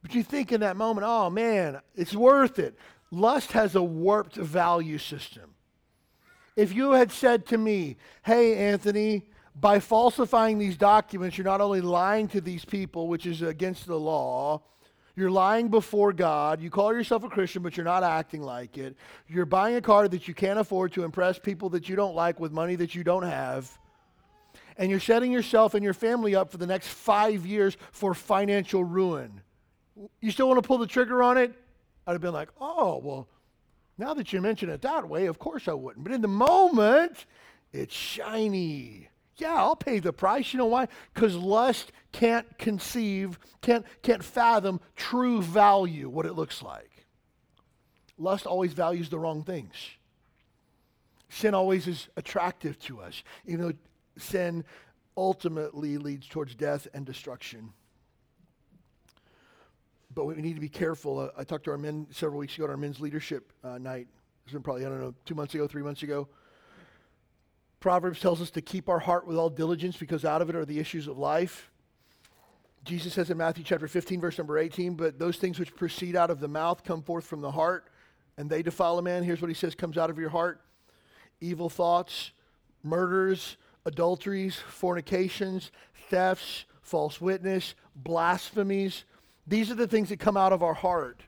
But 0.00 0.14
you 0.14 0.22
think 0.22 0.52
in 0.52 0.60
that 0.60 0.76
moment, 0.76 1.06
oh 1.08 1.30
man, 1.30 1.80
it's 1.94 2.14
worth 2.14 2.58
it. 2.58 2.76
Lust 3.10 3.52
has 3.52 3.74
a 3.74 3.82
warped 3.82 4.36
value 4.36 4.98
system. 4.98 5.54
If 6.56 6.74
you 6.74 6.92
had 6.92 7.10
said 7.10 7.46
to 7.46 7.58
me, 7.58 7.96
hey, 8.24 8.56
Anthony, 8.56 9.24
by 9.54 9.80
falsifying 9.80 10.58
these 10.58 10.76
documents, 10.76 11.36
you're 11.36 11.44
not 11.44 11.60
only 11.60 11.80
lying 11.80 12.28
to 12.28 12.40
these 12.40 12.64
people, 12.64 13.08
which 13.08 13.26
is 13.26 13.42
against 13.42 13.86
the 13.86 13.98
law, 13.98 14.62
you're 15.14 15.30
lying 15.30 15.68
before 15.68 16.12
God. 16.12 16.62
You 16.62 16.70
call 16.70 16.94
yourself 16.94 17.22
a 17.24 17.28
Christian, 17.28 17.62
but 17.62 17.76
you're 17.76 17.84
not 17.84 18.02
acting 18.02 18.42
like 18.42 18.78
it. 18.78 18.96
You're 19.28 19.44
buying 19.44 19.76
a 19.76 19.82
car 19.82 20.08
that 20.08 20.26
you 20.26 20.32
can't 20.32 20.58
afford 20.58 20.92
to 20.94 21.04
impress 21.04 21.38
people 21.38 21.68
that 21.70 21.88
you 21.88 21.96
don't 21.96 22.14
like 22.14 22.40
with 22.40 22.50
money 22.50 22.76
that 22.76 22.94
you 22.94 23.04
don't 23.04 23.24
have. 23.24 23.70
And 24.78 24.90
you're 24.90 25.00
setting 25.00 25.30
yourself 25.30 25.74
and 25.74 25.84
your 25.84 25.92
family 25.92 26.34
up 26.34 26.50
for 26.50 26.56
the 26.56 26.66
next 26.66 26.88
five 26.88 27.44
years 27.44 27.76
for 27.90 28.14
financial 28.14 28.82
ruin. 28.82 29.42
You 30.22 30.30
still 30.30 30.48
want 30.48 30.62
to 30.62 30.66
pull 30.66 30.78
the 30.78 30.86
trigger 30.86 31.22
on 31.22 31.36
it? 31.36 31.52
I'd 32.06 32.12
have 32.12 32.22
been 32.22 32.32
like, 32.32 32.48
oh, 32.58 32.98
well, 33.04 33.28
now 33.98 34.14
that 34.14 34.32
you 34.32 34.40
mention 34.40 34.70
it 34.70 34.80
that 34.80 35.06
way, 35.06 35.26
of 35.26 35.38
course 35.38 35.68
I 35.68 35.74
wouldn't. 35.74 36.04
But 36.04 36.14
in 36.14 36.22
the 36.22 36.28
moment, 36.28 37.26
it's 37.70 37.94
shiny. 37.94 39.10
Yeah, 39.36 39.54
I'll 39.54 39.76
pay 39.76 39.98
the 39.98 40.12
price. 40.12 40.52
You 40.52 40.58
know 40.58 40.66
why? 40.66 40.88
Because 41.14 41.34
lust 41.34 41.92
can't 42.12 42.46
conceive, 42.58 43.38
can't, 43.60 43.84
can't 44.02 44.22
fathom 44.22 44.80
true 44.96 45.42
value, 45.42 46.08
what 46.08 46.26
it 46.26 46.34
looks 46.34 46.62
like. 46.62 47.06
Lust 48.18 48.46
always 48.46 48.72
values 48.72 49.08
the 49.08 49.18
wrong 49.18 49.42
things. 49.42 49.74
Sin 51.30 51.54
always 51.54 51.86
is 51.86 52.08
attractive 52.16 52.78
to 52.80 53.00
us, 53.00 53.22
even 53.46 53.62
though 53.62 53.72
sin 54.18 54.64
ultimately 55.16 55.96
leads 55.96 56.26
towards 56.28 56.54
death 56.54 56.86
and 56.92 57.06
destruction 57.06 57.72
but 60.14 60.24
we 60.24 60.34
need 60.34 60.54
to 60.54 60.60
be 60.60 60.68
careful. 60.68 61.18
Uh, 61.18 61.28
I 61.36 61.44
talked 61.44 61.64
to 61.64 61.70
our 61.70 61.78
men 61.78 62.06
several 62.10 62.38
weeks 62.38 62.54
ago 62.56 62.64
at 62.64 62.70
our 62.70 62.76
men's 62.76 63.00
leadership 63.00 63.52
uh, 63.64 63.78
night. 63.78 64.06
It's 64.44 64.52
been 64.52 64.62
probably, 64.62 64.84
I 64.84 64.88
don't 64.88 65.00
know, 65.00 65.14
two 65.24 65.34
months 65.34 65.54
ago, 65.54 65.66
three 65.66 65.82
months 65.82 66.02
ago. 66.02 66.28
Proverbs 67.82 68.20
tells 68.20 68.40
us 68.40 68.50
to 68.52 68.62
keep 68.62 68.88
our 68.88 68.98
heart 68.98 69.26
with 69.26 69.36
all 69.36 69.50
diligence 69.50 69.96
because 69.96 70.24
out 70.24 70.40
of 70.40 70.48
it 70.48 70.56
are 70.56 70.64
the 70.64 70.78
issues 70.78 71.06
of 71.06 71.18
life. 71.18 71.70
Jesus 72.84 73.12
says 73.12 73.28
in 73.28 73.36
Matthew 73.36 73.62
chapter 73.62 73.86
15, 73.86 74.20
verse 74.20 74.38
number 74.38 74.58
18, 74.58 74.94
but 74.94 75.18
those 75.18 75.36
things 75.36 75.58
which 75.58 75.76
proceed 75.76 76.16
out 76.16 76.30
of 76.30 76.40
the 76.40 76.48
mouth 76.48 76.82
come 76.82 77.02
forth 77.02 77.24
from 77.24 77.40
the 77.40 77.50
heart, 77.50 77.88
and 78.38 78.48
they 78.48 78.62
defile 78.62 78.98
a 78.98 79.02
man. 79.02 79.22
Here's 79.22 79.42
what 79.42 79.48
he 79.48 79.54
says 79.54 79.74
comes 79.74 79.98
out 79.98 80.08
of 80.08 80.18
your 80.18 80.30
heart 80.30 80.60
evil 81.40 81.68
thoughts, 81.68 82.32
murders, 82.82 83.56
adulteries, 83.84 84.56
fornications, 84.56 85.70
thefts, 86.08 86.64
false 86.80 87.20
witness, 87.20 87.74
blasphemies 87.94 89.04
these 89.46 89.70
are 89.70 89.74
the 89.74 89.88
things 89.88 90.08
that 90.10 90.20
come 90.20 90.36
out 90.36 90.52
of 90.52 90.62
our 90.62 90.74
heart. 90.74 91.22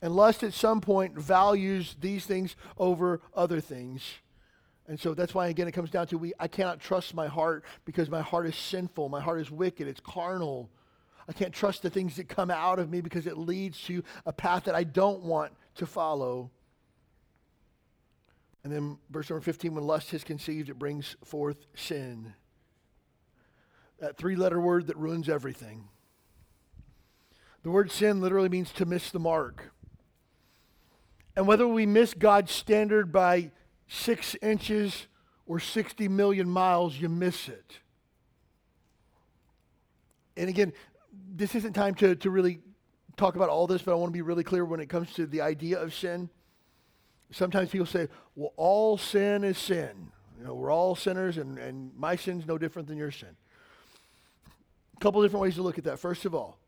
And 0.00 0.14
lust 0.14 0.42
at 0.42 0.52
some 0.52 0.80
point 0.80 1.18
values 1.18 1.96
these 2.00 2.24
things 2.24 2.56
over 2.76 3.20
other 3.34 3.60
things. 3.60 4.02
And 4.88 4.98
so 4.98 5.12
that's 5.12 5.34
why, 5.34 5.48
again, 5.48 5.68
it 5.68 5.72
comes 5.72 5.90
down 5.90 6.06
to 6.08 6.18
we, 6.18 6.32
I 6.40 6.48
cannot 6.48 6.80
trust 6.80 7.14
my 7.14 7.26
heart 7.26 7.64
because 7.84 8.08
my 8.08 8.22
heart 8.22 8.46
is 8.46 8.56
sinful. 8.56 9.10
My 9.10 9.20
heart 9.20 9.40
is 9.40 9.50
wicked. 9.50 9.86
It's 9.86 10.00
carnal. 10.00 10.70
I 11.28 11.32
can't 11.34 11.52
trust 11.52 11.82
the 11.82 11.90
things 11.90 12.16
that 12.16 12.28
come 12.28 12.50
out 12.50 12.78
of 12.78 12.90
me 12.90 13.02
because 13.02 13.26
it 13.26 13.36
leads 13.36 13.80
to 13.82 14.02
a 14.24 14.32
path 14.32 14.64
that 14.64 14.74
I 14.74 14.84
don't 14.84 15.22
want 15.24 15.52
to 15.74 15.86
follow. 15.86 16.50
And 18.64 18.72
then 18.72 18.98
verse 19.10 19.28
number 19.28 19.42
15 19.42 19.74
when 19.74 19.84
lust 19.84 20.12
is 20.14 20.24
conceived, 20.24 20.70
it 20.70 20.78
brings 20.78 21.16
forth 21.22 21.66
sin. 21.74 22.32
That 23.98 24.16
three 24.16 24.36
letter 24.36 24.60
word 24.60 24.86
that 24.86 24.96
ruins 24.96 25.28
everything. 25.28 25.88
The 27.62 27.70
word 27.70 27.90
sin 27.90 28.22
literally 28.22 28.48
means 28.48 28.72
to 28.72 28.86
miss 28.86 29.10
the 29.10 29.18
mark. 29.18 29.70
And 31.36 31.46
whether 31.46 31.68
we 31.68 31.84
miss 31.84 32.14
God's 32.14 32.52
standard 32.52 33.12
by 33.12 33.50
six 33.88 34.36
inches 34.42 35.06
or 35.46 35.58
60 35.58 36.08
million 36.08 36.48
miles, 36.48 36.96
you 36.96 37.08
miss 37.08 37.48
it. 37.48 37.78
And 40.36 40.48
again, 40.48 40.72
this 41.34 41.54
isn't 41.54 41.72
time 41.72 41.94
to, 41.96 42.14
to 42.16 42.30
really 42.30 42.60
talk 43.16 43.34
about 43.34 43.48
all 43.48 43.66
this, 43.66 43.82
but 43.82 43.92
I 43.92 43.94
want 43.94 44.10
to 44.10 44.16
be 44.16 44.22
really 44.22 44.44
clear 44.44 44.64
when 44.64 44.78
it 44.78 44.88
comes 44.88 45.12
to 45.14 45.26
the 45.26 45.40
idea 45.40 45.80
of 45.80 45.92
sin. 45.94 46.28
Sometimes 47.30 47.70
people 47.70 47.86
say, 47.86 48.08
well, 48.36 48.52
all 48.56 48.96
sin 48.96 49.42
is 49.42 49.58
sin. 49.58 50.12
You 50.38 50.44
know, 50.44 50.54
we're 50.54 50.70
all 50.70 50.94
sinners, 50.94 51.36
and, 51.36 51.58
and 51.58 51.90
my 51.96 52.14
sin's 52.14 52.46
no 52.46 52.58
different 52.58 52.86
than 52.86 52.96
your 52.96 53.10
sin. 53.10 53.36
A 54.96 55.00
couple 55.00 55.20
different 55.22 55.42
ways 55.42 55.56
to 55.56 55.62
look 55.62 55.78
at 55.78 55.84
that. 55.84 55.98
First 55.98 56.24
of 56.24 56.34
all, 56.34 56.58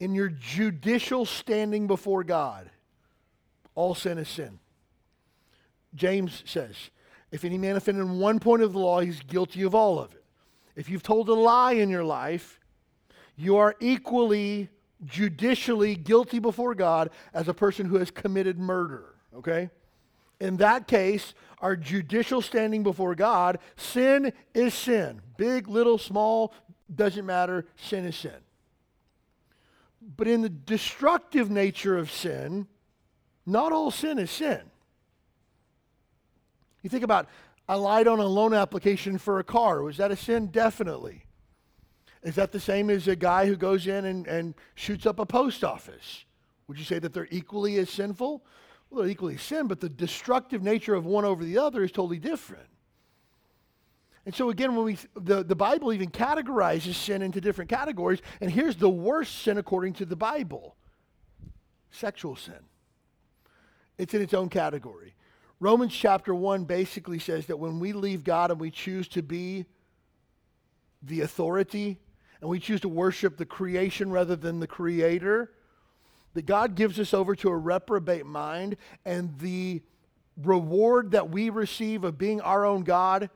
in 0.00 0.14
your 0.14 0.28
judicial 0.28 1.24
standing 1.24 1.86
before 1.86 2.24
God, 2.24 2.68
all 3.74 3.94
sin 3.94 4.18
is 4.18 4.28
sin. 4.28 4.58
James 5.94 6.42
says, 6.46 6.90
if 7.30 7.44
any 7.44 7.58
man 7.58 7.76
offend 7.76 7.98
in 7.98 8.18
one 8.18 8.38
point 8.38 8.62
of 8.62 8.72
the 8.72 8.78
law, 8.78 9.00
he's 9.00 9.20
guilty 9.20 9.62
of 9.62 9.74
all 9.74 9.98
of 9.98 10.12
it. 10.14 10.24
If 10.76 10.88
you've 10.88 11.02
told 11.02 11.28
a 11.28 11.34
lie 11.34 11.72
in 11.72 11.88
your 11.88 12.04
life, 12.04 12.60
you 13.36 13.56
are 13.56 13.74
equally 13.80 14.68
judicially 15.04 15.96
guilty 15.96 16.38
before 16.38 16.74
God 16.74 17.10
as 17.32 17.48
a 17.48 17.54
person 17.54 17.86
who 17.86 17.96
has 17.96 18.10
committed 18.10 18.58
murder, 18.58 19.14
okay? 19.36 19.70
In 20.40 20.56
that 20.58 20.86
case, 20.86 21.34
our 21.60 21.76
judicial 21.76 22.42
standing 22.42 22.82
before 22.82 23.14
God, 23.14 23.58
sin 23.76 24.32
is 24.52 24.74
sin. 24.74 25.20
Big, 25.36 25.68
little, 25.68 25.98
small, 25.98 26.52
doesn't 26.94 27.24
matter. 27.24 27.66
Sin 27.76 28.04
is 28.04 28.16
sin. 28.16 28.36
But 30.16 30.28
in 30.28 30.42
the 30.42 30.50
destructive 30.50 31.50
nature 31.50 31.96
of 31.96 32.10
sin, 32.10 32.66
not 33.46 33.72
all 33.72 33.90
sin 33.90 34.18
is 34.18 34.30
sin. 34.30 34.60
You 36.84 36.90
think 36.90 37.02
about 37.02 37.28
I 37.66 37.76
lied 37.76 38.06
on 38.06 38.20
a 38.20 38.26
loan 38.26 38.52
application 38.52 39.16
for 39.16 39.38
a 39.38 39.44
car. 39.44 39.82
Was 39.82 39.96
that 39.96 40.12
a 40.12 40.16
sin? 40.16 40.48
Definitely. 40.48 41.24
Is 42.22 42.34
that 42.34 42.52
the 42.52 42.60
same 42.60 42.90
as 42.90 43.08
a 43.08 43.16
guy 43.16 43.46
who 43.46 43.56
goes 43.56 43.86
in 43.86 44.04
and, 44.04 44.26
and 44.26 44.54
shoots 44.74 45.06
up 45.06 45.18
a 45.18 45.26
post 45.26 45.64
office? 45.64 46.26
Would 46.68 46.78
you 46.78 46.84
say 46.84 46.98
that 46.98 47.14
they're 47.14 47.28
equally 47.30 47.78
as 47.78 47.88
sinful? 47.88 48.44
Well, 48.90 49.02
they're 49.02 49.10
equally 49.10 49.38
sin, 49.38 49.66
but 49.66 49.80
the 49.80 49.88
destructive 49.88 50.62
nature 50.62 50.94
of 50.94 51.06
one 51.06 51.24
over 51.24 51.42
the 51.42 51.58
other 51.58 51.82
is 51.82 51.90
totally 51.90 52.18
different. 52.18 52.66
And 54.26 54.34
so 54.34 54.50
again, 54.50 54.76
when 54.76 54.84
we 54.84 54.98
the, 55.14 55.42
the 55.42 55.56
Bible 55.56 55.92
even 55.92 56.10
categorizes 56.10 56.94
sin 56.94 57.22
into 57.22 57.40
different 57.40 57.70
categories, 57.70 58.20
and 58.42 58.50
here's 58.50 58.76
the 58.76 58.90
worst 58.90 59.42
sin 59.42 59.56
according 59.56 59.94
to 59.94 60.04
the 60.04 60.16
Bible: 60.16 60.76
sexual 61.90 62.36
sin. 62.36 62.60
It's 63.96 64.12
in 64.12 64.20
its 64.20 64.34
own 64.34 64.50
category. 64.50 65.14
Romans 65.60 65.94
chapter 65.94 66.34
1 66.34 66.64
basically 66.64 67.18
says 67.18 67.46
that 67.46 67.58
when 67.58 67.78
we 67.78 67.92
leave 67.92 68.24
God 68.24 68.50
and 68.50 68.60
we 68.60 68.70
choose 68.70 69.08
to 69.08 69.22
be 69.22 69.66
the 71.02 71.20
authority 71.20 71.98
and 72.40 72.50
we 72.50 72.58
choose 72.58 72.80
to 72.80 72.88
worship 72.88 73.36
the 73.36 73.46
creation 73.46 74.10
rather 74.10 74.36
than 74.36 74.60
the 74.60 74.66
creator, 74.66 75.52
that 76.34 76.46
God 76.46 76.74
gives 76.74 76.98
us 76.98 77.14
over 77.14 77.34
to 77.36 77.48
a 77.48 77.56
reprobate 77.56 78.26
mind, 78.26 78.76
and 79.04 79.38
the 79.38 79.82
reward 80.42 81.12
that 81.12 81.30
we 81.30 81.48
receive 81.48 82.04
of 82.04 82.18
being 82.18 82.40
our 82.40 82.66
own 82.66 82.82
God 82.82 83.30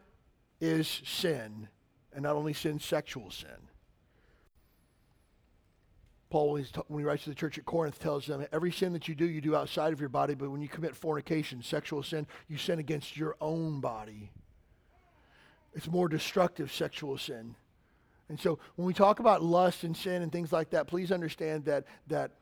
is 0.61 1.01
sin, 1.05 1.69
and 2.13 2.25
not 2.25 2.35
only 2.35 2.53
sin, 2.53 2.81
sexual 2.81 3.31
sin. 3.31 3.68
Paul, 6.31 6.53
when, 6.53 6.67
when 6.89 7.01
he 7.01 7.07
writes 7.07 7.25
to 7.25 7.31
the 7.31 7.35
church 7.35 7.59
at 7.59 7.65
Corinth, 7.65 7.99
tells 7.99 8.27
them 8.27 8.47
every 8.53 8.71
sin 8.71 8.93
that 8.93 9.09
you 9.09 9.15
do, 9.15 9.25
you 9.25 9.41
do 9.41 9.57
outside 9.57 9.93
of 9.93 10.01
your 10.01 10.11
body, 10.11 10.35
but 10.35 10.51
when 10.51 10.61
you 10.61 10.69
commit 10.69 10.95
fornication, 10.95 11.63
sexual 11.63 12.03
sin, 12.03 12.27
you 12.49 12.59
sin 12.59 12.79
against 12.79 13.17
your 13.17 13.37
own 13.41 13.81
body. 13.81 14.31
It's 15.75 15.89
more 15.89 16.09
destructive 16.09 16.73
sexual 16.73 17.17
sin. 17.17 17.55
And 18.29 18.39
so 18.39 18.59
when 18.77 18.87
we 18.87 18.93
talk 18.93 19.21
about 19.21 19.43
lust 19.43 19.85
and 19.85 19.97
sin 19.97 20.23
and 20.23 20.31
things 20.31 20.53
like 20.53 20.71
that, 20.71 20.87
please 20.87 21.13
understand 21.13 21.65
that, 21.65 21.85
that 22.09 22.33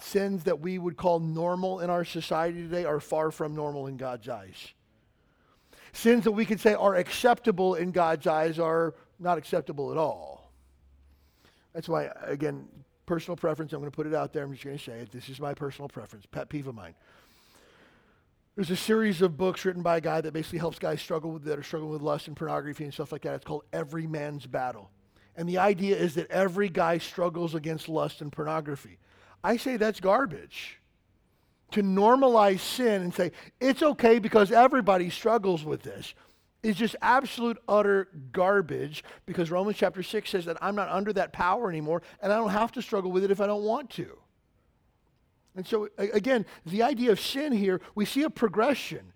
sins 0.00 0.44
that 0.44 0.60
we 0.60 0.78
would 0.78 0.96
call 0.96 1.20
normal 1.20 1.80
in 1.80 1.90
our 1.90 2.04
society 2.04 2.62
today 2.62 2.84
are 2.84 3.00
far 3.00 3.30
from 3.30 3.54
normal 3.54 3.86
in 3.88 3.96
God's 3.96 4.28
eyes. 4.28 4.72
Sins 5.92 6.24
that 6.24 6.32
we 6.32 6.46
could 6.46 6.60
say 6.60 6.74
are 6.74 6.96
acceptable 6.96 7.74
in 7.74 7.92
God's 7.92 8.26
eyes 8.26 8.58
are 8.58 8.94
not 9.18 9.38
acceptable 9.38 9.92
at 9.92 9.98
all. 9.98 10.50
That's 11.74 11.88
why, 11.88 12.10
again, 12.22 12.68
personal 13.06 13.36
preference, 13.36 13.72
I'm 13.72 13.80
going 13.80 13.90
to 13.90 13.94
put 13.94 14.06
it 14.06 14.14
out 14.14 14.32
there. 14.32 14.44
I'm 14.44 14.52
just 14.52 14.64
going 14.64 14.78
to 14.78 14.82
say 14.82 15.00
it. 15.00 15.12
This 15.12 15.28
is 15.28 15.40
my 15.40 15.54
personal 15.54 15.88
preference, 15.88 16.26
pet 16.26 16.48
peeve 16.48 16.66
of 16.66 16.74
mine. 16.74 16.94
There's 18.56 18.70
a 18.70 18.76
series 18.76 19.20
of 19.20 19.36
books 19.36 19.64
written 19.64 19.82
by 19.82 19.96
a 19.96 20.00
guy 20.00 20.20
that 20.20 20.32
basically 20.32 20.60
helps 20.60 20.78
guys 20.78 21.00
struggle 21.00 21.32
with 21.32 21.44
that 21.44 21.58
are 21.58 21.62
struggling 21.62 21.90
with 21.90 22.02
lust 22.02 22.28
and 22.28 22.36
pornography 22.36 22.84
and 22.84 22.94
stuff 22.94 23.10
like 23.10 23.22
that. 23.22 23.34
It's 23.34 23.44
called 23.44 23.64
Every 23.72 24.06
Man's 24.06 24.46
Battle. 24.46 24.90
And 25.36 25.48
the 25.48 25.58
idea 25.58 25.96
is 25.96 26.14
that 26.14 26.30
every 26.30 26.68
guy 26.68 26.98
struggles 26.98 27.56
against 27.56 27.88
lust 27.88 28.20
and 28.20 28.30
pornography. 28.30 28.98
I 29.42 29.56
say 29.56 29.76
that's 29.76 29.98
garbage 29.98 30.80
to 31.72 31.82
normalize 31.82 32.60
sin 32.60 33.02
and 33.02 33.12
say 33.12 33.32
it's 33.60 33.82
okay 33.82 34.20
because 34.20 34.52
everybody 34.52 35.10
struggles 35.10 35.64
with 35.64 35.82
this 35.82 36.14
is 36.64 36.76
just 36.76 36.96
absolute 37.02 37.58
utter 37.68 38.08
garbage 38.32 39.04
because 39.26 39.50
Romans 39.50 39.76
chapter 39.76 40.02
6 40.02 40.28
says 40.28 40.46
that 40.46 40.56
I'm 40.62 40.74
not 40.74 40.88
under 40.88 41.12
that 41.12 41.32
power 41.32 41.68
anymore 41.68 42.02
and 42.20 42.32
I 42.32 42.36
don't 42.36 42.50
have 42.50 42.72
to 42.72 42.82
struggle 42.82 43.12
with 43.12 43.22
it 43.22 43.30
if 43.30 43.40
I 43.40 43.46
don't 43.46 43.62
want 43.62 43.90
to. 43.90 44.18
And 45.54 45.66
so, 45.66 45.88
again, 45.98 46.46
the 46.66 46.82
idea 46.82 47.12
of 47.12 47.20
sin 47.20 47.52
here, 47.52 47.80
we 47.94 48.04
see 48.04 48.22
a 48.22 48.30
progression. 48.30 49.12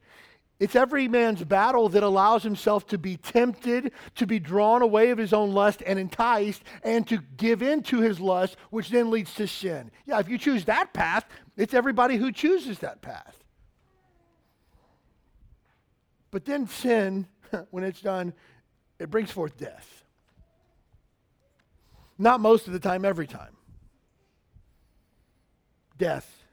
It's 0.60 0.76
every 0.76 1.08
man's 1.08 1.42
battle 1.42 1.88
that 1.90 2.02
allows 2.02 2.42
himself 2.42 2.86
to 2.88 2.98
be 2.98 3.16
tempted, 3.16 3.92
to 4.16 4.26
be 4.26 4.38
drawn 4.38 4.82
away 4.82 5.10
of 5.10 5.18
his 5.18 5.32
own 5.32 5.52
lust 5.52 5.82
and 5.86 5.98
enticed, 5.98 6.62
and 6.82 7.06
to 7.08 7.18
give 7.36 7.62
in 7.62 7.82
to 7.84 8.00
his 8.00 8.20
lust, 8.20 8.56
which 8.70 8.90
then 8.90 9.10
leads 9.10 9.34
to 9.34 9.46
sin. 9.46 9.90
Yeah, 10.04 10.18
if 10.18 10.28
you 10.28 10.36
choose 10.36 10.64
that 10.66 10.92
path, 10.92 11.24
it's 11.56 11.74
everybody 11.74 12.16
who 12.16 12.30
chooses 12.30 12.80
that 12.80 13.02
path. 13.02 13.42
But 16.30 16.44
then 16.44 16.66
sin, 16.66 17.26
when 17.70 17.84
it's 17.84 18.00
done, 18.00 18.32
it 18.98 19.10
brings 19.10 19.30
forth 19.30 19.56
death. 19.56 20.04
Not 22.18 22.40
most 22.40 22.66
of 22.66 22.72
the 22.72 22.80
time, 22.80 23.04
every 23.04 23.26
time. 23.26 23.56
Death. 25.96 26.44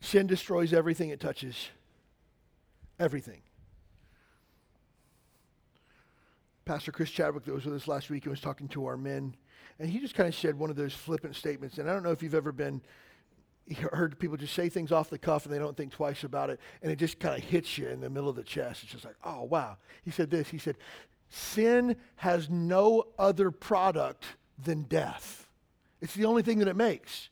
Sin 0.00 0.26
destroys 0.26 0.72
everything 0.72 1.10
it 1.10 1.20
touches. 1.20 1.68
Everything. 2.98 3.42
Pastor 6.64 6.92
Chris 6.92 7.10
Chadwick, 7.10 7.44
that 7.44 7.54
was 7.54 7.64
with 7.64 7.74
us 7.74 7.86
last 7.88 8.10
week, 8.10 8.24
and 8.24 8.30
was 8.30 8.40
talking 8.40 8.68
to 8.68 8.86
our 8.86 8.96
men, 8.96 9.36
and 9.78 9.90
he 9.90 10.00
just 10.00 10.14
kind 10.14 10.28
of 10.28 10.34
said 10.34 10.58
one 10.58 10.70
of 10.70 10.76
those 10.76 10.92
flippant 10.92 11.36
statements. 11.36 11.78
And 11.78 11.88
I 11.88 11.92
don't 11.92 12.02
know 12.02 12.10
if 12.10 12.22
you've 12.22 12.34
ever 12.34 12.52
been 12.52 12.80
heard 13.74 14.18
people 14.18 14.36
just 14.36 14.54
say 14.54 14.68
things 14.68 14.92
off 14.92 15.10
the 15.10 15.18
cuff 15.18 15.44
and 15.44 15.54
they 15.54 15.58
don't 15.58 15.76
think 15.76 15.92
twice 15.92 16.24
about 16.24 16.50
it, 16.50 16.60
and 16.82 16.90
it 16.90 16.96
just 16.96 17.18
kind 17.18 17.36
of 17.36 17.48
hits 17.48 17.76
you 17.76 17.88
in 17.88 18.00
the 18.00 18.10
middle 18.10 18.28
of 18.28 18.36
the 18.36 18.42
chest. 18.42 18.82
It's 18.84 18.92
just 18.92 19.04
like, 19.04 19.16
oh 19.24 19.42
wow. 19.42 19.76
He 20.04 20.10
said 20.10 20.30
this. 20.30 20.48
He 20.48 20.58
said, 20.58 20.76
"Sin 21.28 21.96
has 22.16 22.48
no 22.48 23.04
other 23.18 23.50
product 23.50 24.24
than 24.62 24.82
death. 24.82 25.48
It's 26.00 26.14
the 26.14 26.26
only 26.26 26.42
thing 26.42 26.58
that 26.60 26.68
it 26.68 26.76
makes." 26.76 27.28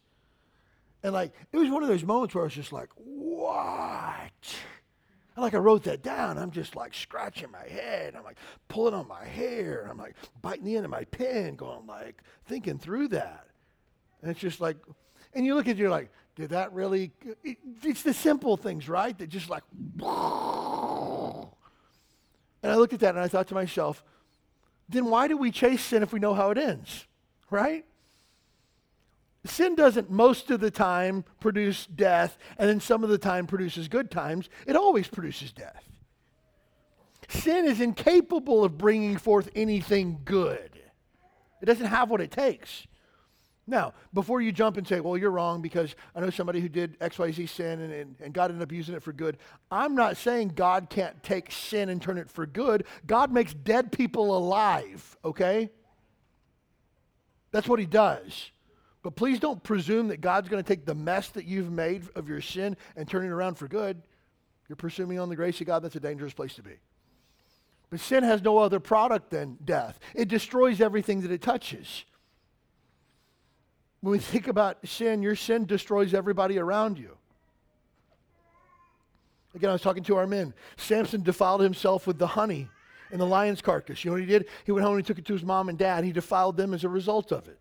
And 1.05 1.13
like, 1.13 1.33
it 1.53 1.59
was 1.59 1.69
one 1.69 1.83
of 1.83 1.89
those 1.89 2.03
moments 2.03 2.35
where 2.35 2.43
I 2.43 2.47
was 2.47 2.55
just 2.55 2.73
like, 2.73 2.89
what? 2.97 4.57
And 5.37 5.43
like 5.43 5.53
I 5.53 5.59
wrote 5.59 5.85
that 5.85 6.03
down. 6.03 6.39
I'm 6.39 6.51
just 6.51 6.75
like 6.75 6.95
scratching 6.95 7.51
my 7.51 7.69
head. 7.69 8.15
I'm 8.17 8.25
like 8.25 8.39
pulling 8.69 8.95
on 8.95 9.07
my 9.07 9.25
hair. 9.25 9.87
I'm 9.89 9.99
like 9.99 10.15
biting 10.41 10.65
the 10.65 10.77
end 10.77 10.87
of 10.87 10.91
my 10.91 11.05
pen, 11.05 11.57
going 11.57 11.87
like 11.87 12.23
thinking 12.47 12.79
through 12.79 13.09
that. 13.09 13.47
And 14.23 14.31
it's 14.31 14.41
just 14.41 14.63
like, 14.63 14.79
and 15.35 15.45
you 15.45 15.55
look 15.55 15.67
at 15.67 15.73
it, 15.73 15.77
you're 15.77 15.91
like, 15.91 16.11
did 16.37 16.51
that 16.51 16.73
really? 16.73 17.13
It, 17.43 17.59
it's 17.83 18.03
the 18.03 18.15
simple 18.15 18.57
things, 18.57 18.89
right? 18.89 19.17
That 19.19 19.29
just 19.29 19.49
like. 19.49 19.63
And 22.63 22.73
I 22.73 22.77
looked 22.77 22.95
at 22.95 23.01
that 23.01 23.15
and 23.15 23.21
I 23.21 23.29
thought 23.29 23.49
to 23.49 23.55
myself, 23.55 24.03
then 24.89 25.07
why 25.07 25.29
do 25.29 25.37
we 25.37 25.51
chase 25.51 25.85
sin 25.85 26.03
if 26.03 26.13
we 26.13 26.19
know 26.19 26.35
how 26.35 26.51
it 26.51 26.59
ends, 26.59 27.07
right? 27.51 27.85
Sin 29.45 29.75
doesn't 29.75 30.11
most 30.11 30.51
of 30.51 30.61
the 30.61 30.71
time 30.71 31.25
produce 31.41 31.85
death, 31.87 32.39
and 32.59 32.69
then 32.69 32.81
some 32.81 33.05
of 33.05 33.11
the 33.11 33.19
time 33.19 33.47
produces 33.47 33.89
good 33.89 34.11
times. 34.11 34.49
It 34.67 34.77
always 34.77 35.07
produces 35.07 35.53
death. 35.53 35.85
Sin 37.29 37.67
is 37.67 37.81
incapable 37.81 38.65
of 38.65 38.79
bringing 38.79 39.19
forth 39.19 39.51
anything 39.55 40.21
good, 40.25 40.71
it 41.61 41.67
doesn't 41.67 41.87
have 41.87 42.11
what 42.11 42.21
it 42.21 42.31
takes. 42.31 42.87
Now, 43.67 43.95
before 44.13 44.43
you 44.43 44.53
jump 44.53 44.77
and 44.77 44.87
say, 44.87 45.01
well, 45.01 45.17
you're 45.17 45.31
wrong 45.31 45.63
because 45.63 45.95
I 46.15 46.21
know 46.21 46.31
somebody 46.31 46.61
who 46.61 46.69
did 46.69 46.99
XYZ 47.01 47.49
sin 47.49 47.81
and, 47.81 47.93
and, 47.93 48.17
and, 48.21 48.35
God 48.35 48.51
ended 48.51 48.63
up 48.63 48.73
using 48.73 48.95
it 48.95 49.03
for 49.03 49.13
good, 49.13 49.39
I'm 49.71 49.95
not 49.95 50.19
saying 50.19 50.49
God 50.55 50.91
can't 50.91 51.23
take 51.23 51.51
sin 51.51 51.89
and 51.89 52.01
turn 52.01 52.19
it 52.19 52.29
for 52.29 52.45
good. 52.45 52.85
God 53.07 53.33
makes 53.33 53.55
dead 53.55 53.91
people 53.91 54.37
alive, 54.37 55.17
okay? 55.25 55.71
That's 57.53 57.67
what 57.67 57.79
he 57.79 57.87
does. 57.87 58.51
But 59.03 59.17
please 59.17 59.39
don't 59.39 59.63
presume 59.63 60.09
that 60.09 60.21
God's 60.21 60.49
going 60.49 60.63
to 60.63 60.69
take 60.69 60.85
the 60.85 60.95
mess 60.95 61.29
that 61.31 61.47
you've 61.47 61.71
made 61.71 62.05
of 62.15 62.29
your 62.29 62.41
sin 62.43 62.77
and 62.97 63.09
turn 63.09 63.25
it 63.25 63.29
around 63.29 63.55
for 63.55 63.69
good. 63.69 64.03
You're 64.69 64.77
presuming 64.77 65.19
on 65.19 65.29
the 65.29 65.37
grace 65.37 65.61
of 65.61 65.67
God. 65.67 65.83
That's 65.83 65.97
a 65.97 66.01
dangerous 66.01 66.35
place 66.35 66.55
to 66.55 66.63
be. 66.63 66.79
But 67.91 68.01
sin 68.01 68.25
has 68.25 68.43
no 68.43 68.59
other 68.59 68.81
product 68.81 69.31
than 69.31 69.57
death, 69.65 69.99
it 70.15 70.29
destroys 70.29 70.81
everything 70.81 71.23
that 71.23 71.31
it 71.31 71.41
touches. 71.41 72.05
When 74.05 74.13
we 74.13 74.19
think 74.19 74.49
about 74.49 74.87
sin, 74.87 75.23
your 75.23 75.35
sin 75.35 75.65
destroys 75.65 76.13
everybody 76.13 76.59
around 76.59 76.99
you. 76.99 77.17
Again, 79.55 79.71
I 79.71 79.73
was 79.73 79.81
talking 79.81 80.03
to 80.03 80.17
our 80.17 80.27
men. 80.27 80.53
Samson 80.77 81.23
defiled 81.23 81.63
himself 81.63 82.07
with 82.07 82.19
the 82.19 82.27
honey 82.27 82.69
in 83.11 83.19
the 83.19 83.25
lion's 83.25 83.63
carcass. 83.63 84.05
You 84.05 84.11
know 84.11 84.17
what 84.17 84.21
he 84.21 84.27
did? 84.27 84.45
He 84.67 84.73
went 84.73 84.85
home 84.85 84.97
and 84.97 85.03
he 85.03 85.07
took 85.07 85.19
it 85.19 85.25
to 85.25 85.33
his 85.33 85.43
mom 85.43 85.71
and 85.71 85.79
dad. 85.79 86.05
He 86.05 86.13
defiled 86.13 86.59
them 86.59 86.75
as 86.75 86.85
a 86.85 86.89
result 86.91 87.33
of 87.33 87.49
it. 87.49 87.59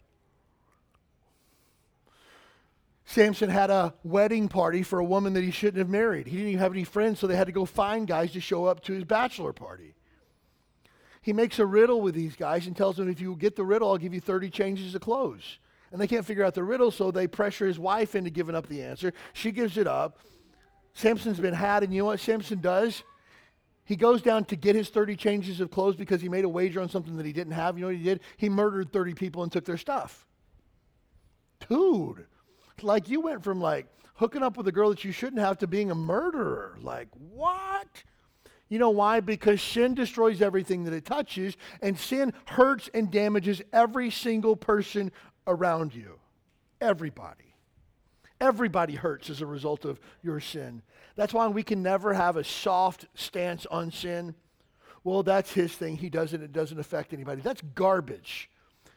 Samson 3.06 3.50
had 3.50 3.70
a 3.70 3.94
wedding 4.04 4.50
party 4.50 4.84
for 4.84 5.00
a 5.00 5.06
woman 5.06 5.32
that 5.36 5.46
he 5.46 5.52
shouldn't 5.52 5.78
have 5.78 5.88
married. 5.88 6.28
He 6.28 6.36
didn't 6.36 6.50
even 6.50 6.60
have 6.60 6.74
any 6.74 6.84
friends, 6.84 7.20
so 7.20 7.28
they 7.28 7.38
had 7.38 7.48
to 7.48 7.54
go 7.54 7.64
find 7.64 8.06
guys 8.06 8.34
to 8.34 8.42
show 8.42 8.66
up 8.66 8.82
to 8.82 8.92
his 8.92 9.06
bachelor 9.06 9.54
party. 9.54 9.96
He 11.22 11.32
makes 11.32 11.58
a 11.58 11.66
riddle 11.66 12.02
with 12.02 12.16
these 12.16 12.36
guys 12.36 12.68
and 12.68 12.76
tells 12.76 12.98
them, 12.98 13.10
if 13.10 13.22
you 13.22 13.34
get 13.38 13.56
the 13.56 13.64
riddle, 13.64 13.90
I'll 13.90 13.98
give 13.98 14.14
you 14.14 14.20
30 14.20 14.50
changes 14.50 14.94
of 14.94 15.00
clothes. 15.00 15.60
And 15.94 16.02
they 16.02 16.08
can't 16.08 16.26
figure 16.26 16.44
out 16.44 16.56
the 16.56 16.64
riddle, 16.64 16.90
so 16.90 17.12
they 17.12 17.28
pressure 17.28 17.68
his 17.68 17.78
wife 17.78 18.16
into 18.16 18.32
giving 18.32 18.56
up 18.56 18.68
the 18.68 18.82
answer. 18.82 19.14
She 19.32 19.52
gives 19.52 19.78
it 19.78 19.88
up. 19.88 20.18
Samson's 20.94 21.40
been 21.40 21.54
had, 21.54 21.84
and 21.84 21.94
you 21.94 22.02
know 22.02 22.08
what 22.08 22.20
Samson 22.20 22.60
does? 22.60 23.04
He 23.86 23.96
goes 23.96 24.22
down 24.22 24.46
to 24.46 24.56
get 24.56 24.76
his 24.76 24.90
30 24.90 25.16
changes 25.16 25.60
of 25.62 25.70
clothes 25.70 25.96
because 25.96 26.20
he 26.20 26.30
made 26.30 26.46
a 26.46 26.50
wager 26.50 26.82
on 26.82 26.90
something 26.90 27.16
that 27.18 27.28
he 27.28 27.32
didn't 27.32 27.54
have. 27.54 27.78
You 27.78 27.82
know 27.82 27.88
what 27.88 27.98
he 27.98 28.04
did? 28.04 28.22
He 28.38 28.50
murdered 28.50 28.92
30 28.92 29.14
people 29.14 29.44
and 29.44 29.52
took 29.52 29.66
their 29.66 29.78
stuff. 29.78 30.26
Dude, 31.70 32.26
like 32.82 33.08
you 33.08 33.22
went 33.22 33.44
from 33.44 33.62
like 33.62 33.86
hooking 34.16 34.42
up 34.42 34.58
with 34.58 34.68
a 34.68 34.72
girl 34.72 34.90
that 34.90 35.04
you 35.04 35.12
shouldn't 35.12 35.42
have 35.42 35.60
to 35.60 35.68
being 35.68 35.92
a 35.92 35.96
murderer. 35.96 36.78
Like, 36.82 37.10
what? 37.14 38.04
You 38.70 38.80
know 38.80 38.90
why? 38.90 39.20
Because 39.20 39.62
sin 39.62 39.94
destroys 39.94 40.42
everything 40.42 40.86
that 40.86 40.94
it 40.94 41.06
touches, 41.06 41.56
and 41.82 42.00
sin 42.00 42.34
hurts 42.46 42.90
and 42.94 43.12
damages 43.12 43.62
every 43.72 44.10
single 44.10 44.56
person 44.56 45.12
around 45.48 45.94
you. 45.94 46.20
Everybody. 46.82 47.56
Everybody 48.42 48.96
hurts 48.96 49.30
as 49.30 49.42
a 49.42 49.46
result 49.46 49.86
of 49.86 50.00
your 50.22 50.40
sin. 50.40 50.82
That's 51.16 51.34
why 51.34 51.48
we 51.48 51.64
can 51.64 51.82
never 51.82 52.14
have 52.14 52.36
a 52.36 52.44
soft 52.44 53.06
stance 53.16 53.66
on 53.68 53.92
sin. 53.92 54.36
Well, 55.04 55.24
that's 55.24 55.54
his 55.54 55.74
thing. 55.74 55.98
He 55.98 56.10
does 56.10 56.34
it, 56.34 56.42
it 56.42 56.52
doesn't 56.52 56.80
affect 56.80 57.14
anybody. 57.14 57.42
That's 57.42 57.62
garbage. 57.76 58.50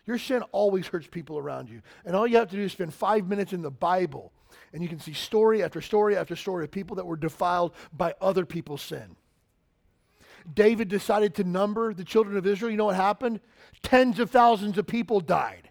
Your 0.07 0.19
sin 0.19 0.43
always 0.53 0.87
hurts 0.87 1.07
people 1.07 1.39
around 1.39 1.69
you. 1.69 1.83
And 2.05 2.15
all 2.15 2.27
you 2.27 2.37
have 2.37 2.51
to 2.51 2.57
do 2.57 2.63
is 2.63 2.73
spend 2.73 2.95
five 2.95 3.29
minutes 3.29 3.53
in 3.53 3.63
the 3.63 3.71
Bible, 3.71 4.33
and 4.73 4.83
you 4.83 4.89
can 4.89 5.01
see 5.01 5.13
story 5.13 5.63
after 5.63 5.81
story 5.81 6.17
after 6.17 6.37
story 6.37 6.65
of 6.65 6.71
people 6.71 6.97
that 6.97 7.07
were 7.07 7.17
defiled 7.17 7.73
by 7.93 8.15
other 8.21 8.47
people's 8.47 8.83
sin. 8.83 9.17
David 10.53 10.89
decided 10.89 11.35
to 11.37 11.45
number 11.45 11.93
the 11.93 12.05
children 12.05 12.37
of 12.37 12.47
Israel, 12.47 12.71
you 12.71 12.77
know 12.77 12.85
what 12.85 12.97
happened? 12.97 13.41
Tens 13.83 14.21
of 14.21 14.31
thousands 14.31 14.79
of 14.79 14.87
people 14.87 15.21
died 15.21 15.71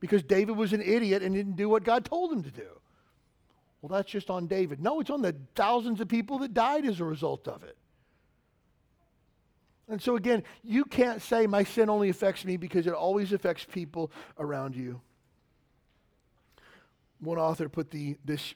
because 0.00 0.22
David 0.22 0.56
was 0.56 0.72
an 0.72 0.82
idiot 0.82 1.22
and 1.22 1.34
didn't 1.34 1.56
do 1.56 1.68
what 1.68 1.84
God 1.84 2.04
told 2.04 2.32
him 2.32 2.42
to 2.42 2.50
do. 2.50 2.68
Well, 3.80 3.96
that's 3.96 4.10
just 4.10 4.30
on 4.30 4.46
David. 4.46 4.80
No, 4.80 5.00
it's 5.00 5.10
on 5.10 5.22
the 5.22 5.36
thousands 5.54 6.00
of 6.00 6.08
people 6.08 6.38
that 6.38 6.52
died 6.52 6.84
as 6.84 7.00
a 7.00 7.04
result 7.04 7.46
of 7.46 7.62
it. 7.62 7.76
And 9.88 10.02
so, 10.02 10.16
again, 10.16 10.42
you 10.62 10.84
can't 10.84 11.22
say 11.22 11.46
my 11.46 11.64
sin 11.64 11.88
only 11.88 12.10
affects 12.10 12.44
me 12.44 12.56
because 12.56 12.86
it 12.86 12.92
always 12.92 13.32
affects 13.32 13.64
people 13.64 14.10
around 14.38 14.76
you. 14.76 15.00
One 17.20 17.38
author 17.38 17.68
put 17.68 17.90
the, 17.90 18.16
this 18.24 18.54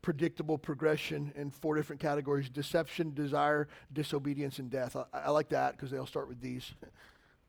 predictable 0.00 0.56
progression 0.56 1.32
in 1.36 1.50
four 1.50 1.74
different 1.76 2.00
categories 2.00 2.48
deception, 2.48 3.12
desire, 3.14 3.68
disobedience, 3.92 4.58
and 4.58 4.70
death. 4.70 4.96
I, 4.96 5.04
I 5.12 5.30
like 5.30 5.50
that 5.50 5.72
because 5.72 5.90
they 5.90 5.98
all 5.98 6.06
start 6.06 6.28
with 6.28 6.40
these. 6.40 6.72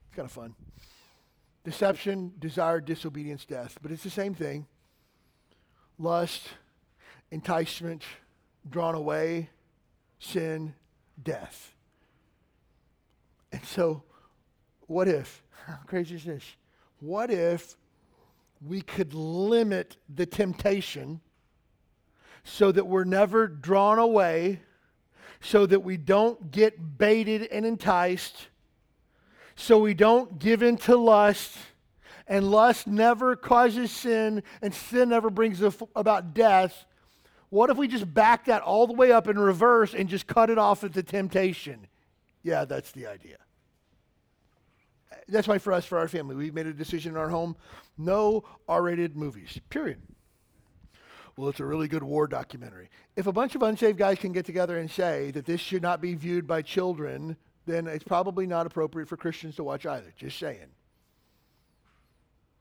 It's 0.07 0.15
kind 0.15 0.27
of 0.27 0.31
fun. 0.31 0.55
Deception, 1.65 2.31
desire, 2.39 2.79
disobedience, 2.79 3.43
death. 3.43 3.77
But 3.81 3.91
it's 3.91 4.03
the 4.03 4.09
same 4.09 4.33
thing 4.33 4.67
lust, 5.97 6.47
enticement, 7.31 8.03
drawn 8.69 8.95
away, 8.95 9.49
sin, 10.19 10.73
death. 11.21 11.73
And 13.51 13.63
so, 13.65 14.03
what 14.87 15.07
if, 15.07 15.43
how 15.65 15.79
crazy 15.87 16.15
is 16.15 16.23
this? 16.23 16.43
What 16.99 17.31
if 17.31 17.75
we 18.65 18.81
could 18.81 19.13
limit 19.13 19.97
the 20.13 20.25
temptation 20.25 21.21
so 22.43 22.71
that 22.71 22.85
we're 22.85 23.03
never 23.03 23.47
drawn 23.47 23.97
away, 23.97 24.61
so 25.41 25.65
that 25.65 25.81
we 25.81 25.97
don't 25.97 26.51
get 26.51 26.97
baited 26.97 27.43
and 27.43 27.65
enticed, 27.65 28.47
so 29.55 29.79
we 29.79 29.93
don't 29.93 30.39
give 30.39 30.61
in 30.61 30.77
to 30.77 30.95
lust, 30.95 31.57
and 32.27 32.49
lust 32.49 32.87
never 32.87 33.35
causes 33.35 33.91
sin, 33.91 34.43
and 34.61 34.73
sin 34.73 35.09
never 35.09 35.29
brings 35.29 35.61
about 35.95 36.33
death. 36.33 36.85
What 37.49 37.69
if 37.69 37.77
we 37.77 37.87
just 37.87 38.11
back 38.13 38.45
that 38.45 38.61
all 38.61 38.87
the 38.87 38.93
way 38.93 39.11
up 39.11 39.27
in 39.27 39.37
reverse 39.37 39.93
and 39.93 40.09
just 40.09 40.27
cut 40.27 40.49
it 40.49 40.57
off 40.57 40.83
at 40.83 40.93
the 40.93 41.03
temptation? 41.03 41.87
Yeah, 42.43 42.65
that's 42.65 42.91
the 42.91 43.07
idea. 43.07 43.37
That's 45.27 45.47
why 45.47 45.57
for 45.57 45.73
us, 45.73 45.85
for 45.85 45.97
our 45.97 46.07
family, 46.07 46.35
we've 46.35 46.53
made 46.53 46.67
a 46.67 46.73
decision 46.73 47.13
in 47.13 47.17
our 47.17 47.29
home 47.29 47.55
no 47.97 48.43
R 48.67 48.81
rated 48.81 49.15
movies, 49.15 49.59
period 49.69 50.01
well, 51.37 51.49
it's 51.49 51.59
a 51.59 51.65
really 51.65 51.87
good 51.87 52.03
war 52.03 52.27
documentary. 52.27 52.89
If 53.15 53.27
a 53.27 53.31
bunch 53.31 53.55
of 53.55 53.63
unsaved 53.63 53.97
guys 53.97 54.19
can 54.19 54.31
get 54.31 54.45
together 54.45 54.77
and 54.77 54.89
say 54.89 55.31
that 55.31 55.45
this 55.45 55.59
should 55.59 55.81
not 55.81 56.01
be 56.01 56.15
viewed 56.15 56.47
by 56.47 56.61
children, 56.61 57.35
then 57.65 57.87
it's 57.87 58.03
probably 58.03 58.47
not 58.47 58.65
appropriate 58.65 59.07
for 59.07 59.17
Christians 59.17 59.55
to 59.55 59.63
watch 59.63 59.85
either. 59.85 60.13
Just 60.17 60.37
saying. 60.37 60.67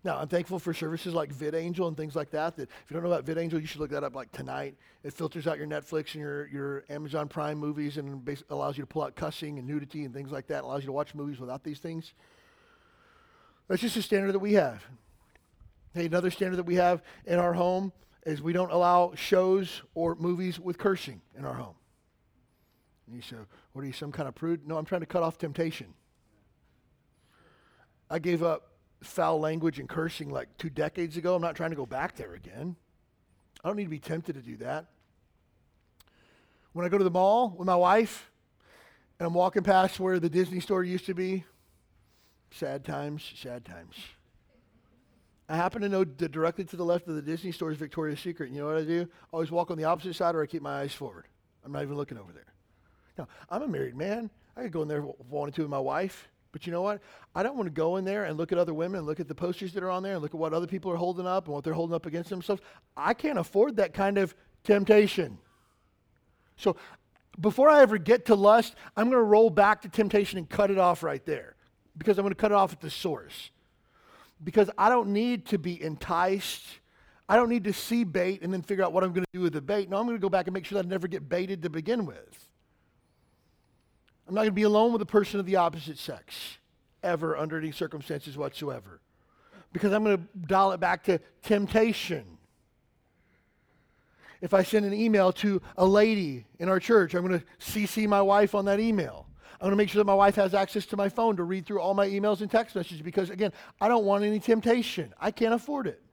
Now, 0.04 0.18
I'm 0.18 0.28
thankful 0.28 0.58
for 0.58 0.74
services 0.74 1.14
like 1.14 1.34
VidAngel 1.34 1.88
and 1.88 1.96
things 1.96 2.14
like 2.14 2.30
that. 2.32 2.56
That 2.56 2.64
if 2.64 2.90
you 2.90 2.94
don't 2.94 3.02
know 3.02 3.10
about 3.10 3.24
VidAngel, 3.24 3.58
you 3.58 3.66
should 3.66 3.80
look 3.80 3.90
that 3.90 4.04
up 4.04 4.14
like 4.14 4.30
tonight. 4.32 4.76
It 5.02 5.14
filters 5.14 5.46
out 5.46 5.56
your 5.56 5.66
Netflix 5.66 6.12
and 6.12 6.22
your, 6.22 6.46
your 6.48 6.84
Amazon 6.90 7.26
Prime 7.26 7.56
movies 7.56 7.96
and 7.96 8.38
allows 8.50 8.76
you 8.76 8.82
to 8.82 8.86
pull 8.86 9.02
out 9.02 9.16
cussing 9.16 9.58
and 9.58 9.66
nudity 9.66 10.04
and 10.04 10.12
things 10.12 10.30
like 10.30 10.46
that. 10.48 10.58
It 10.58 10.64
allows 10.64 10.82
you 10.82 10.88
to 10.88 10.92
watch 10.92 11.14
movies 11.14 11.40
without 11.40 11.64
these 11.64 11.78
things. 11.78 12.12
That's 13.66 13.80
just 13.80 13.96
a 13.96 14.02
standard 14.02 14.32
that 14.32 14.40
we 14.40 14.52
have. 14.54 14.84
Hey, 15.94 16.04
another 16.04 16.30
standard 16.30 16.56
that 16.56 16.66
we 16.66 16.74
have 16.74 17.02
in 17.24 17.38
our 17.38 17.54
home 17.54 17.90
is 18.26 18.42
we 18.42 18.52
don't 18.52 18.72
allow 18.72 19.14
shows 19.14 19.82
or 19.94 20.16
movies 20.16 20.60
with 20.60 20.76
cursing 20.76 21.22
in 21.38 21.46
our 21.46 21.54
home. 21.54 21.76
And 23.06 23.16
you 23.16 23.22
say, 23.22 23.36
what 23.74 23.82
are 23.82 23.86
you, 23.88 23.92
some 23.92 24.12
kind 24.12 24.28
of 24.28 24.36
prude? 24.36 24.66
No, 24.66 24.78
I'm 24.78 24.84
trying 24.84 25.00
to 25.00 25.06
cut 25.06 25.24
off 25.24 25.36
temptation. 25.36 25.94
I 28.08 28.20
gave 28.20 28.42
up 28.42 28.70
foul 29.02 29.40
language 29.40 29.80
and 29.80 29.88
cursing 29.88 30.30
like 30.30 30.48
two 30.58 30.70
decades 30.70 31.16
ago. 31.16 31.34
I'm 31.34 31.42
not 31.42 31.56
trying 31.56 31.70
to 31.70 31.76
go 31.76 31.84
back 31.84 32.16
there 32.16 32.34
again. 32.34 32.76
I 33.62 33.68
don't 33.68 33.76
need 33.76 33.84
to 33.84 33.90
be 33.90 33.98
tempted 33.98 34.34
to 34.34 34.40
do 34.40 34.56
that. 34.58 34.86
When 36.72 36.86
I 36.86 36.88
go 36.88 36.98
to 36.98 37.04
the 37.04 37.10
mall 37.10 37.52
with 37.58 37.66
my 37.66 37.74
wife 37.74 38.30
and 39.18 39.26
I'm 39.26 39.34
walking 39.34 39.64
past 39.64 39.98
where 39.98 40.20
the 40.20 40.30
Disney 40.30 40.60
store 40.60 40.84
used 40.84 41.06
to 41.06 41.14
be, 41.14 41.44
sad 42.52 42.84
times, 42.84 43.28
sad 43.34 43.64
times. 43.64 43.96
I 45.48 45.56
happen 45.56 45.82
to 45.82 45.88
know 45.88 46.04
that 46.04 46.30
directly 46.30 46.64
to 46.64 46.76
the 46.76 46.84
left 46.84 47.08
of 47.08 47.16
the 47.16 47.22
Disney 47.22 47.50
store 47.50 47.72
is 47.72 47.76
Victoria's 47.76 48.20
Secret. 48.20 48.52
You 48.52 48.60
know 48.60 48.66
what 48.66 48.76
I 48.76 48.84
do? 48.84 49.02
I 49.02 49.26
always 49.32 49.50
walk 49.50 49.72
on 49.72 49.78
the 49.78 49.84
opposite 49.84 50.14
side 50.14 50.36
or 50.36 50.42
I 50.44 50.46
keep 50.46 50.62
my 50.62 50.82
eyes 50.82 50.94
forward. 50.94 51.26
I'm 51.64 51.72
not 51.72 51.82
even 51.82 51.96
looking 51.96 52.18
over 52.18 52.32
there. 52.32 52.53
Now, 53.16 53.28
I'm 53.50 53.62
a 53.62 53.68
married 53.68 53.96
man. 53.96 54.30
I 54.56 54.62
could 54.62 54.72
go 54.72 54.82
in 54.82 54.88
there 54.88 55.02
wanted 55.28 55.54
to 55.56 55.62
with 55.62 55.70
my 55.70 55.78
wife. 55.78 56.28
But 56.52 56.66
you 56.66 56.72
know 56.72 56.82
what? 56.82 57.00
I 57.34 57.42
don't 57.42 57.56
want 57.56 57.66
to 57.66 57.72
go 57.72 57.96
in 57.96 58.04
there 58.04 58.24
and 58.24 58.38
look 58.38 58.52
at 58.52 58.58
other 58.58 58.72
women 58.72 58.98
and 58.98 59.06
look 59.06 59.18
at 59.18 59.26
the 59.26 59.34
posters 59.34 59.72
that 59.72 59.82
are 59.82 59.90
on 59.90 60.04
there 60.04 60.12
and 60.12 60.22
look 60.22 60.34
at 60.34 60.40
what 60.40 60.54
other 60.54 60.68
people 60.68 60.92
are 60.92 60.96
holding 60.96 61.26
up 61.26 61.46
and 61.46 61.54
what 61.54 61.64
they're 61.64 61.74
holding 61.74 61.96
up 61.96 62.06
against 62.06 62.30
themselves. 62.30 62.62
I 62.96 63.12
can't 63.12 63.40
afford 63.40 63.76
that 63.76 63.92
kind 63.92 64.18
of 64.18 64.36
temptation. 64.62 65.38
So 66.56 66.76
before 67.40 67.68
I 67.68 67.82
ever 67.82 67.98
get 67.98 68.26
to 68.26 68.36
lust, 68.36 68.76
I'm 68.96 69.06
going 69.06 69.18
to 69.18 69.24
roll 69.24 69.50
back 69.50 69.82
to 69.82 69.88
temptation 69.88 70.38
and 70.38 70.48
cut 70.48 70.70
it 70.70 70.78
off 70.78 71.02
right 71.02 71.24
there 71.26 71.56
because 71.98 72.18
I'm 72.18 72.22
going 72.22 72.34
to 72.34 72.40
cut 72.40 72.52
it 72.52 72.54
off 72.54 72.72
at 72.72 72.80
the 72.80 72.90
source 72.90 73.50
because 74.44 74.70
I 74.78 74.88
don't 74.88 75.08
need 75.08 75.46
to 75.46 75.58
be 75.58 75.82
enticed. 75.82 76.62
I 77.28 77.34
don't 77.34 77.48
need 77.48 77.64
to 77.64 77.72
see 77.72 78.04
bait 78.04 78.42
and 78.42 78.52
then 78.52 78.62
figure 78.62 78.84
out 78.84 78.92
what 78.92 79.02
I'm 79.02 79.12
going 79.12 79.24
to 79.24 79.30
do 79.32 79.40
with 79.40 79.54
the 79.54 79.60
bait. 79.60 79.90
No, 79.90 79.96
I'm 79.96 80.04
going 80.04 80.16
to 80.16 80.22
go 80.22 80.28
back 80.28 80.46
and 80.46 80.54
make 80.54 80.66
sure 80.66 80.80
that 80.80 80.86
I 80.86 80.88
never 80.88 81.08
get 81.08 81.28
baited 81.28 81.62
to 81.62 81.70
begin 81.70 82.06
with. 82.06 82.48
I'm 84.26 84.34
not 84.34 84.42
going 84.42 84.50
to 84.50 84.52
be 84.52 84.62
alone 84.62 84.92
with 84.92 85.02
a 85.02 85.06
person 85.06 85.38
of 85.38 85.46
the 85.46 85.56
opposite 85.56 85.98
sex 85.98 86.58
ever 87.02 87.36
under 87.36 87.58
any 87.58 87.70
circumstances 87.70 88.36
whatsoever 88.36 89.00
because 89.72 89.92
I'm 89.92 90.04
going 90.04 90.16
to 90.16 90.46
dial 90.46 90.72
it 90.72 90.80
back 90.80 91.04
to 91.04 91.20
temptation. 91.42 92.24
If 94.40 94.54
I 94.54 94.62
send 94.62 94.86
an 94.86 94.94
email 94.94 95.32
to 95.32 95.60
a 95.76 95.84
lady 95.84 96.46
in 96.58 96.68
our 96.68 96.80
church, 96.80 97.14
I'm 97.14 97.26
going 97.26 97.40
to 97.40 97.46
CC 97.60 98.06
my 98.06 98.22
wife 98.22 98.54
on 98.54 98.64
that 98.66 98.80
email. 98.80 99.26
I'm 99.54 99.66
going 99.66 99.72
to 99.72 99.76
make 99.76 99.88
sure 99.88 100.00
that 100.00 100.06
my 100.06 100.14
wife 100.14 100.36
has 100.36 100.54
access 100.54 100.86
to 100.86 100.96
my 100.96 101.08
phone 101.08 101.36
to 101.36 101.42
read 101.42 101.66
through 101.66 101.80
all 101.80 101.94
my 101.94 102.06
emails 102.06 102.40
and 102.40 102.50
text 102.50 102.76
messages 102.76 103.02
because, 103.02 103.30
again, 103.30 103.52
I 103.80 103.88
don't 103.88 104.04
want 104.04 104.22
any 104.24 104.38
temptation. 104.38 105.12
I 105.20 105.30
can't 105.30 105.54
afford 105.54 105.86
it. 105.86 106.03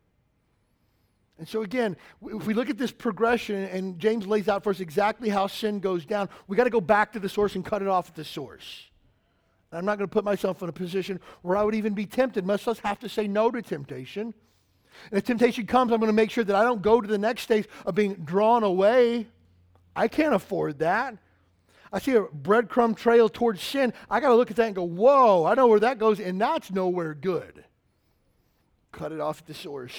And 1.42 1.50
so, 1.50 1.64
again, 1.64 1.98
if 2.24 2.46
we 2.46 2.54
look 2.54 2.70
at 2.70 2.78
this 2.78 2.92
progression, 2.92 3.64
and 3.64 3.98
James 3.98 4.28
lays 4.28 4.48
out 4.48 4.64
for 4.64 4.70
us 4.70 4.80
exactly 4.80 5.28
how 5.28 5.48
sin 5.48 5.80
goes 5.80 6.06
down, 6.06 6.30
we 6.48 6.56
got 6.56 6.66
to 6.66 6.70
go 6.70 6.80
back 6.80 7.14
to 7.14 7.20
the 7.20 7.28
source 7.28 7.56
and 7.56 7.66
cut 7.66 7.82
it 7.82 7.88
off 7.88 8.10
at 8.10 8.16
the 8.16 8.24
source. 8.24 8.92
I'm 9.72 9.84
not 9.84 9.98
going 9.98 10.08
to 10.08 10.14
put 10.14 10.24
myself 10.24 10.62
in 10.62 10.70
a 10.70 10.72
position 10.72 11.20
where 11.42 11.58
I 11.58 11.64
would 11.64 11.74
even 11.74 11.96
be 11.96 12.06
tempted, 12.06 12.46
much 12.46 12.68
less 12.68 12.78
have 12.82 13.00
to 13.00 13.10
say 13.10 13.28
no 13.28 13.50
to 13.50 13.60
temptation. 13.64 14.36
And 15.10 15.18
if 15.18 15.26
temptation 15.26 15.66
comes, 15.66 15.92
I'm 15.92 16.00
going 16.00 16.10
to 16.12 16.14
make 16.14 16.30
sure 16.30 16.44
that 16.44 16.56
I 16.56 16.62
don't 16.62 16.84
go 16.84 17.02
to 17.02 17.08
the 17.08 17.18
next 17.18 17.42
stage 17.42 17.68
of 17.88 17.96
being 17.96 18.14
drawn 18.24 18.62
away. 18.62 19.26
I 19.96 20.10
can't 20.10 20.36
afford 20.36 20.78
that. 20.78 21.18
I 21.92 21.98
see 21.98 22.14
a 22.14 22.22
breadcrumb 22.22 22.96
trail 22.96 23.30
towards 23.30 23.64
sin, 23.64 23.94
I 24.12 24.20
got 24.20 24.28
to 24.28 24.36
look 24.36 24.52
at 24.52 24.58
that 24.58 24.68
and 24.68 24.76
go, 24.76 24.84
whoa, 24.84 25.46
I 25.46 25.56
know 25.56 25.66
where 25.66 25.80
that 25.80 25.98
goes, 25.98 26.20
and 26.20 26.40
that's 26.40 26.70
nowhere 26.70 27.16
good. 27.16 27.64
Cut 28.92 29.12
it 29.12 29.20
off 29.20 29.40
at 29.40 29.48
the 29.48 29.56
source. 29.56 29.96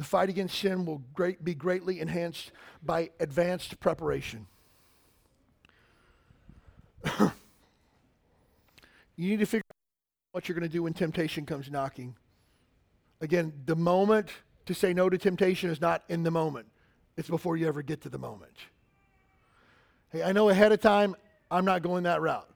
The 0.00 0.06
fight 0.06 0.30
against 0.30 0.58
sin 0.58 0.86
will 0.86 1.02
great, 1.12 1.44
be 1.44 1.54
greatly 1.54 2.00
enhanced 2.00 2.52
by 2.82 3.10
advanced 3.20 3.78
preparation. 3.80 4.46
you 7.20 7.28
need 9.18 9.40
to 9.40 9.44
figure 9.44 9.66
out 9.68 9.76
what 10.32 10.48
you're 10.48 10.58
going 10.58 10.66
to 10.66 10.72
do 10.72 10.84
when 10.84 10.94
temptation 10.94 11.44
comes 11.44 11.70
knocking. 11.70 12.16
Again, 13.20 13.52
the 13.66 13.76
moment 13.76 14.30
to 14.64 14.72
say 14.72 14.94
no 14.94 15.10
to 15.10 15.18
temptation 15.18 15.68
is 15.68 15.82
not 15.82 16.02
in 16.08 16.22
the 16.22 16.30
moment, 16.30 16.68
it's 17.18 17.28
before 17.28 17.58
you 17.58 17.68
ever 17.68 17.82
get 17.82 18.00
to 18.00 18.08
the 18.08 18.16
moment. 18.16 18.56
Hey, 20.12 20.22
I 20.22 20.32
know 20.32 20.48
ahead 20.48 20.72
of 20.72 20.80
time 20.80 21.14
I'm 21.50 21.66
not 21.66 21.82
going 21.82 22.04
that 22.04 22.22
route. 22.22 22.48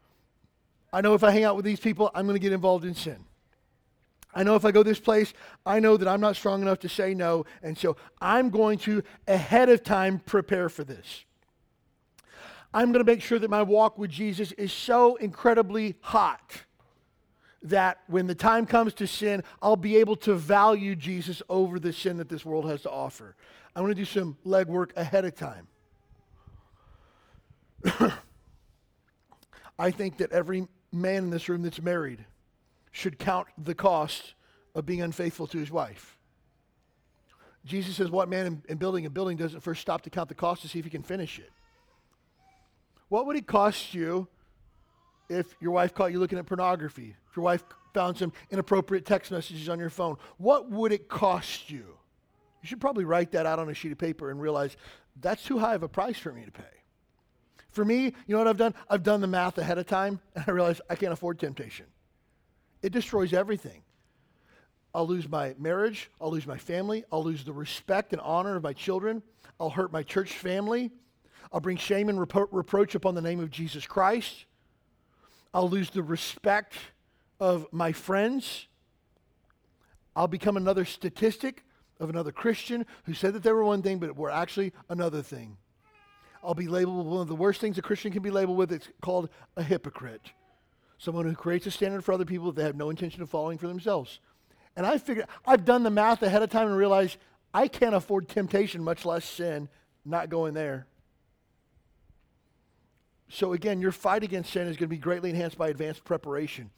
I 0.95 1.03
know 1.03 1.12
if 1.12 1.22
I 1.22 1.30
hang 1.30 1.45
out 1.45 1.57
with 1.57 1.66
these 1.66 1.78
people, 1.78 2.11
I'm 2.14 2.24
going 2.24 2.36
to 2.36 2.40
get 2.40 2.55
involved 2.55 2.86
in 2.86 2.95
sin. 2.95 3.22
I 4.35 4.43
know 4.43 4.57
if 4.57 4.64
I 4.64 4.72
go 4.72 4.82
this 4.82 4.99
place, 4.99 5.32
I 5.64 5.78
know 5.78 5.97
that 5.97 6.09
I'm 6.09 6.20
not 6.20 6.37
strong 6.37 6.61
enough 6.61 6.80
to 6.80 6.89
say 6.89 7.14
no. 7.14 7.47
And 7.62 7.78
so 7.78 7.97
I'm 8.20 8.51
going 8.51 8.78
to, 8.80 9.03
ahead 9.28 9.68
of 9.68 9.85
time, 9.85 10.18
prepare 10.18 10.68
for 10.68 10.82
this. 10.82 11.24
I'm 12.72 12.91
going 12.91 13.05
to 13.05 13.11
make 13.11 13.22
sure 13.22 13.39
that 13.39 13.51
my 13.51 13.62
walk 13.62 13.97
with 13.97 14.11
Jesus 14.11 14.51
is 14.53 14.72
so 14.72 15.14
incredibly 15.16 15.95
hot 16.01 16.64
that 17.62 17.99
when 18.09 18.26
the 18.26 18.35
time 18.35 18.66
comes 18.66 18.93
to 18.95 19.07
sin, 19.07 19.45
I'll 19.62 19.76
be 19.76 19.97
able 19.97 20.16
to 20.16 20.35
value 20.35 20.97
Jesus 20.97 21.41
over 21.49 21.78
the 21.78 21.93
sin 21.93 22.16
that 22.16 22.28
this 22.28 22.45
world 22.45 22.68
has 22.68 22.82
to 22.82 22.91
offer. 22.91 23.37
I'm 23.74 23.85
going 23.85 23.95
to 23.95 24.01
do 24.01 24.05
some 24.05 24.37
legwork 24.45 24.91
ahead 24.97 25.24
of 25.24 25.37
time. 25.37 25.68
I 29.78 29.91
think 29.93 30.18
that 30.18 30.32
every 30.32 30.66
man 30.93 31.24
in 31.24 31.30
this 31.30 31.49
room 31.49 31.62
that's 31.62 31.80
married 31.80 32.24
should 32.95 33.18
count 33.18 33.49
the 33.59 33.74
cost 33.74 34.34
of 34.72 34.86
being 34.86 35.03
unfaithful 35.03 35.49
to 35.49 35.59
his 35.59 35.68
wife. 35.68 36.16
Jesus 37.64 37.97
says, 37.97 38.09
What 38.09 38.28
man 38.28 38.47
in, 38.47 38.62
in 38.68 38.78
building 38.78 39.05
a 39.05 39.11
building 39.11 39.36
doesn't 39.36 39.61
first 39.61 39.80
stop 39.80 40.03
to 40.03 40.11
count 40.11 40.28
the 40.28 40.34
cost 40.34 40.62
to 40.62 40.68
see 40.68 40.78
if 40.78 40.84
he 40.84 40.90
can 40.92 41.03
finish 41.03 41.40
it? 41.40 41.51
What 43.09 43.26
would 43.26 43.34
it 43.34 43.49
cost 43.49 43.95
you 43.95 44.28
if 45.28 45.57
your 45.61 45.72
wife 45.72 45.92
caught 45.92 46.12
you 46.12 46.20
looking 46.20 46.38
at 46.38 46.47
pornography? 46.47 47.16
If 47.28 47.36
your 47.36 47.42
wife 47.45 47.64
found 47.92 48.16
some 48.16 48.32
inappropriate 48.53 49.05
text 49.05 49.32
messages 49.32 49.68
on 49.68 49.80
your 49.80 49.90
phone? 49.90 50.16
What 50.38 50.70
would 50.70 50.92
it 50.92 51.09
cost 51.09 51.70
you? 51.70 51.84
You 52.62 52.68
should 52.68 52.80
probably 52.80 53.05
write 53.05 53.32
that 53.32 53.45
out 53.45 53.59
on 53.59 53.68
a 53.68 53.74
sheet 53.74 53.90
of 53.90 53.99
paper 53.99 54.30
and 54.30 54.40
realize 54.40 54.76
that's 55.20 55.42
too 55.42 55.59
high 55.59 55.74
of 55.74 55.82
a 55.82 55.88
price 55.88 56.16
for 56.16 56.32
me 56.32 56.45
to 56.45 56.53
pay. 56.53 56.62
For 57.70 57.84
me, 57.84 58.05
you 58.05 58.12
know 58.28 58.38
what 58.38 58.47
I've 58.47 58.57
done? 58.57 58.72
I've 58.88 59.03
done 59.03 59.20
the 59.20 59.26
math 59.26 59.59
ahead 59.59 59.78
of 59.78 59.86
time, 59.86 60.20
and 60.36 60.45
I 60.47 60.53
realize 60.53 60.80
I 60.88 60.95
can't 60.95 61.12
afford 61.12 61.40
temptation. 61.40 61.86
It 62.85 62.93
destroys 62.93 63.32
everything. 63.32 63.80
I'll 64.95 65.07
lose 65.07 65.26
my 65.26 65.55
marriage. 65.59 66.11
I'll 66.20 66.30
lose 66.30 66.47
my 66.47 66.59
family. 66.59 67.03
I'll 67.11 67.24
lose 67.24 67.43
the 67.43 67.53
respect 67.55 68.12
and 68.12 68.20
honor 68.20 68.57
of 68.57 68.62
my 68.62 68.74
children. 68.74 69.22
I'll 69.59 69.70
hurt 69.70 69.91
my 69.91 70.03
church 70.03 70.35
family. 70.35 70.91
I'll 71.51 71.61
bring 71.61 71.78
shame 71.78 72.11
and 72.11 72.18
repro- 72.18 72.47
reproach 72.51 72.95
upon 72.95 73.14
the 73.14 73.22
name 73.22 73.41
of 73.41 73.51
Jesus 73.51 73.87
Christ. 73.87 74.45
I'll 75.55 75.70
lose 75.70 75.89
the 75.89 76.03
respect 76.03 76.74
of 77.41 77.66
my 77.72 77.93
friends. 77.93 78.66
I'll 80.14 80.28
become 80.28 80.59
another 80.59 80.85
statistic 80.85 81.64
of 81.99 82.11
another 82.11 82.32
Christian 82.32 82.85
who 83.05 83.14
said 83.14 83.32
that 83.32 83.43
they 83.43 83.53
were 83.53 83.64
one 83.64 83.80
thing, 83.80 83.99
but 83.99 84.14
were 84.14 84.30
actually 84.30 84.74
another 84.91 85.22
thing. 85.22 85.57
I'll 86.43 86.53
be 86.53 86.68
labeled 86.68 87.07
one 87.07 87.22
of 87.22 87.28
the 87.28 87.35
worst 87.35 87.62
things 87.62 87.78
a 87.78 87.82
Christian 87.82 88.12
can 88.12 88.20
be 88.20 88.30
labeled 88.30 88.59
with. 88.59 88.72
It's 88.72 88.91
called 89.01 89.30
a 89.57 89.62
hypocrite. 89.62 90.32
Someone 91.05 91.26
who 91.26 91.34
creates 91.34 91.66
a 91.66 91.70
standard 91.70 92.02
for 92.02 92.14
other 92.14 92.24
people 92.24 92.46
that 92.46 92.57
they 92.57 92.62
have 92.62 92.76
no 92.76 92.88
intention 92.88 93.20
of 93.20 93.28
following 93.28 93.59
for 93.59 93.68
themselves. 93.68 94.20
And 94.74 94.86
I 94.86 94.96
figured, 94.96 95.26
I've 95.44 95.66
done 95.66 95.82
the 95.82 95.90
math 95.90 96.22
ahead 96.22 96.42
of 96.42 96.48
time 96.48 96.66
and 96.68 96.78
realized 96.78 97.18
I 97.52 97.68
can't 97.68 97.94
afford 97.94 98.26
temptation, 98.26 98.82
much 98.82 99.05
less 99.05 99.26
sin, 99.26 99.68
not 100.07 100.30
going 100.30 100.55
there. 100.55 100.86
So 103.28 103.52
again, 103.52 103.82
your 103.82 103.92
fight 103.92 104.22
against 104.22 104.50
sin 104.50 104.62
is 104.62 104.78
going 104.78 104.88
to 104.88 104.96
be 104.96 104.96
greatly 104.96 105.28
enhanced 105.28 105.59
by 105.59 105.68
advanced 105.68 106.05
preparation. 106.05 106.70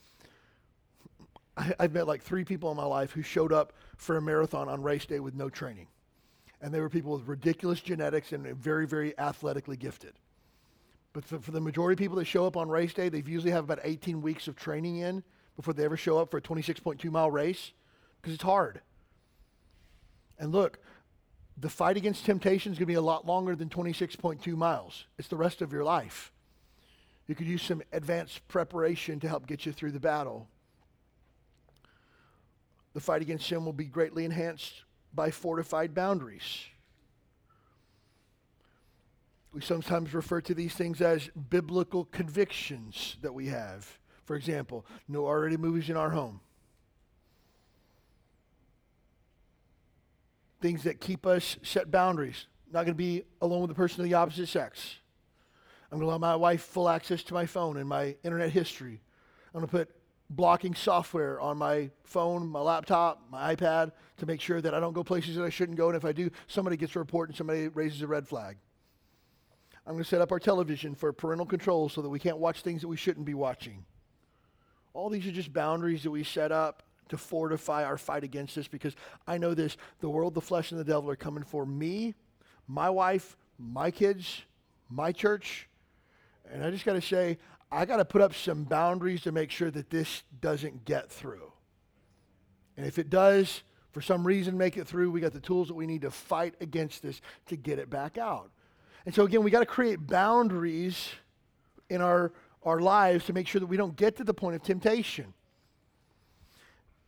I, 1.57 1.75
have 1.79 1.93
met 1.93 2.09
like 2.09 2.21
three 2.21 2.45
people 2.45 2.73
in 2.73 2.77
my 2.77 2.85
life 2.85 3.13
who 3.13 3.23
showed 3.23 3.53
up 3.53 3.75
for 3.97 4.17
a 4.17 4.23
marathon 4.23 4.69
on 4.69 4.83
race 4.83 5.07
day 5.07 5.21
with 5.21 5.37
no 5.37 5.49
training. 5.49 5.87
And 6.61 6.75
they 6.75 6.81
were 6.81 6.91
people 6.91 7.13
with 7.13 7.29
ridiculous 7.29 7.81
genetics 7.81 8.33
and 8.33 8.45
very, 8.57 8.89
very 8.89 9.17
athletically 9.21 9.77
gifted. 9.77 10.15
But 11.17 11.25
for, 11.25 11.51
the 11.51 11.63
majority 11.63 11.95
of 11.95 11.99
people 11.99 12.19
that 12.19 12.27
show 12.27 12.47
up 12.47 12.59
on 12.59 12.69
race 12.69 12.93
day, 12.93 13.09
they 13.09 13.23
usually 13.25 13.51
have 13.51 13.65
about 13.65 13.79
18 13.83 14.21
weeks 14.21 14.49
of 14.49 14.55
training 14.55 14.99
in 14.99 15.23
before 15.57 15.73
they 15.73 15.83
ever 15.83 15.97
show 15.97 16.19
up 16.19 16.31
for 16.31 16.37
a 16.37 16.43
26.2 16.43 17.11
mile 17.11 17.31
race 17.31 17.73
because 18.21 18.35
it's 18.35 18.43
hard. 18.43 18.83
And 20.39 20.53
look, 20.53 20.79
the 21.57 21.71
fight 21.71 21.97
against 21.97 22.27
temptation 22.27 22.71
is 22.71 22.77
going 22.77 22.85
to 22.85 22.93
be 22.93 22.95
a 22.97 23.01
lot 23.01 23.25
longer 23.25 23.57
than 23.57 23.71
26.2 23.71 24.55
miles. 24.59 25.07
It's 25.19 25.29
the 25.29 25.39
rest 25.39 25.63
of 25.63 25.73
your 25.73 25.85
life. 25.85 26.33
You 27.27 27.35
could 27.35 27.47
use 27.47 27.63
some 27.63 27.83
advanced 27.95 28.47
preparation 28.47 29.19
to 29.21 29.29
help 29.29 29.47
get 29.47 29.65
you 29.65 29.73
through 29.73 29.93
the 29.93 29.99
battle. 29.99 30.49
The 32.93 33.01
fight 33.01 33.23
against 33.23 33.49
sin 33.49 33.65
will 33.65 33.73
be 33.73 33.87
greatly 33.87 34.27
enhanced 34.27 34.83
by 35.15 35.31
fortified 35.31 35.95
boundaries. 35.95 36.67
We 39.53 39.61
sometimes 39.61 40.13
refer 40.13 40.41
to 40.43 40.55
these 40.55 40.75
things 40.75 41.01
as 41.01 41.31
biblical 41.49 42.05
convictions 42.05 43.17
that 43.23 43.33
we 43.33 43.47
have. 43.47 43.99
For 44.25 44.37
example, 44.37 44.85
no 45.09 45.27
R-rated 45.27 45.61
movies 45.61 45.89
in 45.89 45.97
our 45.97 46.11
home. 46.11 46.41
things 50.61 50.83
that 50.85 51.01
keep 51.01 51.27
us 51.27 51.57
set 51.63 51.91
boundaries. 51.91 52.47
Not 52.73 52.85
going 52.85 52.95
to 52.95 52.95
be 52.95 53.23
alone 53.41 53.63
with 53.63 53.71
the 53.71 53.75
person 53.75 54.01
of 54.01 54.09
the 54.09 54.15
opposite 54.15 54.49
sex. 54.49 54.97
I'm 55.91 55.99
going 55.99 56.09
to 56.09 56.11
allow 56.11 56.19
my 56.19 56.35
wife 56.35 56.63
full 56.63 56.89
access 56.89 57.23
to 57.25 57.35
my 57.35 57.47
phone 57.47 57.77
and 57.77 57.89
my 57.89 58.17
internet 58.25 58.51
history. 58.51 59.01
I'm 59.55 59.61
going 59.61 59.67
to 59.67 59.71
put 59.71 59.95
blocking 60.29 60.75
software 60.75 61.41
on 61.41 61.57
my 61.57 61.91
phone, 62.03 62.49
my 62.49 62.61
laptop, 62.61 63.23
my 63.31 63.55
iPad 63.55 63.93
to 64.17 64.27
make 64.27 64.41
sure 64.41 64.61
that 64.61 64.75
I 64.75 64.81
don't 64.81 64.93
go 64.93 65.05
places 65.05 65.37
that 65.37 65.45
I 65.45 65.51
shouldn't 65.51 65.79
go. 65.79 65.89
And 65.89 65.97
if 65.97 66.05
I 66.05 66.11
do, 66.11 66.31
somebody 66.49 66.77
gets 66.77 66.97
a 66.97 66.99
report 66.99 67.29
and 67.29 67.37
somebody 67.37 67.69
raises 67.69 68.03
a 68.03 68.09
red 68.09 68.27
flag. 68.27 68.57
I'm 69.87 69.93
going 69.93 70.03
to 70.03 70.09
set 70.09 70.21
up 70.21 70.33
our 70.33 70.41
television 70.41 70.95
for 70.95 71.13
parental 71.13 71.47
control 71.47 71.89
so 71.89 72.03
that 72.03 72.09
we 72.09 72.19
can't 72.19 72.39
watch 72.39 72.63
things 72.63 72.81
that 72.81 72.89
we 72.89 72.97
shouldn't 72.97 73.25
be 73.25 73.35
watching. 73.35 73.85
All 74.95 75.09
these 75.09 75.27
are 75.27 75.33
just 75.33 75.53
boundaries 75.53 76.03
that 76.03 76.11
we 76.11 76.25
set 76.25 76.51
up 76.51 76.83
to 77.09 77.17
fortify 77.17 77.85
our 77.85 77.97
fight 77.97 78.25
against 78.25 78.57
this 78.57 78.67
because 78.67 78.97
I 79.27 79.39
know 79.39 79.55
this 79.55 79.77
the 80.01 80.09
world, 80.09 80.35
the 80.35 80.41
flesh, 80.41 80.73
and 80.73 80.81
the 80.81 80.85
devil 80.85 81.09
are 81.09 81.17
coming 81.17 81.45
for 81.45 81.65
me, 81.65 82.15
my 82.67 82.91
wife, 82.91 83.37
my 83.59 83.93
kids, 83.93 84.43
my 84.91 85.13
church. 85.13 85.69
And 86.51 86.65
I 86.65 86.71
just 86.71 86.85
got 86.85 86.95
to 86.95 87.01
say, 87.01 87.39
I 87.71 87.85
got 87.85 87.99
to 87.99 88.05
put 88.05 88.23
up 88.23 88.35
some 88.35 88.65
boundaries 88.65 89.23
to 89.23 89.33
make 89.33 89.51
sure 89.51 89.71
that 89.71 89.91
this 89.91 90.25
doesn't 90.41 90.85
get 90.85 91.11
through. 91.11 91.53
And 92.77 92.87
if 92.87 92.99
it 92.99 93.09
does, 93.09 93.63
for 93.93 94.01
some 94.01 94.27
reason, 94.27 94.59
make 94.59 94.77
it 94.77 94.87
through, 94.87 95.11
we 95.11 95.21
got 95.21 95.33
the 95.33 95.41
tools 95.41 95.69
that 95.69 95.75
we 95.75 95.87
need 95.87 96.03
to 96.03 96.11
fight 96.11 96.55
against 96.61 97.03
this 97.03 97.21
to 97.47 97.57
get 97.57 97.79
it 97.79 97.89
back 97.89 98.19
out. 98.19 98.51
And 99.07 99.15
so, 99.15 99.25
again, 99.25 99.45
we 99.45 99.53
got 99.53 99.61
to 99.61 99.67
create 99.67 100.05
boundaries 100.05 101.11
in 101.89 102.03
our, 102.03 102.33
our 102.65 102.81
lives 102.81 103.25
to 103.27 103.33
make 103.33 103.47
sure 103.47 103.61
that 103.61 103.67
we 103.67 103.77
don't 103.77 103.97
get 103.97 104.17
to 104.17 104.25
the 104.25 104.35
point 104.35 104.57
of 104.57 104.63
temptation. 104.63 105.33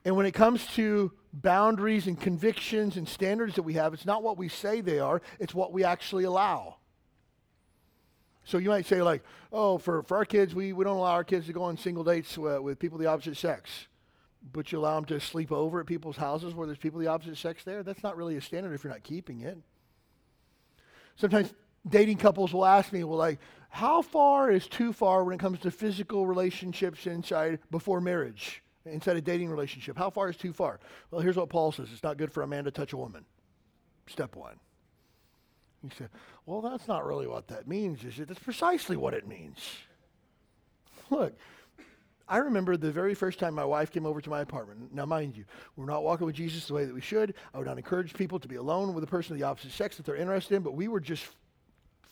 And 0.05 0.17
when 0.17 0.25
it 0.25 0.33
comes 0.33 0.65
to 0.75 1.13
boundaries 1.33 2.07
and 2.07 2.19
convictions 2.19 2.97
and 2.97 3.07
standards 3.07 3.57
that 3.57 3.63
we 3.63 3.75
have, 3.75 3.93
it's 3.93 4.07
not 4.07 4.23
what 4.23 4.39
we 4.39 4.49
say 4.49 4.81
they 4.81 5.01
are, 5.01 5.21
it's 5.41 5.55
what 5.55 5.73
we 5.73 5.83
actually 5.83 6.23
allow. 6.23 6.77
So 8.45 8.59
you 8.59 8.71
might 8.71 8.87
say, 8.87 9.03
like, 9.03 9.25
oh, 9.53 9.77
for, 9.77 10.05
for 10.05 10.17
our 10.17 10.25
kids, 10.25 10.55
we, 10.55 10.73
we 10.73 10.85
don't 10.85 10.97
allow 10.97 11.13
our 11.13 11.25
kids 11.25 11.47
to 11.47 11.53
go 11.53 11.65
on 11.65 11.77
single 11.77 12.05
dates 12.05 12.39
with 12.39 12.79
people 12.79 12.97
of 12.97 13.03
the 13.03 13.11
opposite 13.11 13.37
sex. 13.37 13.89
But 14.53 14.71
you 14.71 14.79
allow 14.79 14.95
them 14.95 15.05
to 15.07 15.21
sleep 15.21 15.51
over 15.51 15.81
at 15.81 15.87
people's 15.87 16.17
houses 16.17 16.55
where 16.55 16.67
there's 16.67 16.79
people 16.79 17.01
of 17.01 17.05
the 17.05 17.11
opposite 17.11 17.37
sex 17.37 17.65
there. 17.65 17.83
That's 17.83 18.05
not 18.05 18.17
really 18.17 18.37
a 18.37 18.41
standard 18.41 18.73
if 18.73 18.85
you're 18.85 18.93
not 18.93 19.03
keeping 19.03 19.41
it. 19.41 19.59
Sometimes 21.17 21.53
dating 21.89 22.18
couples 22.18 22.53
will 22.53 22.66
ask 22.66 22.93
me, 22.93 23.05
well, 23.05 23.18
like, 23.18 23.39
how 23.70 24.03
far 24.03 24.51
is 24.51 24.66
too 24.66 24.93
far 24.93 25.24
when 25.24 25.34
it 25.34 25.41
comes 25.41 25.59
to 25.61 25.70
physical 25.70 26.26
relationships 26.26 27.07
inside 27.07 27.59
before 27.70 28.01
marriage? 28.01 28.62
inside 28.93 29.16
a 29.16 29.20
dating 29.20 29.51
relationship. 29.51 29.97
How 29.97 30.11
far 30.11 30.28
is 30.28 30.36
too 30.36 30.53
far? 30.53 30.80
Well, 31.11 31.20
here's 31.20 31.36
what 31.36 31.49
Paul 31.49 31.72
says 31.72 31.89
it's 31.93 32.03
not 32.03 32.16
good 32.16 32.32
for 32.32 32.43
a 32.43 32.47
man 32.47 32.64
to 32.64 32.70
touch 32.70 32.93
a 32.93 32.97
woman. 32.97 33.24
Step 34.07 34.36
one. 34.36 34.57
He 35.82 35.91
said, 35.97 36.11
Well, 36.47 36.61
that's 36.61 36.89
not 36.89 37.07
really 37.07 37.26
what 37.26 37.49
that 37.49 37.68
means, 37.68 38.05
is 38.05 38.18
it? 38.18 38.28
That's 38.28 38.41
precisely 38.41 38.97
what 38.97 39.14
it 39.14 39.28
means. 39.28 39.59
Look, 41.11 41.36
I 42.28 42.39
remember 42.39 42.76
the 42.76 42.91
very 42.91 43.14
first 43.14 43.39
time 43.39 43.55
my 43.55 43.64
wife 43.64 43.91
came 43.91 44.05
over 44.05 44.20
to 44.20 44.30
my 44.30 44.41
apartment. 44.41 44.93
Now, 44.93 45.07
mind 45.07 45.36
you, 45.36 45.45
we're 45.76 45.86
not 45.86 46.03
walking 46.03 46.26
with 46.26 46.36
Jesus 46.36 46.66
the 46.66 46.74
way 46.74 46.84
that 46.84 46.95
we 46.95 47.01
should. 47.01 47.34
I 47.55 47.59
would 47.59 47.66
not 47.66 47.78
encourage 47.78 48.12
people 48.12 48.39
to 48.41 48.49
be 48.49 48.57
alone 48.57 48.93
with 48.93 49.05
a 49.05 49.07
person 49.07 49.32
of 49.32 49.39
the 49.39 49.47
opposite 49.47 49.72
sex 49.72 49.97
that 49.97 50.05
they're 50.05 50.16
interested 50.16 50.57
in, 50.57 50.62
but 50.62 50.74
we 50.74 50.89
were 50.89 51.01
just 51.01 51.24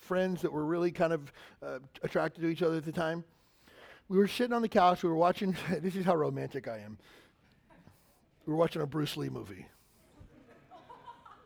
friends 0.07 0.43
that 0.43 0.53
were 0.53 0.65
really 0.65 0.91
kind 0.91 1.13
of 1.13 1.33
uh, 1.63 1.79
attracted 2.03 2.41
to 2.43 2.49
each 2.49 2.63
other 2.63 2.77
at 2.77 2.85
the 2.85 2.93
time 2.93 3.25
we 4.09 4.19
were 4.19 4.29
sitting 4.29 4.53
on 4.53 4.63
the 4.63 4.69
couch. 4.69 5.03
We 5.03 5.09
were 5.09 5.17
watching. 5.17 5.57
this 5.81 5.97
is 5.97 6.05
how 6.05 6.17
romantic 6.17 6.69
I 6.69 6.79
am. 6.79 6.99
We 8.47 8.53
were 8.53 8.59
watching 8.59 8.83
a 8.83 8.87
Bruce 8.87 9.17
Lee 9.17 9.29
movie. 9.29 9.67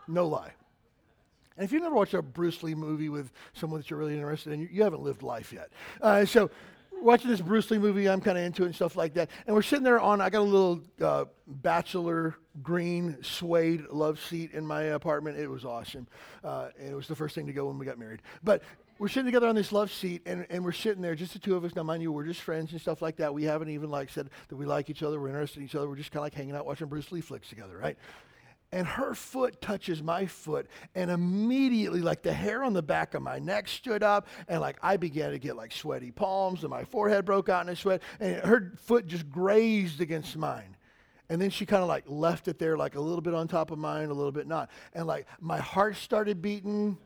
No 0.06 0.26
lie. 0.26 0.52
And 1.56 1.64
if 1.64 1.72
you've 1.72 1.82
never 1.82 1.94
watched 1.94 2.14
a 2.14 2.22
Bruce 2.22 2.62
Lee 2.62 2.74
movie 2.74 3.08
with 3.08 3.32
someone 3.52 3.80
that 3.80 3.90
you're 3.90 3.98
really 3.98 4.14
interested 4.14 4.52
in, 4.52 4.60
you, 4.60 4.68
you 4.70 4.82
haven't 4.82 5.02
lived 5.02 5.22
life 5.22 5.52
yet. 5.52 5.70
Uh, 6.00 6.24
so, 6.24 6.50
watching 7.02 7.30
this 7.30 7.40
Bruce 7.40 7.70
Lee 7.70 7.78
movie, 7.78 8.08
I'm 8.08 8.20
kind 8.20 8.38
of 8.38 8.44
into 8.44 8.62
it 8.62 8.66
and 8.66 8.74
stuff 8.74 8.96
like 8.96 9.14
that. 9.14 9.30
And 9.46 9.54
we're 9.54 9.62
sitting 9.62 9.84
there 9.84 10.00
on, 10.00 10.20
I 10.20 10.30
got 10.30 10.40
a 10.40 10.42
little 10.42 10.80
uh, 11.00 11.24
bachelor 11.46 12.36
green 12.62 13.16
suede 13.22 13.86
love 13.90 14.20
seat 14.20 14.52
in 14.52 14.66
my 14.66 14.82
apartment. 14.82 15.38
It 15.38 15.48
was 15.48 15.64
awesome. 15.64 16.06
Uh, 16.42 16.68
and 16.78 16.90
it 16.90 16.94
was 16.94 17.08
the 17.08 17.16
first 17.16 17.34
thing 17.34 17.46
to 17.46 17.52
go 17.52 17.66
when 17.66 17.78
we 17.78 17.86
got 17.86 17.98
married. 17.98 18.22
But 18.42 18.62
we're 18.98 19.08
sitting 19.08 19.24
together 19.24 19.48
on 19.48 19.54
this 19.54 19.72
love 19.72 19.90
seat 19.90 20.22
and, 20.26 20.46
and 20.50 20.62
we're 20.62 20.72
sitting 20.72 21.00
there, 21.00 21.14
just 21.14 21.32
the 21.32 21.38
two 21.38 21.56
of 21.56 21.64
us. 21.64 21.74
Now, 21.74 21.82
mind 21.82 22.02
you, 22.02 22.12
we're 22.12 22.26
just 22.26 22.42
friends 22.42 22.72
and 22.72 22.80
stuff 22.80 23.00
like 23.00 23.16
that. 23.16 23.32
We 23.32 23.44
haven't 23.44 23.70
even 23.70 23.90
like 23.90 24.10
said 24.10 24.28
that 24.48 24.56
we 24.56 24.66
like 24.66 24.90
each 24.90 25.02
other, 25.02 25.18
we're 25.18 25.28
interested 25.28 25.60
in 25.60 25.64
each 25.64 25.74
other. 25.74 25.88
We're 25.88 25.96
just 25.96 26.10
kind 26.10 26.20
of 26.20 26.24
like 26.24 26.34
hanging 26.34 26.54
out 26.54 26.66
watching 26.66 26.88
Bruce 26.88 27.10
Lee 27.10 27.22
flicks 27.22 27.48
together, 27.48 27.78
right? 27.78 27.96
And 28.72 28.86
her 28.86 29.14
foot 29.14 29.60
touches 29.60 30.02
my 30.02 30.26
foot 30.26 30.66
and 30.94 31.10
immediately 31.10 32.00
like 32.00 32.22
the 32.22 32.32
hair 32.32 32.62
on 32.62 32.72
the 32.72 32.82
back 32.82 33.14
of 33.14 33.22
my 33.22 33.38
neck 33.38 33.66
stood 33.66 34.02
up 34.02 34.28
and 34.48 34.60
like 34.60 34.76
i 34.82 34.96
began 34.96 35.32
to 35.32 35.38
get 35.38 35.56
like 35.56 35.72
sweaty 35.72 36.10
palms 36.10 36.62
and 36.62 36.70
my 36.70 36.84
forehead 36.84 37.24
broke 37.24 37.48
out 37.48 37.66
in 37.66 37.72
a 37.72 37.76
sweat 37.76 38.00
and 38.20 38.36
her 38.44 38.72
foot 38.76 39.06
just 39.06 39.28
grazed 39.30 40.00
against 40.00 40.36
mine. 40.36 40.76
And 41.28 41.40
then 41.40 41.50
she 41.50 41.64
kind 41.64 41.82
of 41.82 41.88
like 41.88 42.04
left 42.08 42.48
it 42.48 42.58
there 42.58 42.76
like 42.76 42.96
a 42.96 43.00
little 43.00 43.20
bit 43.20 43.34
on 43.34 43.46
top 43.46 43.70
of 43.70 43.78
mine 43.78 44.10
a 44.10 44.14
little 44.14 44.32
bit 44.32 44.46
not. 44.46 44.70
And 44.94 45.06
like 45.06 45.26
my 45.40 45.58
heart 45.58 45.96
started 45.96 46.42
beating. 46.42 46.98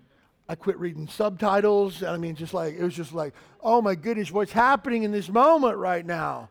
I 0.48 0.54
quit 0.54 0.78
reading 0.78 1.08
subtitles. 1.08 2.02
I 2.02 2.16
mean 2.16 2.34
just 2.34 2.54
like 2.54 2.74
it 2.74 2.82
was 2.82 2.94
just 2.94 3.12
like 3.12 3.34
oh 3.62 3.82
my 3.82 3.94
goodness 3.94 4.32
what's 4.32 4.52
happening 4.52 5.02
in 5.02 5.12
this 5.12 5.28
moment 5.28 5.76
right 5.76 6.04
now? 6.04 6.48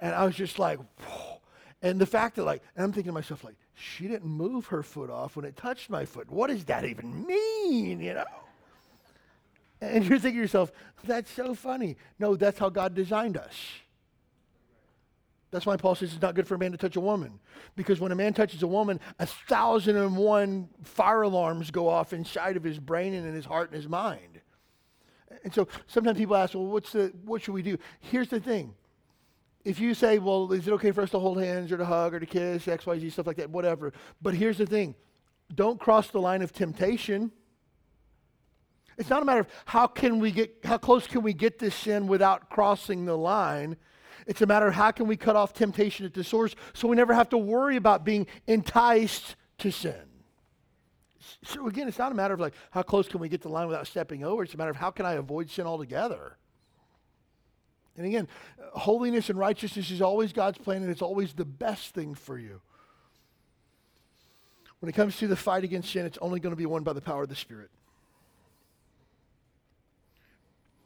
And 0.00 0.14
i 0.14 0.24
was 0.24 0.34
just 0.34 0.58
like 0.58 0.78
Whoa. 0.78 1.40
and 1.82 2.00
the 2.00 2.06
fact 2.06 2.36
that 2.36 2.44
like 2.44 2.62
and 2.74 2.84
i'm 2.84 2.92
thinking 2.92 3.10
to 3.10 3.14
myself 3.14 3.42
like 3.44 3.56
she 3.78 4.08
didn't 4.08 4.24
move 4.24 4.66
her 4.68 4.82
foot 4.82 5.10
off 5.10 5.36
when 5.36 5.44
it 5.44 5.54
touched 5.54 5.90
my 5.90 6.06
foot. 6.06 6.30
What 6.30 6.48
does 6.48 6.64
that 6.64 6.86
even 6.86 7.26
mean, 7.26 8.00
you 8.00 8.14
know? 8.14 8.24
And 9.82 10.02
you're 10.06 10.18
thinking 10.18 10.38
to 10.38 10.42
yourself, 10.42 10.72
that's 11.04 11.30
so 11.30 11.54
funny. 11.54 11.98
No, 12.18 12.36
that's 12.36 12.58
how 12.58 12.70
God 12.70 12.94
designed 12.94 13.36
us. 13.36 13.54
That's 15.50 15.66
why 15.66 15.76
Paul 15.76 15.94
says 15.94 16.14
it's 16.14 16.22
not 16.22 16.34
good 16.34 16.48
for 16.48 16.54
a 16.54 16.58
man 16.58 16.72
to 16.72 16.78
touch 16.78 16.96
a 16.96 17.00
woman. 17.00 17.38
Because 17.76 18.00
when 18.00 18.12
a 18.12 18.14
man 18.14 18.32
touches 18.32 18.62
a 18.62 18.66
woman, 18.66 18.98
a 19.18 19.26
thousand 19.26 19.96
and 19.96 20.16
one 20.16 20.70
fire 20.82 21.22
alarms 21.22 21.70
go 21.70 21.86
off 21.86 22.14
inside 22.14 22.56
of 22.56 22.64
his 22.64 22.78
brain 22.78 23.12
and 23.12 23.26
in 23.26 23.34
his 23.34 23.44
heart 23.44 23.70
and 23.70 23.76
his 23.76 23.88
mind. 23.88 24.40
And 25.44 25.52
so 25.52 25.68
sometimes 25.86 26.16
people 26.16 26.34
ask, 26.34 26.54
well, 26.54 26.64
what's 26.64 26.92
the, 26.92 27.12
what 27.26 27.42
should 27.42 27.52
we 27.54 27.62
do? 27.62 27.76
Here's 28.00 28.28
the 28.28 28.40
thing 28.40 28.74
if 29.66 29.80
you 29.80 29.94
say, 29.94 30.20
well, 30.20 30.52
is 30.52 30.68
it 30.68 30.72
okay 30.74 30.92
for 30.92 31.02
us 31.02 31.10
to 31.10 31.18
hold 31.18 31.42
hands 31.42 31.72
or 31.72 31.76
to 31.76 31.84
hug 31.84 32.14
or 32.14 32.20
to 32.20 32.26
kiss, 32.26 32.68
X, 32.68 32.86
Y, 32.86 33.00
Z, 33.00 33.10
stuff 33.10 33.26
like 33.26 33.38
that, 33.38 33.50
whatever. 33.50 33.92
But 34.22 34.34
here's 34.34 34.58
the 34.58 34.66
thing 34.66 34.94
don't 35.52 35.80
cross 35.80 36.08
the 36.08 36.20
line 36.20 36.40
of 36.40 36.52
temptation. 36.52 37.32
It's 38.96 39.10
not 39.10 39.22
a 39.22 39.24
matter 39.24 39.40
of 39.40 39.48
how 39.64 39.88
can 39.88 40.20
we 40.20 40.30
get 40.30 40.58
how 40.64 40.78
close 40.78 41.08
can 41.08 41.22
we 41.22 41.32
get 41.32 41.58
this 41.58 41.74
sin 41.74 42.06
without 42.06 42.48
crossing 42.48 43.06
the 43.06 43.18
line. 43.18 43.76
It's 44.28 44.40
a 44.40 44.46
matter 44.46 44.68
of 44.68 44.74
how 44.74 44.92
can 44.92 45.08
we 45.08 45.16
cut 45.16 45.34
off 45.34 45.52
temptation 45.52 46.06
at 46.06 46.14
the 46.14 46.22
source 46.22 46.54
so 46.72 46.86
we 46.86 46.94
never 46.94 47.12
have 47.12 47.28
to 47.30 47.38
worry 47.38 47.74
about 47.74 48.04
being 48.04 48.28
enticed 48.46 49.34
to 49.58 49.72
sin. 49.72 49.94
So 51.44 51.66
again, 51.66 51.88
it's 51.88 51.98
not 51.98 52.12
a 52.12 52.14
matter 52.14 52.34
of 52.34 52.40
like 52.40 52.54
how 52.70 52.82
close 52.82 53.08
can 53.08 53.18
we 53.18 53.28
get 53.28 53.42
to 53.42 53.48
the 53.48 53.54
line 53.54 53.66
without 53.66 53.88
stepping 53.88 54.22
over. 54.22 54.44
It's 54.44 54.54
a 54.54 54.56
matter 54.56 54.70
of 54.70 54.76
how 54.76 54.92
can 54.92 55.06
I 55.06 55.14
avoid 55.14 55.50
sin 55.50 55.66
altogether. 55.66 56.38
And 57.96 58.06
again, 58.06 58.28
holiness 58.72 59.30
and 59.30 59.38
righteousness 59.38 59.90
is 59.90 60.02
always 60.02 60.32
God's 60.32 60.58
plan, 60.58 60.82
and 60.82 60.90
it's 60.90 61.02
always 61.02 61.32
the 61.32 61.44
best 61.44 61.94
thing 61.94 62.14
for 62.14 62.38
you. 62.38 62.60
When 64.80 64.90
it 64.90 64.92
comes 64.92 65.16
to 65.18 65.26
the 65.26 65.36
fight 65.36 65.64
against 65.64 65.90
sin, 65.90 66.04
it's 66.04 66.18
only 66.20 66.38
going 66.38 66.52
to 66.52 66.56
be 66.56 66.66
won 66.66 66.82
by 66.82 66.92
the 66.92 67.00
power 67.00 67.22
of 67.22 67.28
the 67.28 67.36
Spirit. 67.36 67.70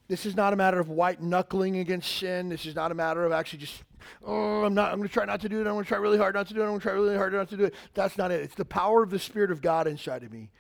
This 0.07 0.27
is 0.27 0.37
not 0.37 0.53
a 0.53 0.57
matter 0.57 0.81
of 0.81 0.89
white 0.89 1.23
knuckling 1.23 1.79
against 1.79 2.17
sin. 2.17 2.49
This 2.49 2.67
is 2.67 2.75
not 2.75 2.91
a 2.91 2.95
matter 2.95 3.25
of 3.25 3.31
actually 3.31 3.61
just, 3.61 3.85
oh, 4.25 4.65
I'm 4.65 4.75
not, 4.75 4.91
I'm 4.91 4.99
going 4.99 5.09
to 5.09 5.13
try 5.13 5.25
not 5.25 5.41
to 5.43 5.49
do 5.49 5.59
it. 5.59 5.67
I'm 5.69 5.75
going 5.75 5.85
to 5.85 5.89
try 5.89 5.99
really 5.99 6.19
hard 6.19 6.35
not 6.35 6.49
to 6.49 6.55
do 6.55 6.61
it. 6.61 6.65
I'm 6.65 6.71
going 6.71 6.81
to 6.81 6.85
try 6.85 6.93
really 6.95 7.17
hard 7.17 7.33
not 7.33 7.49
to 7.51 7.57
do 7.57 7.65
it. 7.65 7.75
That's 7.95 8.19
not 8.19 8.33
it. 8.33 8.41
It's 8.41 8.57
the 8.57 8.65
power 8.65 9.05
of 9.05 9.11
the 9.11 9.21
Spirit 9.21 9.53
of 9.53 9.63
God 9.63 9.87
inside 9.87 10.25
of 10.25 10.33
me. 10.33 10.51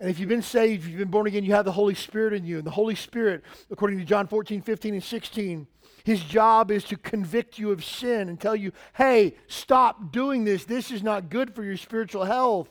And 0.00 0.08
if 0.08 0.18
you've 0.18 0.30
been 0.30 0.42
saved, 0.42 0.84
if 0.84 0.88
you've 0.88 0.98
been 0.98 1.08
born 1.08 1.26
again, 1.26 1.44
you 1.44 1.52
have 1.52 1.66
the 1.66 1.72
Holy 1.72 1.94
Spirit 1.94 2.32
in 2.32 2.44
you. 2.44 2.56
And 2.56 2.66
the 2.66 2.70
Holy 2.70 2.94
Spirit, 2.94 3.42
according 3.70 3.98
to 3.98 4.04
John 4.04 4.26
14, 4.26 4.62
15, 4.62 4.94
and 4.94 5.02
16, 5.02 5.66
his 6.06 6.22
job 6.22 6.70
is 6.70 6.84
to 6.84 6.96
convict 6.96 7.58
you 7.58 7.72
of 7.72 7.84
sin 7.84 8.28
and 8.28 8.40
tell 8.40 8.54
you, 8.54 8.70
hey, 8.94 9.34
stop 9.48 10.12
doing 10.12 10.44
this. 10.44 10.64
This 10.64 10.92
is 10.92 11.02
not 11.02 11.30
good 11.30 11.52
for 11.52 11.64
your 11.64 11.76
spiritual 11.76 12.24
health. 12.24 12.68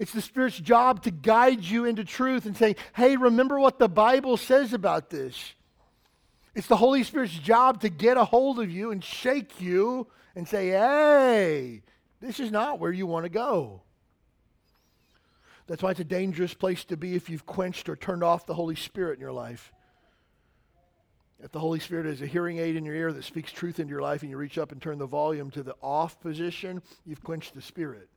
It's 0.00 0.12
the 0.12 0.20
Spirit's 0.20 0.58
job 0.58 1.04
to 1.04 1.12
guide 1.12 1.62
you 1.62 1.84
into 1.84 2.02
truth 2.02 2.44
and 2.44 2.56
say, 2.56 2.74
hey, 2.94 3.16
remember 3.16 3.60
what 3.60 3.78
the 3.78 3.88
Bible 3.88 4.36
says 4.36 4.72
about 4.72 5.10
this. 5.10 5.54
It's 6.56 6.66
the 6.66 6.76
Holy 6.76 7.04
Spirit's 7.04 7.38
job 7.38 7.82
to 7.82 7.88
get 7.88 8.16
a 8.16 8.24
hold 8.24 8.58
of 8.58 8.68
you 8.68 8.90
and 8.90 9.04
shake 9.04 9.60
you 9.60 10.08
and 10.34 10.48
say, 10.48 10.70
hey, 10.70 11.82
this 12.20 12.40
is 12.40 12.50
not 12.50 12.80
where 12.80 12.90
you 12.90 13.06
want 13.06 13.26
to 13.26 13.30
go. 13.30 13.82
That's 15.68 15.84
why 15.84 15.92
it's 15.92 16.00
a 16.00 16.04
dangerous 16.04 16.52
place 16.52 16.84
to 16.86 16.96
be 16.96 17.14
if 17.14 17.30
you've 17.30 17.46
quenched 17.46 17.88
or 17.88 17.94
turned 17.94 18.24
off 18.24 18.44
the 18.44 18.54
Holy 18.54 18.74
Spirit 18.74 19.14
in 19.14 19.20
your 19.20 19.30
life. 19.30 19.72
If 21.44 21.52
the 21.52 21.60
Holy 21.60 21.78
Spirit 21.78 22.06
is 22.06 22.22
a 22.22 22.26
hearing 22.26 22.56
aid 22.56 22.74
in 22.74 22.86
your 22.86 22.94
ear 22.94 23.12
that 23.12 23.22
speaks 23.22 23.52
truth 23.52 23.78
into 23.78 23.90
your 23.90 24.00
life 24.00 24.22
and 24.22 24.30
you 24.30 24.38
reach 24.38 24.56
up 24.56 24.72
and 24.72 24.80
turn 24.80 24.96
the 24.96 25.04
volume 25.04 25.50
to 25.50 25.62
the 25.62 25.76
off 25.82 26.18
position, 26.20 26.80
you've 27.04 27.22
quenched 27.22 27.54
the 27.54 27.60
Spirit. 27.60 28.08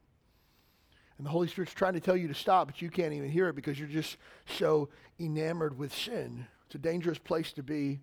And 1.18 1.28
the 1.28 1.30
Holy 1.30 1.50
Spirit's 1.50 1.74
trying 1.74 1.96
to 1.96 2.00
tell 2.00 2.16
you 2.16 2.30
to 2.30 2.34
stop, 2.34 2.68
but 2.68 2.82
you 2.82 2.90
can't 2.90 3.12
even 3.12 3.30
hear 3.30 3.50
it 3.50 3.56
because 3.58 3.78
you're 3.78 3.90
just 3.90 4.16
so 4.46 4.88
enamored 5.20 5.78
with 5.78 5.94
sin. 5.94 6.48
It's 6.68 6.76
a 6.76 6.78
dangerous 6.78 7.18
place 7.18 7.52
to 7.54 7.64
be. 7.64 8.00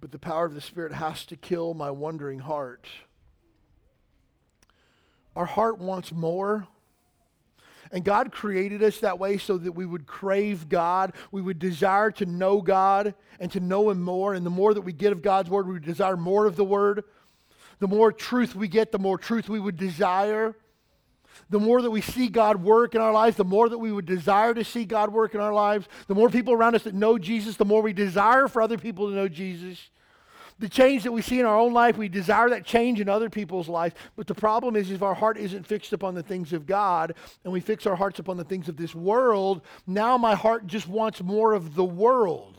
But 0.00 0.10
the 0.10 0.18
power 0.18 0.46
of 0.46 0.54
the 0.54 0.62
Spirit 0.62 0.94
has 0.94 1.26
to 1.26 1.36
kill 1.36 1.74
my 1.74 1.90
wandering 1.90 2.38
heart. 2.38 2.88
Our 5.36 5.44
heart 5.44 5.78
wants 5.78 6.12
more. 6.12 6.66
And 7.92 8.04
God 8.04 8.32
created 8.32 8.82
us 8.82 8.98
that 8.98 9.18
way 9.18 9.36
so 9.36 9.58
that 9.58 9.72
we 9.72 9.84
would 9.84 10.06
crave 10.06 10.68
God. 10.68 11.12
We 11.30 11.42
would 11.42 11.58
desire 11.58 12.10
to 12.12 12.26
know 12.26 12.62
God 12.62 13.14
and 13.38 13.52
to 13.52 13.60
know 13.60 13.90
Him 13.90 14.00
more. 14.00 14.32
And 14.32 14.46
the 14.46 14.50
more 14.50 14.72
that 14.72 14.80
we 14.80 14.92
get 14.92 15.12
of 15.12 15.20
God's 15.20 15.50
Word, 15.50 15.66
we 15.66 15.74
would 15.74 15.84
desire 15.84 16.16
more 16.16 16.46
of 16.46 16.56
the 16.56 16.64
Word. 16.64 17.04
The 17.80 17.88
more 17.88 18.10
truth 18.10 18.54
we 18.54 18.66
get, 18.66 18.92
the 18.92 18.98
more 18.98 19.18
truth 19.18 19.48
we 19.48 19.60
would 19.60 19.76
desire. 19.76 20.56
The 21.50 21.60
more 21.60 21.82
that 21.82 21.90
we 21.90 22.00
see 22.00 22.28
God 22.28 22.62
work 22.62 22.94
in 22.94 23.02
our 23.02 23.12
lives, 23.12 23.36
the 23.36 23.44
more 23.44 23.68
that 23.68 23.78
we 23.78 23.92
would 23.92 24.06
desire 24.06 24.54
to 24.54 24.64
see 24.64 24.86
God 24.86 25.12
work 25.12 25.34
in 25.34 25.40
our 25.40 25.52
lives. 25.52 25.86
The 26.06 26.14
more 26.14 26.30
people 26.30 26.54
around 26.54 26.74
us 26.74 26.84
that 26.84 26.94
know 26.94 27.18
Jesus, 27.18 27.56
the 27.56 27.64
more 27.66 27.82
we 27.82 27.92
desire 27.92 28.48
for 28.48 28.62
other 28.62 28.78
people 28.78 29.08
to 29.08 29.14
know 29.14 29.28
Jesus 29.28 29.90
the 30.62 30.68
change 30.68 31.02
that 31.02 31.10
we 31.10 31.22
see 31.22 31.40
in 31.40 31.44
our 31.44 31.58
own 31.58 31.72
life, 31.72 31.98
we 31.98 32.08
desire 32.08 32.48
that 32.50 32.64
change 32.64 33.00
in 33.00 33.08
other 33.08 33.28
people's 33.28 33.68
lives. 33.68 33.96
But 34.14 34.28
the 34.28 34.34
problem 34.34 34.76
is, 34.76 34.92
if 34.92 35.02
our 35.02 35.12
heart 35.12 35.36
isn't 35.36 35.66
fixed 35.66 35.92
upon 35.92 36.14
the 36.14 36.22
things 36.22 36.52
of 36.52 36.66
God 36.66 37.16
and 37.42 37.52
we 37.52 37.58
fix 37.58 37.84
our 37.84 37.96
hearts 37.96 38.20
upon 38.20 38.36
the 38.36 38.44
things 38.44 38.68
of 38.68 38.76
this 38.76 38.94
world, 38.94 39.62
now 39.88 40.16
my 40.16 40.36
heart 40.36 40.68
just 40.68 40.86
wants 40.86 41.20
more 41.20 41.52
of 41.52 41.74
the 41.74 41.84
world. 41.84 42.58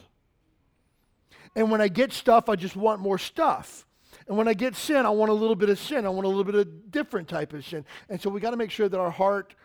And 1.56 1.72
when 1.72 1.80
I 1.80 1.88
get 1.88 2.12
stuff, 2.12 2.50
I 2.50 2.58
just 2.58 2.76
want 2.76 3.00
more 3.00 3.18
stuff. 3.18 3.88
And 4.28 4.36
when 4.36 4.50
I 4.50 4.54
get 4.54 4.76
sin, 4.76 5.06
I 5.06 5.10
want 5.10 5.32
a 5.32 5.34
little 5.34 5.56
bit 5.56 5.70
of 5.70 5.80
sin. 5.80 6.06
I 6.06 6.10
want 6.10 6.26
a 6.26 6.30
little 6.30 6.44
bit 6.44 6.56
of 6.56 6.92
different 6.92 7.30
type 7.30 7.54
of 7.54 7.66
sin. 7.66 7.86
And 8.10 8.22
so 8.22 8.30
we 8.30 8.42
got 8.42 8.52
to 8.52 8.58
make 8.58 8.72
sure 8.72 8.90
that 8.90 9.00
our 9.00 9.12
heart, 9.12 9.56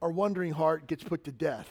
our 0.00 0.10
wandering 0.10 0.52
heart, 0.52 0.86
gets 0.86 1.04
put 1.04 1.24
to 1.24 1.32
death. 1.32 1.68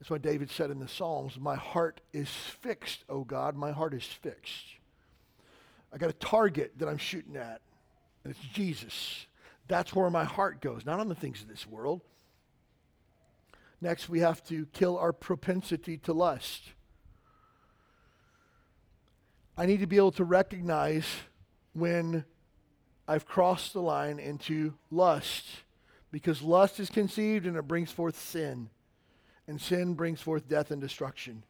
That's 0.00 0.10
why 0.10 0.18
David 0.18 0.50
said 0.50 0.70
in 0.70 0.80
the 0.80 0.88
Psalms, 0.88 1.38
My 1.38 1.56
heart 1.56 2.00
is 2.14 2.30
fixed, 2.30 3.04
O 3.10 3.22
God, 3.22 3.54
my 3.54 3.70
heart 3.70 3.92
is 3.92 4.04
fixed. 4.04 4.64
I 5.92 5.98
got 5.98 6.08
a 6.08 6.14
target 6.14 6.72
that 6.78 6.88
I'm 6.88 6.96
shooting 6.96 7.36
at, 7.36 7.60
and 8.24 8.30
it's 8.30 8.54
Jesus. 8.54 9.26
That's 9.68 9.94
where 9.94 10.08
my 10.08 10.24
heart 10.24 10.62
goes, 10.62 10.86
not 10.86 11.00
on 11.00 11.08
the 11.08 11.14
things 11.14 11.42
of 11.42 11.48
this 11.48 11.66
world. 11.66 12.00
Next, 13.82 14.08
we 14.08 14.20
have 14.20 14.42
to 14.44 14.66
kill 14.72 14.96
our 14.96 15.12
propensity 15.12 15.98
to 15.98 16.14
lust. 16.14 16.62
I 19.56 19.66
need 19.66 19.80
to 19.80 19.86
be 19.86 19.96
able 19.96 20.12
to 20.12 20.24
recognize 20.24 21.06
when 21.74 22.24
I've 23.06 23.26
crossed 23.26 23.74
the 23.74 23.82
line 23.82 24.18
into 24.18 24.74
lust 24.90 25.44
because 26.10 26.40
lust 26.40 26.80
is 26.80 26.88
conceived 26.88 27.46
and 27.46 27.56
it 27.56 27.68
brings 27.68 27.92
forth 27.92 28.18
sin 28.18 28.70
and 29.50 29.60
sin 29.60 29.94
brings 29.94 30.20
forth 30.20 30.48
death 30.48 30.70
and 30.70 30.80
destruction. 30.80 31.42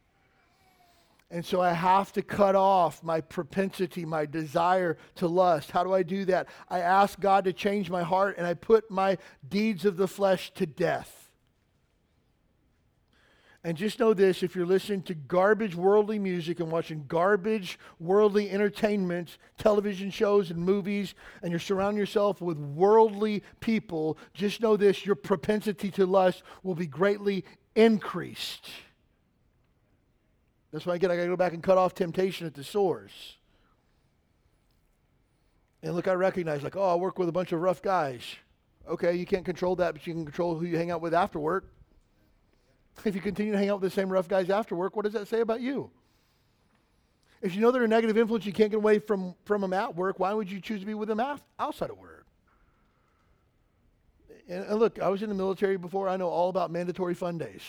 And 1.30 1.44
so 1.44 1.60
I 1.60 1.74
have 1.74 2.12
to 2.14 2.22
cut 2.22 2.56
off 2.56 3.04
my 3.04 3.20
propensity, 3.20 4.06
my 4.06 4.24
desire 4.24 4.96
to 5.16 5.28
lust. 5.28 5.70
How 5.70 5.84
do 5.84 5.92
I 5.92 6.02
do 6.02 6.24
that? 6.24 6.48
I 6.70 6.80
ask 6.80 7.20
God 7.20 7.44
to 7.44 7.52
change 7.52 7.90
my 7.90 8.02
heart 8.02 8.36
and 8.38 8.46
I 8.46 8.54
put 8.54 8.90
my 8.90 9.18
deeds 9.46 9.84
of 9.84 9.98
the 9.98 10.08
flesh 10.08 10.50
to 10.54 10.64
death. 10.64 11.20
And 13.62 13.76
just 13.76 14.00
know 14.00 14.14
this 14.14 14.42
if 14.42 14.56
you're 14.56 14.64
listening 14.64 15.02
to 15.02 15.14
garbage 15.14 15.76
worldly 15.76 16.18
music 16.18 16.60
and 16.60 16.70
watching 16.70 17.04
garbage 17.06 17.78
worldly 17.98 18.50
entertainment, 18.50 19.36
television 19.58 20.10
shows 20.10 20.50
and 20.50 20.58
movies, 20.58 21.14
and 21.42 21.50
you're 21.50 21.60
surrounding 21.60 21.98
yourself 21.98 22.40
with 22.40 22.56
worldly 22.56 23.42
people, 23.60 24.16
just 24.32 24.62
know 24.62 24.78
this 24.78 25.04
your 25.04 25.14
propensity 25.14 25.90
to 25.90 26.06
lust 26.06 26.42
will 26.62 26.74
be 26.74 26.86
greatly 26.86 27.44
increased. 27.74 28.68
That's 30.72 30.86
why 30.86 30.96
again 30.96 31.10
I 31.10 31.16
got 31.16 31.22
to 31.22 31.28
go 31.28 31.36
back 31.36 31.52
and 31.52 31.62
cut 31.62 31.78
off 31.78 31.94
temptation 31.94 32.46
at 32.46 32.54
the 32.54 32.64
source. 32.64 33.36
And 35.82 35.94
look, 35.94 36.08
I 36.08 36.12
recognize 36.12 36.62
like, 36.62 36.76
oh, 36.76 36.92
I 36.92 36.94
work 36.94 37.18
with 37.18 37.28
a 37.28 37.32
bunch 37.32 37.52
of 37.52 37.60
rough 37.60 37.80
guys. 37.80 38.22
Okay, 38.88 39.14
you 39.14 39.24
can't 39.24 39.44
control 39.44 39.76
that, 39.76 39.94
but 39.94 40.06
you 40.06 40.12
can 40.12 40.24
control 40.24 40.58
who 40.58 40.66
you 40.66 40.76
hang 40.76 40.90
out 40.90 41.00
with 41.00 41.14
after 41.14 41.38
work. 41.38 41.64
If 43.04 43.14
you 43.14 43.20
continue 43.20 43.52
to 43.52 43.58
hang 43.58 43.70
out 43.70 43.80
with 43.80 43.90
the 43.90 43.94
same 43.94 44.10
rough 44.10 44.28
guys 44.28 44.50
after 44.50 44.74
work, 44.74 44.94
what 44.94 45.04
does 45.04 45.14
that 45.14 45.28
say 45.28 45.40
about 45.40 45.60
you? 45.60 45.90
If 47.40 47.54
you 47.54 47.62
know 47.62 47.70
they're 47.70 47.84
a 47.84 47.88
negative 47.88 48.18
influence, 48.18 48.44
you 48.44 48.52
can't 48.52 48.70
get 48.70 48.76
away 48.76 48.98
from, 48.98 49.34
from 49.44 49.62
them 49.62 49.72
at 49.72 49.96
work, 49.96 50.18
why 50.18 50.34
would 50.34 50.50
you 50.50 50.60
choose 50.60 50.80
to 50.80 50.86
be 50.86 50.94
with 50.94 51.08
them 51.08 51.20
outside 51.58 51.90
of 51.90 51.96
work? 51.96 52.19
And, 54.50 54.80
look, 54.80 54.98
I 55.00 55.08
was 55.08 55.22
in 55.22 55.28
the 55.28 55.34
military 55.34 55.76
before. 55.76 56.08
I 56.08 56.16
know 56.16 56.28
all 56.28 56.48
about 56.48 56.72
mandatory 56.72 57.14
fun 57.14 57.38
days. 57.38 57.62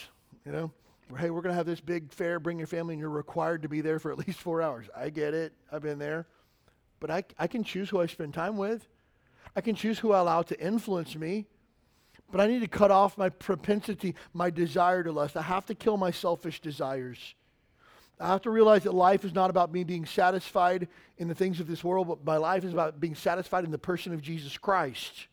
You 0.46 0.52
know, 0.52 0.72
hey, 1.16 1.30
we're 1.30 1.42
going 1.42 1.54
to 1.54 1.58
have 1.58 1.68
this 1.68 1.80
big 1.80 2.12
fair, 2.12 2.40
bring 2.40 2.58
your 2.58 2.66
family, 2.66 2.96
and 2.96 3.00
you're 3.00 3.10
required 3.10 3.62
to 3.62 3.70
be 3.70 3.82
there 3.82 4.00
for 4.00 4.12
at 4.12 4.18
least 4.18 4.40
four 4.40 4.64
hours. 4.64 4.88
I 4.96 5.12
get 5.12 5.36
it. 5.36 5.54
I've 5.72 5.84
been 5.84 6.00
there. 6.00 6.26
But 7.00 7.12
I, 7.12 7.24
I 7.38 7.46
can 7.46 7.64
choose 7.64 7.90
who 7.90 8.02
I 8.02 8.08
spend 8.08 8.34
time 8.34 8.58
with. 8.58 8.88
I 9.56 9.62
can 9.62 9.76
choose 9.76 10.00
who 10.00 10.12
I 10.12 10.20
allow 10.20 10.42
to 10.42 10.60
influence 10.60 11.16
me. 11.16 11.46
But 12.32 12.42
I 12.42 12.48
need 12.48 12.62
to 12.62 12.68
cut 12.68 12.90
off 12.90 13.16
my 13.16 13.30
propensity, 13.30 14.16
my 14.34 14.50
desire 14.50 15.04
to 15.04 15.12
lust. 15.12 15.38
I 15.38 15.44
have 15.44 15.68
to 15.68 15.76
kill 15.76 15.98
my 15.98 16.10
selfish 16.10 16.62
desires. 16.62 17.36
I 18.20 18.28
have 18.28 18.42
to 18.44 18.50
realize 18.50 18.84
that 18.84 18.94
life 18.94 19.24
is 19.24 19.36
not 19.36 19.52
about 19.52 19.72
me 19.72 19.84
being 19.84 20.06
satisfied 20.06 20.88
in 21.18 21.28
the 21.28 21.36
things 21.36 21.60
of 21.60 21.68
this 21.68 21.84
world, 21.84 22.08
but 22.08 22.26
my 22.26 22.38
life 22.38 22.64
is 22.64 22.74
about 22.74 23.00
being 23.00 23.16
satisfied 23.16 23.66
in 23.66 23.72
the 23.72 23.78
person 23.78 24.14
of 24.14 24.22
Jesus 24.22 24.58
Christ. 24.58 25.28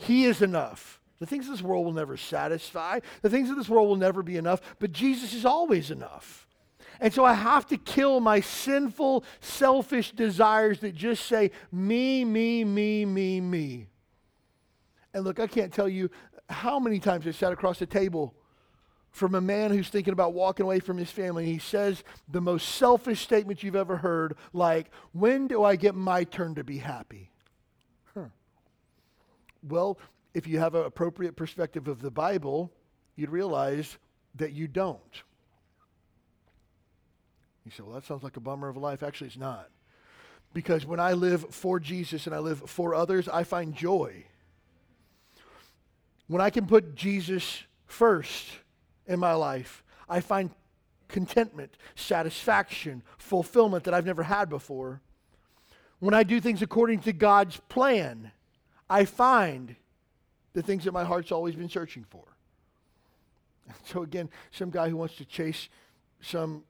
He 0.00 0.24
is 0.24 0.40
enough. 0.40 0.98
The 1.18 1.26
things 1.26 1.46
of 1.46 1.52
this 1.52 1.62
world 1.62 1.84
will 1.84 1.92
never 1.92 2.16
satisfy. 2.16 3.00
The 3.20 3.28
things 3.28 3.50
of 3.50 3.56
this 3.56 3.68
world 3.68 3.88
will 3.88 3.96
never 3.96 4.22
be 4.22 4.38
enough, 4.38 4.62
but 4.78 4.92
Jesus 4.92 5.34
is 5.34 5.44
always 5.44 5.90
enough. 5.90 6.48
And 7.00 7.12
so 7.12 7.24
I 7.24 7.34
have 7.34 7.66
to 7.66 7.76
kill 7.76 8.20
my 8.20 8.40
sinful, 8.40 9.24
selfish 9.40 10.12
desires 10.12 10.80
that 10.80 10.94
just 10.94 11.26
say, 11.26 11.50
me, 11.70 12.24
me, 12.24 12.64
me, 12.64 13.04
me, 13.04 13.40
me. 13.40 13.88
And 15.12 15.24
look, 15.24 15.38
I 15.38 15.46
can't 15.46 15.72
tell 15.72 15.88
you 15.88 16.10
how 16.48 16.78
many 16.78 16.98
times 16.98 17.26
I 17.26 17.32
sat 17.32 17.52
across 17.52 17.78
the 17.78 17.86
table 17.86 18.34
from 19.10 19.34
a 19.34 19.40
man 19.40 19.70
who's 19.70 19.88
thinking 19.90 20.12
about 20.14 20.32
walking 20.32 20.64
away 20.64 20.80
from 20.80 20.96
his 20.96 21.10
family. 21.10 21.44
He 21.44 21.58
says 21.58 22.02
the 22.26 22.40
most 22.40 22.68
selfish 22.76 23.20
statement 23.20 23.62
you've 23.62 23.76
ever 23.76 23.98
heard, 23.98 24.36
like, 24.54 24.90
When 25.12 25.46
do 25.46 25.62
I 25.62 25.76
get 25.76 25.94
my 25.94 26.24
turn 26.24 26.54
to 26.54 26.64
be 26.64 26.78
happy? 26.78 27.30
Well, 29.62 29.98
if 30.34 30.46
you 30.46 30.58
have 30.58 30.74
an 30.74 30.84
appropriate 30.84 31.36
perspective 31.36 31.88
of 31.88 32.00
the 32.00 32.10
Bible, 32.10 32.72
you'd 33.16 33.30
realize 33.30 33.98
that 34.36 34.52
you 34.52 34.68
don't. 34.68 35.22
You 37.64 37.70
say, 37.70 37.82
well, 37.82 37.94
that 37.94 38.06
sounds 38.06 38.22
like 38.22 38.36
a 38.36 38.40
bummer 38.40 38.68
of 38.68 38.76
a 38.76 38.80
life. 38.80 39.02
Actually, 39.02 39.28
it's 39.28 39.36
not. 39.36 39.68
Because 40.52 40.86
when 40.86 40.98
I 40.98 41.12
live 41.12 41.54
for 41.54 41.78
Jesus 41.78 42.26
and 42.26 42.34
I 42.34 42.38
live 42.38 42.68
for 42.68 42.94
others, 42.94 43.28
I 43.28 43.44
find 43.44 43.74
joy. 43.74 44.24
When 46.26 46.40
I 46.40 46.50
can 46.50 46.66
put 46.66 46.94
Jesus 46.94 47.62
first 47.86 48.46
in 49.06 49.20
my 49.20 49.34
life, 49.34 49.84
I 50.08 50.20
find 50.20 50.50
contentment, 51.08 51.76
satisfaction, 51.94 53.02
fulfillment 53.18 53.84
that 53.84 53.94
I've 53.94 54.06
never 54.06 54.22
had 54.22 54.48
before. 54.48 55.00
When 55.98 56.14
I 56.14 56.22
do 56.22 56.40
things 56.40 56.62
according 56.62 57.00
to 57.00 57.12
God's 57.12 57.58
plan, 57.68 58.32
I 58.90 59.04
find 59.04 59.76
the 60.52 60.62
things 60.62 60.84
that 60.84 60.92
my 60.92 61.04
heart's 61.04 61.32
always 61.32 61.54
been 61.54 61.70
searching 61.70 62.04
for. 62.04 62.24
So 63.84 64.02
again, 64.02 64.28
some 64.50 64.70
guy 64.70 64.88
who 64.88 64.96
wants 64.96 65.14
to 65.16 65.24
chase 65.24 65.68
some 66.20 66.64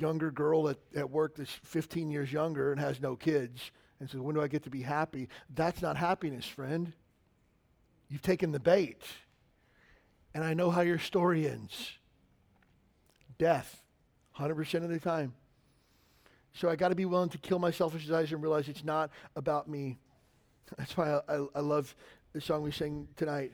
younger 0.00 0.32
girl 0.32 0.68
at, 0.68 0.78
at 0.96 1.08
work 1.08 1.36
that's 1.36 1.52
15 1.62 2.10
years 2.10 2.32
younger 2.32 2.72
and 2.72 2.80
has 2.80 3.00
no 3.00 3.14
kids 3.14 3.70
and 4.00 4.10
says, 4.10 4.20
when 4.20 4.34
do 4.34 4.42
I 4.42 4.48
get 4.48 4.64
to 4.64 4.70
be 4.70 4.82
happy? 4.82 5.28
That's 5.54 5.80
not 5.80 5.96
happiness, 5.96 6.44
friend. 6.44 6.92
You've 8.08 8.22
taken 8.22 8.50
the 8.50 8.58
bait. 8.58 9.00
And 10.34 10.44
I 10.44 10.54
know 10.54 10.70
how 10.70 10.80
your 10.80 10.98
story 10.98 11.48
ends. 11.48 11.92
Death, 13.38 13.82
100% 14.38 14.74
of 14.82 14.88
the 14.88 14.98
time. 14.98 15.34
So 16.52 16.68
I 16.68 16.76
got 16.76 16.88
to 16.88 16.94
be 16.94 17.04
willing 17.04 17.28
to 17.30 17.38
kill 17.38 17.58
my 17.58 17.70
selfish 17.70 18.02
desires 18.02 18.32
and 18.32 18.42
realize 18.42 18.68
it's 18.68 18.84
not 18.84 19.10
about 19.36 19.68
me. 19.68 19.98
That's 20.76 20.96
why 20.96 21.12
I, 21.12 21.34
I, 21.36 21.46
I 21.56 21.60
love 21.60 21.94
the 22.32 22.40
song 22.40 22.62
we 22.62 22.70
sang 22.70 23.08
tonight. 23.16 23.52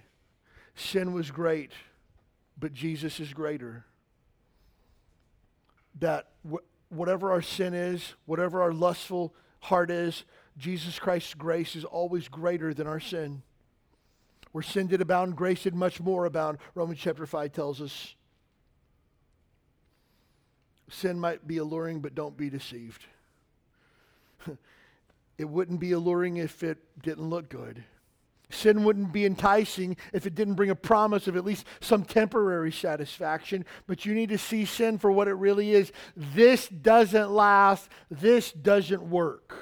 Sin 0.74 1.12
was 1.12 1.30
great, 1.30 1.72
but 2.58 2.72
Jesus 2.72 3.20
is 3.20 3.32
greater. 3.32 3.84
That 6.00 6.28
wh- 6.50 6.64
whatever 6.92 7.30
our 7.30 7.42
sin 7.42 7.74
is, 7.74 8.14
whatever 8.26 8.62
our 8.62 8.72
lustful 8.72 9.34
heart 9.60 9.90
is, 9.90 10.24
Jesus 10.58 10.98
Christ's 10.98 11.34
grace 11.34 11.76
is 11.76 11.84
always 11.84 12.28
greater 12.28 12.74
than 12.74 12.86
our 12.86 13.00
sin. 13.00 13.42
Where 14.52 14.62
sin 14.62 14.86
did 14.86 15.00
abound, 15.00 15.36
grace 15.36 15.64
did 15.64 15.74
much 15.74 16.00
more 16.00 16.26
abound, 16.26 16.58
Romans 16.74 17.00
chapter 17.00 17.26
5 17.26 17.52
tells 17.52 17.80
us. 17.80 18.14
Sin 20.90 21.18
might 21.18 21.46
be 21.46 21.56
alluring, 21.56 22.00
but 22.00 22.14
don't 22.14 22.36
be 22.36 22.50
deceived. 22.50 23.04
it 25.38 25.48
wouldn't 25.48 25.80
be 25.80 25.92
alluring 25.92 26.36
if 26.36 26.62
it 26.62 26.78
didn't 27.02 27.28
look 27.28 27.48
good. 27.48 27.84
Sin 28.50 28.84
wouldn't 28.84 29.12
be 29.12 29.24
enticing 29.24 29.96
if 30.12 30.26
it 30.26 30.34
didn't 30.34 30.54
bring 30.54 30.70
a 30.70 30.76
promise 30.76 31.26
of 31.26 31.36
at 31.36 31.44
least 31.44 31.66
some 31.80 32.04
temporary 32.04 32.70
satisfaction. 32.70 33.64
But 33.86 34.04
you 34.04 34.14
need 34.14 34.28
to 34.28 34.38
see 34.38 34.64
sin 34.64 34.98
for 34.98 35.10
what 35.10 35.28
it 35.28 35.34
really 35.34 35.72
is. 35.72 35.92
This 36.16 36.68
doesn't 36.68 37.30
last, 37.30 37.88
this 38.10 38.52
doesn't 38.52 39.02
work. 39.02 39.54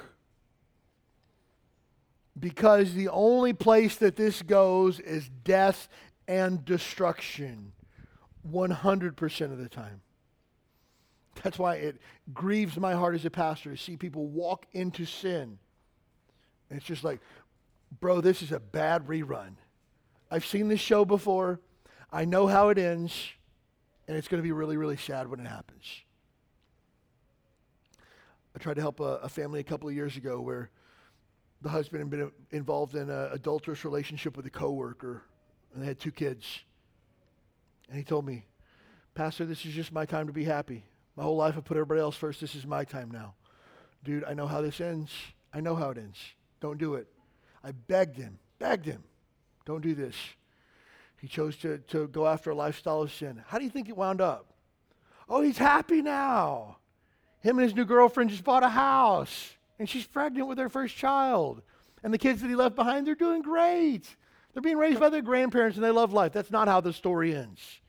Because 2.39 2.93
the 2.93 3.09
only 3.09 3.53
place 3.53 3.95
that 3.97 4.15
this 4.15 4.41
goes 4.41 4.99
is 4.99 5.29
death 5.43 5.87
and 6.27 6.63
destruction 6.65 7.73
100% 8.49 9.41
of 9.51 9.57
the 9.57 9.69
time. 9.69 10.01
That's 11.41 11.57
why 11.57 11.75
it 11.75 11.97
grieves 12.33 12.77
my 12.77 12.93
heart 12.93 13.15
as 13.15 13.25
a 13.25 13.31
pastor 13.31 13.71
to 13.71 13.77
see 13.77 13.97
people 13.97 14.27
walk 14.27 14.65
into 14.73 15.05
sin. 15.05 15.57
And 16.73 16.79
it's 16.79 16.87
just 16.87 17.03
like, 17.03 17.19
bro, 17.99 18.19
this 18.19 18.41
is 18.41 18.51
a 18.51 18.59
bad 18.59 19.05
rerun. 19.05 19.57
I've 20.31 20.43
seen 20.43 20.69
this 20.69 20.79
show 20.79 21.05
before. 21.05 21.59
I 22.11 22.25
know 22.25 22.47
how 22.47 22.69
it 22.69 22.79
ends, 22.79 23.29
and 24.07 24.17
it's 24.17 24.27
going 24.27 24.41
to 24.41 24.43
be 24.43 24.51
really, 24.51 24.75
really 24.75 24.97
sad 24.97 25.27
when 25.27 25.39
it 25.39 25.45
happens. 25.45 25.83
I 28.55 28.57
tried 28.57 28.73
to 28.77 28.81
help 28.81 29.01
a, 29.01 29.19
a 29.21 29.29
family 29.29 29.59
a 29.59 29.63
couple 29.63 29.87
of 29.87 29.93
years 29.93 30.17
ago 30.17 30.41
where 30.41 30.71
the 31.61 31.69
husband 31.69 31.99
had 31.99 32.09
been 32.09 32.31
involved 32.49 32.95
in 32.95 33.07
an 33.07 33.29
adulterous 33.31 33.85
relationship 33.85 34.35
with 34.35 34.47
a 34.47 34.49
coworker, 34.49 35.21
and 35.75 35.83
they 35.83 35.85
had 35.85 35.99
two 35.99 36.11
kids. 36.11 36.61
And 37.87 37.99
he 37.99 38.03
told 38.03 38.25
me, 38.25 38.47
Pastor, 39.13 39.45
this 39.45 39.63
is 39.63 39.75
just 39.75 39.91
my 39.91 40.07
time 40.07 40.25
to 40.25 40.33
be 40.33 40.43
happy. 40.43 40.85
My 41.15 41.21
whole 41.21 41.37
life 41.37 41.53
I 41.55 41.61
put 41.61 41.77
everybody 41.77 42.01
else 42.01 42.15
first. 42.15 42.41
This 42.41 42.55
is 42.55 42.65
my 42.65 42.83
time 42.83 43.11
now. 43.11 43.35
Dude, 44.03 44.23
I 44.23 44.33
know 44.33 44.47
how 44.47 44.61
this 44.61 44.81
ends. 44.81 45.11
I 45.53 45.59
know 45.59 45.75
how 45.75 45.91
it 45.91 45.99
ends. 45.99 46.17
Don't 46.63 46.77
do 46.77 46.93
it. 46.95 47.07
I 47.61 47.73
begged 47.73 48.15
him, 48.15 48.39
begged 48.57 48.85
him, 48.85 49.03
don't 49.65 49.81
do 49.81 49.93
this. 49.93 50.15
He 51.19 51.27
chose 51.27 51.57
to, 51.57 51.79
to 51.89 52.07
go 52.07 52.25
after 52.25 52.51
a 52.51 52.55
lifestyle 52.55 53.01
of 53.01 53.11
sin. 53.11 53.43
How 53.47 53.57
do 53.57 53.65
you 53.65 53.69
think 53.69 53.89
it 53.89 53.97
wound 53.97 54.21
up? 54.21 54.53
Oh, 55.27 55.41
he's 55.41 55.57
happy 55.57 56.01
now. 56.01 56.77
Him 57.41 57.59
and 57.59 57.67
his 57.67 57.75
new 57.75 57.83
girlfriend 57.83 58.29
just 58.29 58.45
bought 58.45 58.63
a 58.63 58.69
house, 58.69 59.51
and 59.77 59.89
she's 59.89 60.07
pregnant 60.07 60.47
with 60.47 60.57
their 60.57 60.69
first 60.69 60.95
child. 60.95 61.61
And 62.01 62.13
the 62.13 62.17
kids 62.17 62.39
that 62.39 62.47
he 62.47 62.55
left 62.55 62.77
behind, 62.77 63.05
they're 63.05 63.15
doing 63.15 63.41
great. 63.41 64.07
They're 64.53 64.61
being 64.61 64.77
raised 64.77 65.01
by 65.01 65.09
their 65.09 65.21
grandparents 65.21 65.75
and 65.75 65.83
they 65.83 65.91
love 65.91 66.13
life. 66.13 66.31
That's 66.31 66.51
not 66.51 66.69
how 66.69 66.79
the 66.79 66.93
story 66.93 67.35
ends. 67.35 67.81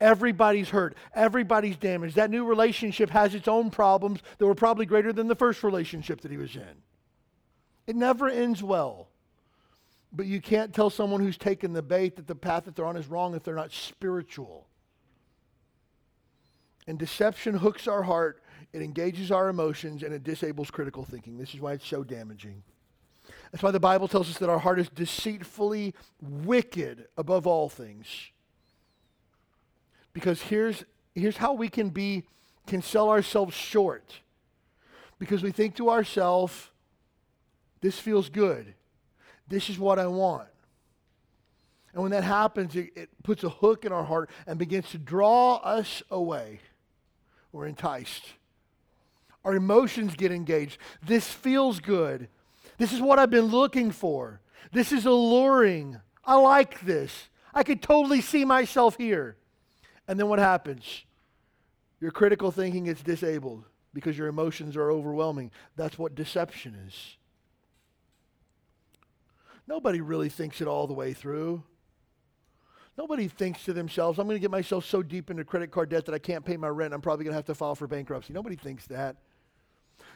Everybody's 0.00 0.70
hurt. 0.70 0.96
Everybody's 1.14 1.76
damaged. 1.76 2.16
That 2.16 2.30
new 2.30 2.44
relationship 2.44 3.10
has 3.10 3.36
its 3.36 3.46
own 3.46 3.70
problems 3.70 4.18
that 4.38 4.46
were 4.46 4.56
probably 4.56 4.84
greater 4.84 5.12
than 5.12 5.28
the 5.28 5.36
first 5.36 5.62
relationship 5.62 6.22
that 6.22 6.32
he 6.32 6.38
was 6.38 6.56
in. 6.56 6.82
It 7.86 7.96
never 7.96 8.28
ends 8.28 8.62
well. 8.62 9.08
But 10.12 10.26
you 10.26 10.40
can't 10.40 10.74
tell 10.74 10.90
someone 10.90 11.20
who's 11.20 11.36
taken 11.36 11.72
the 11.72 11.82
bait 11.82 12.16
that 12.16 12.26
the 12.26 12.34
path 12.34 12.64
that 12.64 12.74
they're 12.74 12.86
on 12.86 12.96
is 12.96 13.06
wrong 13.06 13.34
if 13.34 13.42
they're 13.42 13.54
not 13.54 13.72
spiritual. 13.72 14.66
And 16.86 16.98
deception 16.98 17.56
hooks 17.56 17.88
our 17.88 18.02
heart, 18.02 18.42
it 18.72 18.80
engages 18.80 19.30
our 19.30 19.48
emotions, 19.48 20.02
and 20.02 20.14
it 20.14 20.22
disables 20.22 20.70
critical 20.70 21.04
thinking. 21.04 21.36
This 21.36 21.54
is 21.54 21.60
why 21.60 21.72
it's 21.72 21.86
so 21.86 22.04
damaging. 22.04 22.62
That's 23.50 23.62
why 23.62 23.72
the 23.72 23.80
Bible 23.80 24.08
tells 24.08 24.30
us 24.30 24.38
that 24.38 24.48
our 24.48 24.58
heart 24.58 24.78
is 24.78 24.88
deceitfully 24.88 25.94
wicked 26.20 27.06
above 27.16 27.46
all 27.46 27.68
things. 27.68 28.06
Because 30.12 30.40
here's, 30.42 30.84
here's 31.14 31.36
how 31.36 31.52
we 31.52 31.68
can 31.68 31.90
be, 31.90 32.24
can 32.66 32.82
sell 32.82 33.10
ourselves 33.10 33.54
short. 33.54 34.20
Because 35.18 35.42
we 35.42 35.50
think 35.50 35.74
to 35.76 35.90
ourselves, 35.90 36.70
this 37.86 38.00
feels 38.00 38.28
good. 38.28 38.74
This 39.46 39.70
is 39.70 39.78
what 39.78 40.00
I 40.00 40.08
want. 40.08 40.48
And 41.94 42.02
when 42.02 42.10
that 42.10 42.24
happens, 42.24 42.74
it, 42.74 42.90
it, 42.96 43.10
puts 43.22 43.44
a 43.44 43.48
hook 43.48 43.84
in 43.84 43.92
our 43.92 44.02
heart 44.02 44.28
and 44.44 44.58
begins 44.58 44.90
to 44.90 44.98
draw 44.98 45.58
us 45.58 46.02
away. 46.10 46.58
We're 47.52 47.68
enticed. 47.68 48.24
Our 49.44 49.54
emotions 49.54 50.16
get 50.16 50.32
engaged. 50.32 50.78
This 51.00 51.28
feels 51.28 51.78
good. 51.78 52.26
This 52.76 52.92
is 52.92 53.00
what 53.00 53.20
I've 53.20 53.30
been 53.30 53.52
looking 53.52 53.92
for. 53.92 54.40
This 54.72 54.90
is 54.90 55.06
alluring. 55.06 56.00
I 56.24 56.34
like 56.34 56.80
this. 56.80 57.28
I 57.54 57.62
could 57.62 57.82
totally 57.82 58.20
see 58.20 58.44
myself 58.44 58.96
here. 58.96 59.36
And 60.08 60.18
then 60.18 60.26
what 60.28 60.40
happens? 60.40 61.04
Your 62.00 62.10
critical 62.10 62.50
thinking 62.50 62.86
gets 62.86 63.04
disabled 63.04 63.62
because 63.94 64.18
your 64.18 64.26
emotions 64.26 64.76
are 64.76 64.90
overwhelming. 64.90 65.52
That's 65.76 65.96
what 65.96 66.16
deception 66.16 66.74
is. 66.88 67.16
Nobody 69.66 70.00
really 70.00 70.28
thinks 70.28 70.60
it 70.60 70.68
all 70.68 70.86
the 70.86 70.94
way 70.94 71.12
through. 71.12 71.62
Nobody 72.96 73.28
thinks 73.28 73.64
to 73.64 73.72
themselves, 73.72 74.18
I'm 74.18 74.26
going 74.26 74.36
to 74.36 74.40
get 74.40 74.50
myself 74.50 74.86
so 74.86 75.02
deep 75.02 75.30
into 75.30 75.44
credit 75.44 75.70
card 75.70 75.90
debt 75.90 76.06
that 76.06 76.14
I 76.14 76.18
can't 76.18 76.44
pay 76.44 76.56
my 76.56 76.68
rent. 76.68 76.94
I'm 76.94 77.02
probably 77.02 77.24
going 77.24 77.32
to 77.32 77.36
have 77.36 77.44
to 77.46 77.54
file 77.54 77.74
for 77.74 77.86
bankruptcy. 77.86 78.32
Nobody 78.32 78.56
thinks 78.56 78.86
that. 78.86 79.16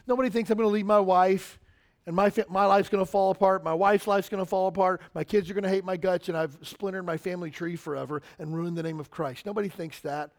Nobody 0.07 0.29
thinks 0.29 0.49
I'm 0.49 0.57
going 0.57 0.67
to 0.67 0.73
leave 0.73 0.85
my 0.85 0.99
wife 0.99 1.59
and 2.05 2.15
my, 2.15 2.31
my 2.49 2.65
life's 2.65 2.89
going 2.89 3.03
to 3.03 3.09
fall 3.09 3.31
apart. 3.31 3.63
My 3.63 3.73
wife's 3.73 4.07
life's 4.07 4.29
going 4.29 4.43
to 4.43 4.49
fall 4.49 4.67
apart. 4.67 5.01
My 5.13 5.23
kids 5.23 5.49
are 5.49 5.53
going 5.53 5.63
to 5.63 5.69
hate 5.69 5.85
my 5.85 5.97
guts, 5.97 6.29
and 6.29 6.37
I've 6.37 6.57
splintered 6.63 7.05
my 7.05 7.17
family 7.17 7.51
tree 7.51 7.75
forever 7.75 8.23
and 8.39 8.55
ruined 8.55 8.75
the 8.75 8.83
name 8.83 8.99
of 8.99 9.11
Christ. 9.11 9.45
Nobody 9.45 9.69
thinks 9.69 9.99
that. 9.99 10.31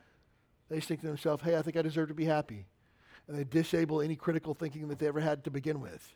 They 0.68 0.76
just 0.76 0.88
think 0.88 1.00
to 1.02 1.06
themselves, 1.06 1.42
hey, 1.42 1.56
I 1.56 1.62
think 1.62 1.76
I 1.76 1.82
deserve 1.82 2.08
to 2.08 2.14
be 2.14 2.24
happy. 2.24 2.66
And 3.28 3.38
they 3.38 3.44
disable 3.44 4.00
any 4.00 4.16
critical 4.16 4.54
thinking 4.54 4.88
that 4.88 4.98
they 4.98 5.06
ever 5.06 5.20
had 5.20 5.44
to 5.44 5.50
begin 5.50 5.80
with. 5.80 6.14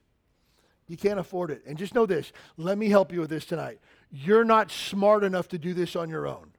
You 0.89 0.97
can't 0.97 1.19
afford 1.19 1.51
it. 1.51 1.63
And 1.67 1.77
just 1.77 1.95
know 1.95 2.07
this 2.07 2.33
let 2.57 2.79
me 2.79 2.89
help 2.89 3.13
you 3.13 3.21
with 3.21 3.31
this 3.31 3.45
tonight. 3.45 3.81
You're 4.11 4.45
not 4.45 4.71
smart 4.71 5.25
enough 5.25 5.49
to 5.49 5.59
do 5.59 5.75
this 5.75 5.97
on 5.97 6.09
your 6.09 6.27
own. 6.27 6.53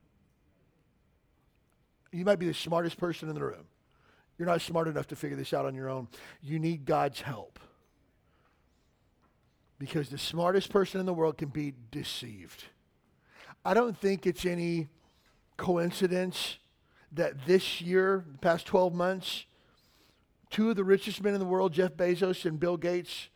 You 2.11 2.25
might 2.25 2.39
be 2.39 2.47
the 2.47 2.53
smartest 2.53 2.97
person 2.97 3.29
in 3.29 3.35
the 3.35 3.43
room. 3.43 3.65
You're 4.37 4.47
not 4.47 4.61
smart 4.61 4.87
enough 4.87 5.07
to 5.07 5.15
figure 5.15 5.37
this 5.37 5.53
out 5.53 5.65
on 5.65 5.75
your 5.75 5.89
own. 5.89 6.07
You 6.41 6.59
need 6.59 6.85
God's 6.85 7.21
help. 7.21 7.59
Because 9.79 10.09
the 10.09 10.17
smartest 10.17 10.69
person 10.69 10.99
in 10.99 11.05
the 11.05 11.13
world 11.13 11.37
can 11.37 11.49
be 11.49 11.73
deceived. 11.91 12.65
I 13.63 13.73
don't 13.73 13.97
think 13.97 14.25
it's 14.25 14.45
any 14.45 14.87
coincidence 15.57 16.57
that 17.11 17.45
this 17.45 17.81
year, 17.81 18.25
the 18.31 18.37
past 18.37 18.65
12 18.65 18.93
months, 18.93 19.45
two 20.49 20.69
of 20.69 20.75
the 20.75 20.83
richest 20.83 21.21
men 21.23 21.33
in 21.33 21.39
the 21.39 21.45
world, 21.45 21.73
Jeff 21.73 21.93
Bezos 21.93 22.45
and 22.45 22.59
Bill 22.59 22.77
Gates, 22.77 23.29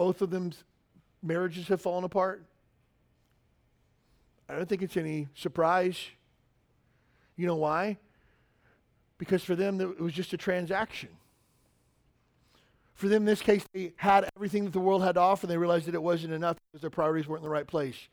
both 0.00 0.22
of 0.22 0.30
them's 0.30 0.64
marriages 1.22 1.68
have 1.68 1.78
fallen 1.78 2.04
apart. 2.04 2.42
I 4.48 4.54
don't 4.54 4.66
think 4.66 4.80
it's 4.80 4.96
any 4.96 5.28
surprise. 5.34 6.02
You 7.36 7.46
know 7.46 7.56
why? 7.56 7.98
Because 9.18 9.44
for 9.44 9.54
them, 9.54 9.78
it 9.78 10.00
was 10.00 10.14
just 10.14 10.32
a 10.32 10.38
transaction. 10.38 11.10
For 12.94 13.08
them, 13.08 13.24
in 13.24 13.26
this 13.26 13.42
case, 13.42 13.62
they 13.74 13.92
had 13.96 14.26
everything 14.36 14.64
that 14.64 14.72
the 14.72 14.80
world 14.80 15.02
had 15.02 15.16
to 15.16 15.20
offer, 15.20 15.44
and 15.44 15.50
they 15.50 15.58
realized 15.58 15.84
that 15.84 15.94
it 15.94 16.02
wasn't 16.02 16.32
enough 16.32 16.56
because 16.72 16.80
their 16.80 16.88
priorities 16.88 17.28
weren't 17.28 17.40
in 17.40 17.44
the 17.44 17.50
right 17.50 17.66
place. 17.66 18.08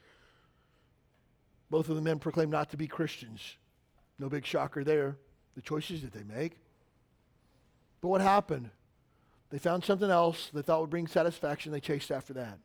Both 1.69 1.87
of 1.87 1.95
the 1.95 2.01
men 2.01 2.19
proclaimed 2.19 2.51
not 2.51 2.69
to 2.71 2.77
be 2.77 2.87
Christians. 2.87 3.55
No 4.19 4.27
big 4.27 4.45
shocker 4.45 4.83
there, 4.83 5.15
the 5.55 5.61
choices 5.61 6.01
that 6.01 6.11
they 6.11 6.23
make. 6.23 6.57
But 8.01 8.09
what 8.09 8.19
happened? 8.19 8.71
They 9.49 9.59
found 9.59 9.83
something 9.83 10.09
else 10.09 10.49
they 10.53 10.61
thought 10.61 10.81
would 10.81 10.89
bring 10.89 11.07
satisfaction. 11.07 11.71
They 11.71 11.79
chased 11.79 12.11
after 12.11 12.33
that. 12.33 12.59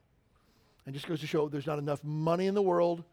And 0.84 0.94
just 0.94 1.06
goes 1.06 1.20
to 1.20 1.26
show 1.26 1.48
there's 1.48 1.66
not 1.66 1.78
enough 1.78 2.02
money 2.02 2.46
in 2.46 2.54
the 2.54 2.62
world. 2.62 3.04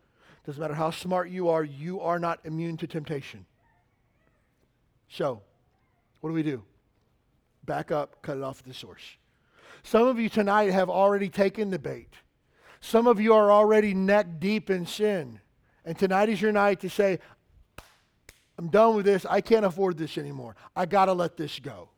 Doesn't 0.46 0.60
matter 0.60 0.74
how 0.74 0.90
smart 0.90 1.30
you 1.30 1.50
are, 1.50 1.64
you 1.64 2.02
are 2.02 2.18
not 2.18 2.40
immune 2.44 2.78
to 2.78 2.88
temptation. 2.88 3.46
So, 5.10 5.42
what 6.22 6.30
do 6.30 6.34
we 6.34 6.44
do? 6.44 6.64
Back 7.66 7.92
up, 7.92 8.22
cut 8.22 8.38
it 8.38 8.44
off 8.44 8.60
at 8.60 8.66
the 8.66 8.74
source. 8.74 9.04
Some 9.84 10.08
of 10.08 10.20
you 10.20 10.30
tonight 10.30 10.72
have 10.72 10.90
already 10.90 11.30
taken 11.30 11.70
the 11.70 11.80
bait. 11.80 12.14
Some 12.82 13.08
of 13.08 13.20
you 13.20 13.34
are 13.34 13.52
already 13.52 13.94
neck 13.94 14.40
deep 14.40 14.70
in 14.70 14.86
sin. 14.86 15.40
And 15.86 15.98
tonight 15.98 16.30
is 16.30 16.42
your 16.42 16.52
night 16.52 16.80
to 16.82 16.90
say, 16.90 17.20
I'm 18.58 18.70
done 18.70 18.96
with 18.96 19.06
this. 19.06 19.26
I 19.26 19.42
can't 19.42 19.66
afford 19.66 19.98
this 19.98 20.18
anymore. 20.18 20.56
I 20.76 20.86
got 20.86 21.06
to 21.06 21.14
let 21.14 21.38
this 21.38 21.60
go. 21.60 21.90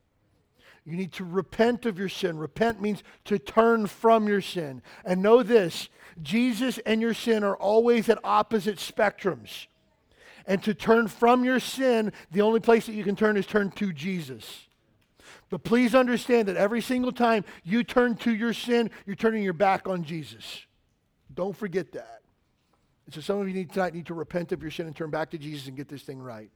You 0.86 0.96
need 0.96 1.14
to 1.14 1.24
repent 1.24 1.86
of 1.86 2.00
your 2.00 2.10
sin. 2.10 2.38
Repent 2.38 2.82
means 2.82 3.04
to 3.26 3.38
turn 3.38 3.88
from 3.88 4.28
your 4.28 4.42
sin. 4.42 4.82
And 5.06 5.22
know 5.22 5.44
this 5.44 5.90
Jesus 6.22 6.80
and 6.80 7.02
your 7.02 7.14
sin 7.14 7.44
are 7.44 7.56
always 7.56 8.10
at 8.10 8.20
opposite 8.24 8.78
spectrums. 8.78 9.68
And 10.48 10.64
to 10.64 10.74
turn 10.74 11.08
from 11.08 11.46
your 11.46 11.60
sin, 11.60 12.12
the 12.32 12.42
only 12.42 12.60
place 12.60 12.88
that 12.88 12.94
you 12.94 13.04
can 13.04 13.16
turn 13.16 13.38
is 13.38 13.46
turn 13.46 13.70
to 13.72 13.94
Jesus. 13.94 14.68
But 15.50 15.64
please 15.64 15.94
understand 15.94 16.48
that 16.48 16.58
every 16.58 16.82
single 16.82 17.12
time 17.12 17.46
you 17.64 17.84
turn 17.84 18.16
to 18.18 18.34
your 18.34 18.54
sin, 18.54 18.90
you're 19.06 19.16
turning 19.16 19.44
your 19.44 19.54
back 19.54 19.88
on 19.88 20.04
Jesus. 20.04 20.66
Don't 21.34 21.56
forget 21.56 21.92
that. 21.92 22.22
And 23.06 23.14
so 23.14 23.22
some 23.22 23.40
of 23.40 23.48
you 23.48 23.54
need 23.54 23.72
tonight 23.72 23.94
need 23.94 24.08
to 24.08 24.14
repent 24.14 24.52
of 24.52 24.62
your 24.62 24.72
sin 24.72 24.88
and 24.88 24.96
turn 24.96 25.10
back 25.10 25.30
to 25.32 25.38
Jesus 25.38 25.68
and 25.68 25.78
get 25.78 25.90
this 25.90 26.02
thing 26.02 26.20
right. 26.20 26.50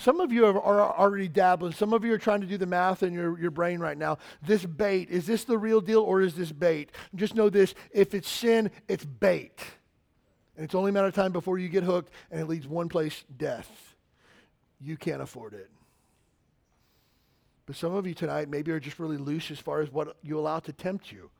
Some 0.00 0.20
of 0.20 0.32
you 0.32 0.46
are, 0.46 0.58
already 0.58 1.28
dabbling. 1.28 1.74
Some 1.74 1.92
of 1.92 2.06
you 2.06 2.14
are 2.14 2.18
trying 2.18 2.40
to 2.40 2.46
do 2.46 2.56
the 2.56 2.64
math 2.64 3.02
in 3.02 3.12
your, 3.12 3.38
your 3.38 3.50
brain 3.50 3.80
right 3.80 3.98
now. 3.98 4.16
This 4.40 4.64
bait, 4.64 5.10
is 5.10 5.26
this 5.26 5.44
the 5.44 5.58
real 5.58 5.82
deal 5.82 6.00
or 6.00 6.22
is 6.22 6.34
this 6.34 6.52
bait? 6.52 6.90
Just 7.14 7.34
know 7.34 7.50
this 7.50 7.74
if 7.90 8.14
it's 8.14 8.28
sin, 8.28 8.70
it's 8.88 9.04
bait. 9.04 9.60
And 10.56 10.64
it's 10.64 10.74
only 10.74 10.88
a 10.88 10.92
matter 10.92 11.08
of 11.08 11.14
time 11.14 11.32
before 11.32 11.58
you 11.58 11.68
get 11.68 11.84
hooked 11.84 12.14
and 12.30 12.40
it 12.40 12.48
leads 12.48 12.66
one 12.66 12.88
place 12.88 13.24
death. 13.36 13.94
You 14.80 14.96
can't 14.96 15.20
afford 15.20 15.52
it. 15.52 15.68
But 17.66 17.76
some 17.76 17.94
of 17.94 18.06
you 18.06 18.14
tonight 18.14 18.48
maybe 18.48 18.72
are 18.72 18.80
just 18.80 18.98
really 18.98 19.18
loose 19.18 19.50
as 19.50 19.58
far 19.58 19.82
as 19.82 19.92
what 19.92 20.16
you 20.22 20.38
allow 20.38 20.60
to 20.60 20.72
tempt 20.72 21.12
you. 21.12 21.30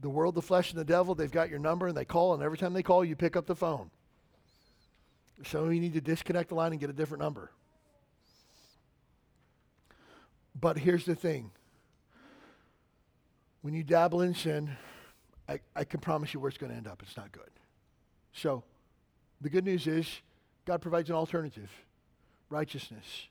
The 0.00 0.08
world, 0.08 0.34
the 0.34 0.40
flesh, 0.40 0.70
and 0.70 0.80
the 0.80 0.84
devil, 0.84 1.14
they've 1.14 1.30
got 1.30 1.50
your 1.50 1.58
number 1.58 1.88
and 1.88 1.96
they 1.96 2.06
call, 2.06 2.32
and 2.32 2.42
every 2.42 2.56
time 2.56 2.72
they 2.72 2.82
call, 2.82 3.04
you 3.04 3.16
pick 3.16 3.36
up 3.36 3.44
the 3.44 3.54
phone. 3.54 3.90
Some 5.44 5.64
of 5.64 5.74
you 5.74 5.80
need 5.80 5.92
to 5.92 6.00
disconnect 6.00 6.48
the 6.48 6.54
line 6.54 6.72
and 6.72 6.80
get 6.80 6.88
a 6.88 6.94
different 6.94 7.22
number. 7.22 7.50
But 10.54 10.78
here's 10.78 11.04
the 11.04 11.14
thing 11.14 11.50
when 13.62 13.74
you 13.74 13.82
dabble 13.82 14.22
in 14.22 14.34
sin, 14.34 14.70
I, 15.48 15.60
I 15.74 15.84
can 15.84 16.00
promise 16.00 16.32
you 16.32 16.40
where 16.40 16.48
it's 16.48 16.58
going 16.58 16.70
to 16.70 16.76
end 16.76 16.86
up. 16.86 17.02
It's 17.02 17.16
not 17.16 17.32
good. 17.32 17.50
So, 18.32 18.62
the 19.40 19.50
good 19.50 19.64
news 19.64 19.86
is 19.86 20.08
God 20.64 20.80
provides 20.80 21.08
an 21.10 21.16
alternative 21.16 21.70
righteousness. 22.50 23.28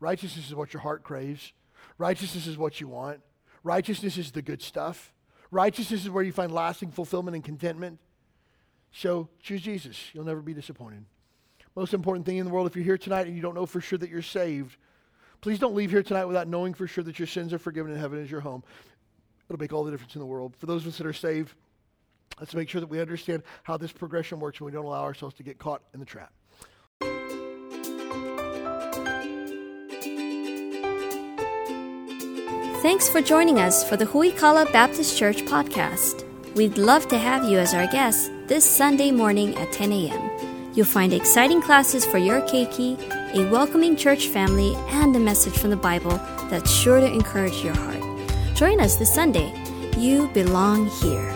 Righteousness 0.00 0.48
is 0.48 0.54
what 0.54 0.72
your 0.72 0.82
heart 0.82 1.02
craves, 1.02 1.52
righteousness 1.98 2.46
is 2.46 2.58
what 2.58 2.80
you 2.80 2.88
want, 2.88 3.20
righteousness 3.62 4.18
is 4.18 4.32
the 4.32 4.42
good 4.42 4.62
stuff. 4.62 5.12
Righteousness 5.50 6.04
is 6.04 6.10
where 6.10 6.24
you 6.24 6.32
find 6.32 6.50
lasting 6.50 6.92
fulfillment 6.92 7.34
and 7.34 7.44
contentment. 7.44 7.98
So, 8.90 9.28
choose 9.42 9.60
Jesus. 9.60 9.98
You'll 10.14 10.24
never 10.24 10.40
be 10.40 10.54
disappointed. 10.54 11.04
Most 11.76 11.92
important 11.92 12.24
thing 12.24 12.38
in 12.38 12.46
the 12.46 12.50
world, 12.50 12.66
if 12.66 12.74
you're 12.74 12.84
here 12.84 12.98
tonight 12.98 13.26
and 13.26 13.36
you 13.36 13.42
don't 13.42 13.54
know 13.54 13.66
for 13.66 13.80
sure 13.80 13.98
that 13.98 14.08
you're 14.08 14.22
saved, 14.22 14.76
Please 15.42 15.58
don't 15.58 15.74
leave 15.74 15.90
here 15.90 16.04
tonight 16.04 16.24
without 16.24 16.46
knowing 16.46 16.72
for 16.72 16.86
sure 16.86 17.02
that 17.04 17.18
your 17.18 17.26
sins 17.26 17.52
are 17.52 17.58
forgiven 17.58 17.90
and 17.90 18.00
heaven 18.00 18.20
is 18.20 18.30
your 18.30 18.40
home. 18.40 18.62
It'll 19.48 19.58
make 19.58 19.72
all 19.72 19.82
the 19.82 19.90
difference 19.90 20.14
in 20.14 20.20
the 20.20 20.26
world. 20.26 20.54
For 20.56 20.66
those 20.66 20.82
of 20.82 20.88
us 20.88 20.98
that 20.98 21.06
are 21.06 21.12
saved, 21.12 21.52
let's 22.38 22.54
make 22.54 22.68
sure 22.68 22.80
that 22.80 22.88
we 22.88 23.00
understand 23.00 23.42
how 23.64 23.76
this 23.76 23.90
progression 23.90 24.38
works 24.38 24.60
and 24.60 24.66
we 24.66 24.72
don't 24.72 24.84
allow 24.84 25.02
ourselves 25.02 25.34
to 25.34 25.42
get 25.42 25.58
caught 25.58 25.82
in 25.92 26.00
the 26.00 26.06
trap. 26.06 26.32
Thanks 32.82 33.08
for 33.08 33.20
joining 33.20 33.58
us 33.58 33.88
for 33.88 33.96
the 33.96 34.06
Huikala 34.06 34.72
Baptist 34.72 35.18
Church 35.18 35.42
podcast. 35.42 36.24
We'd 36.54 36.78
love 36.78 37.08
to 37.08 37.18
have 37.18 37.44
you 37.44 37.58
as 37.58 37.74
our 37.74 37.88
guest 37.88 38.30
this 38.46 38.64
Sunday 38.64 39.10
morning 39.10 39.56
at 39.56 39.72
10 39.72 39.92
a.m. 39.92 40.51
You'll 40.74 40.86
find 40.86 41.12
exciting 41.12 41.60
classes 41.60 42.04
for 42.06 42.18
your 42.18 42.40
keiki 42.42 42.96
a 43.34 43.48
welcoming 43.48 43.96
church 43.96 44.26
family, 44.28 44.74
and 44.90 45.16
a 45.16 45.18
message 45.18 45.56
from 45.56 45.70
the 45.70 45.76
Bible 45.76 46.20
that's 46.50 46.70
sure 46.70 47.00
to 47.00 47.10
encourage 47.10 47.64
your 47.64 47.74
heart. 47.74 48.02
Join 48.54 48.78
us 48.78 48.96
this 48.96 49.12
Sunday. 49.12 49.52
You 49.96 50.28
belong 50.28 50.86
here. 50.86 51.31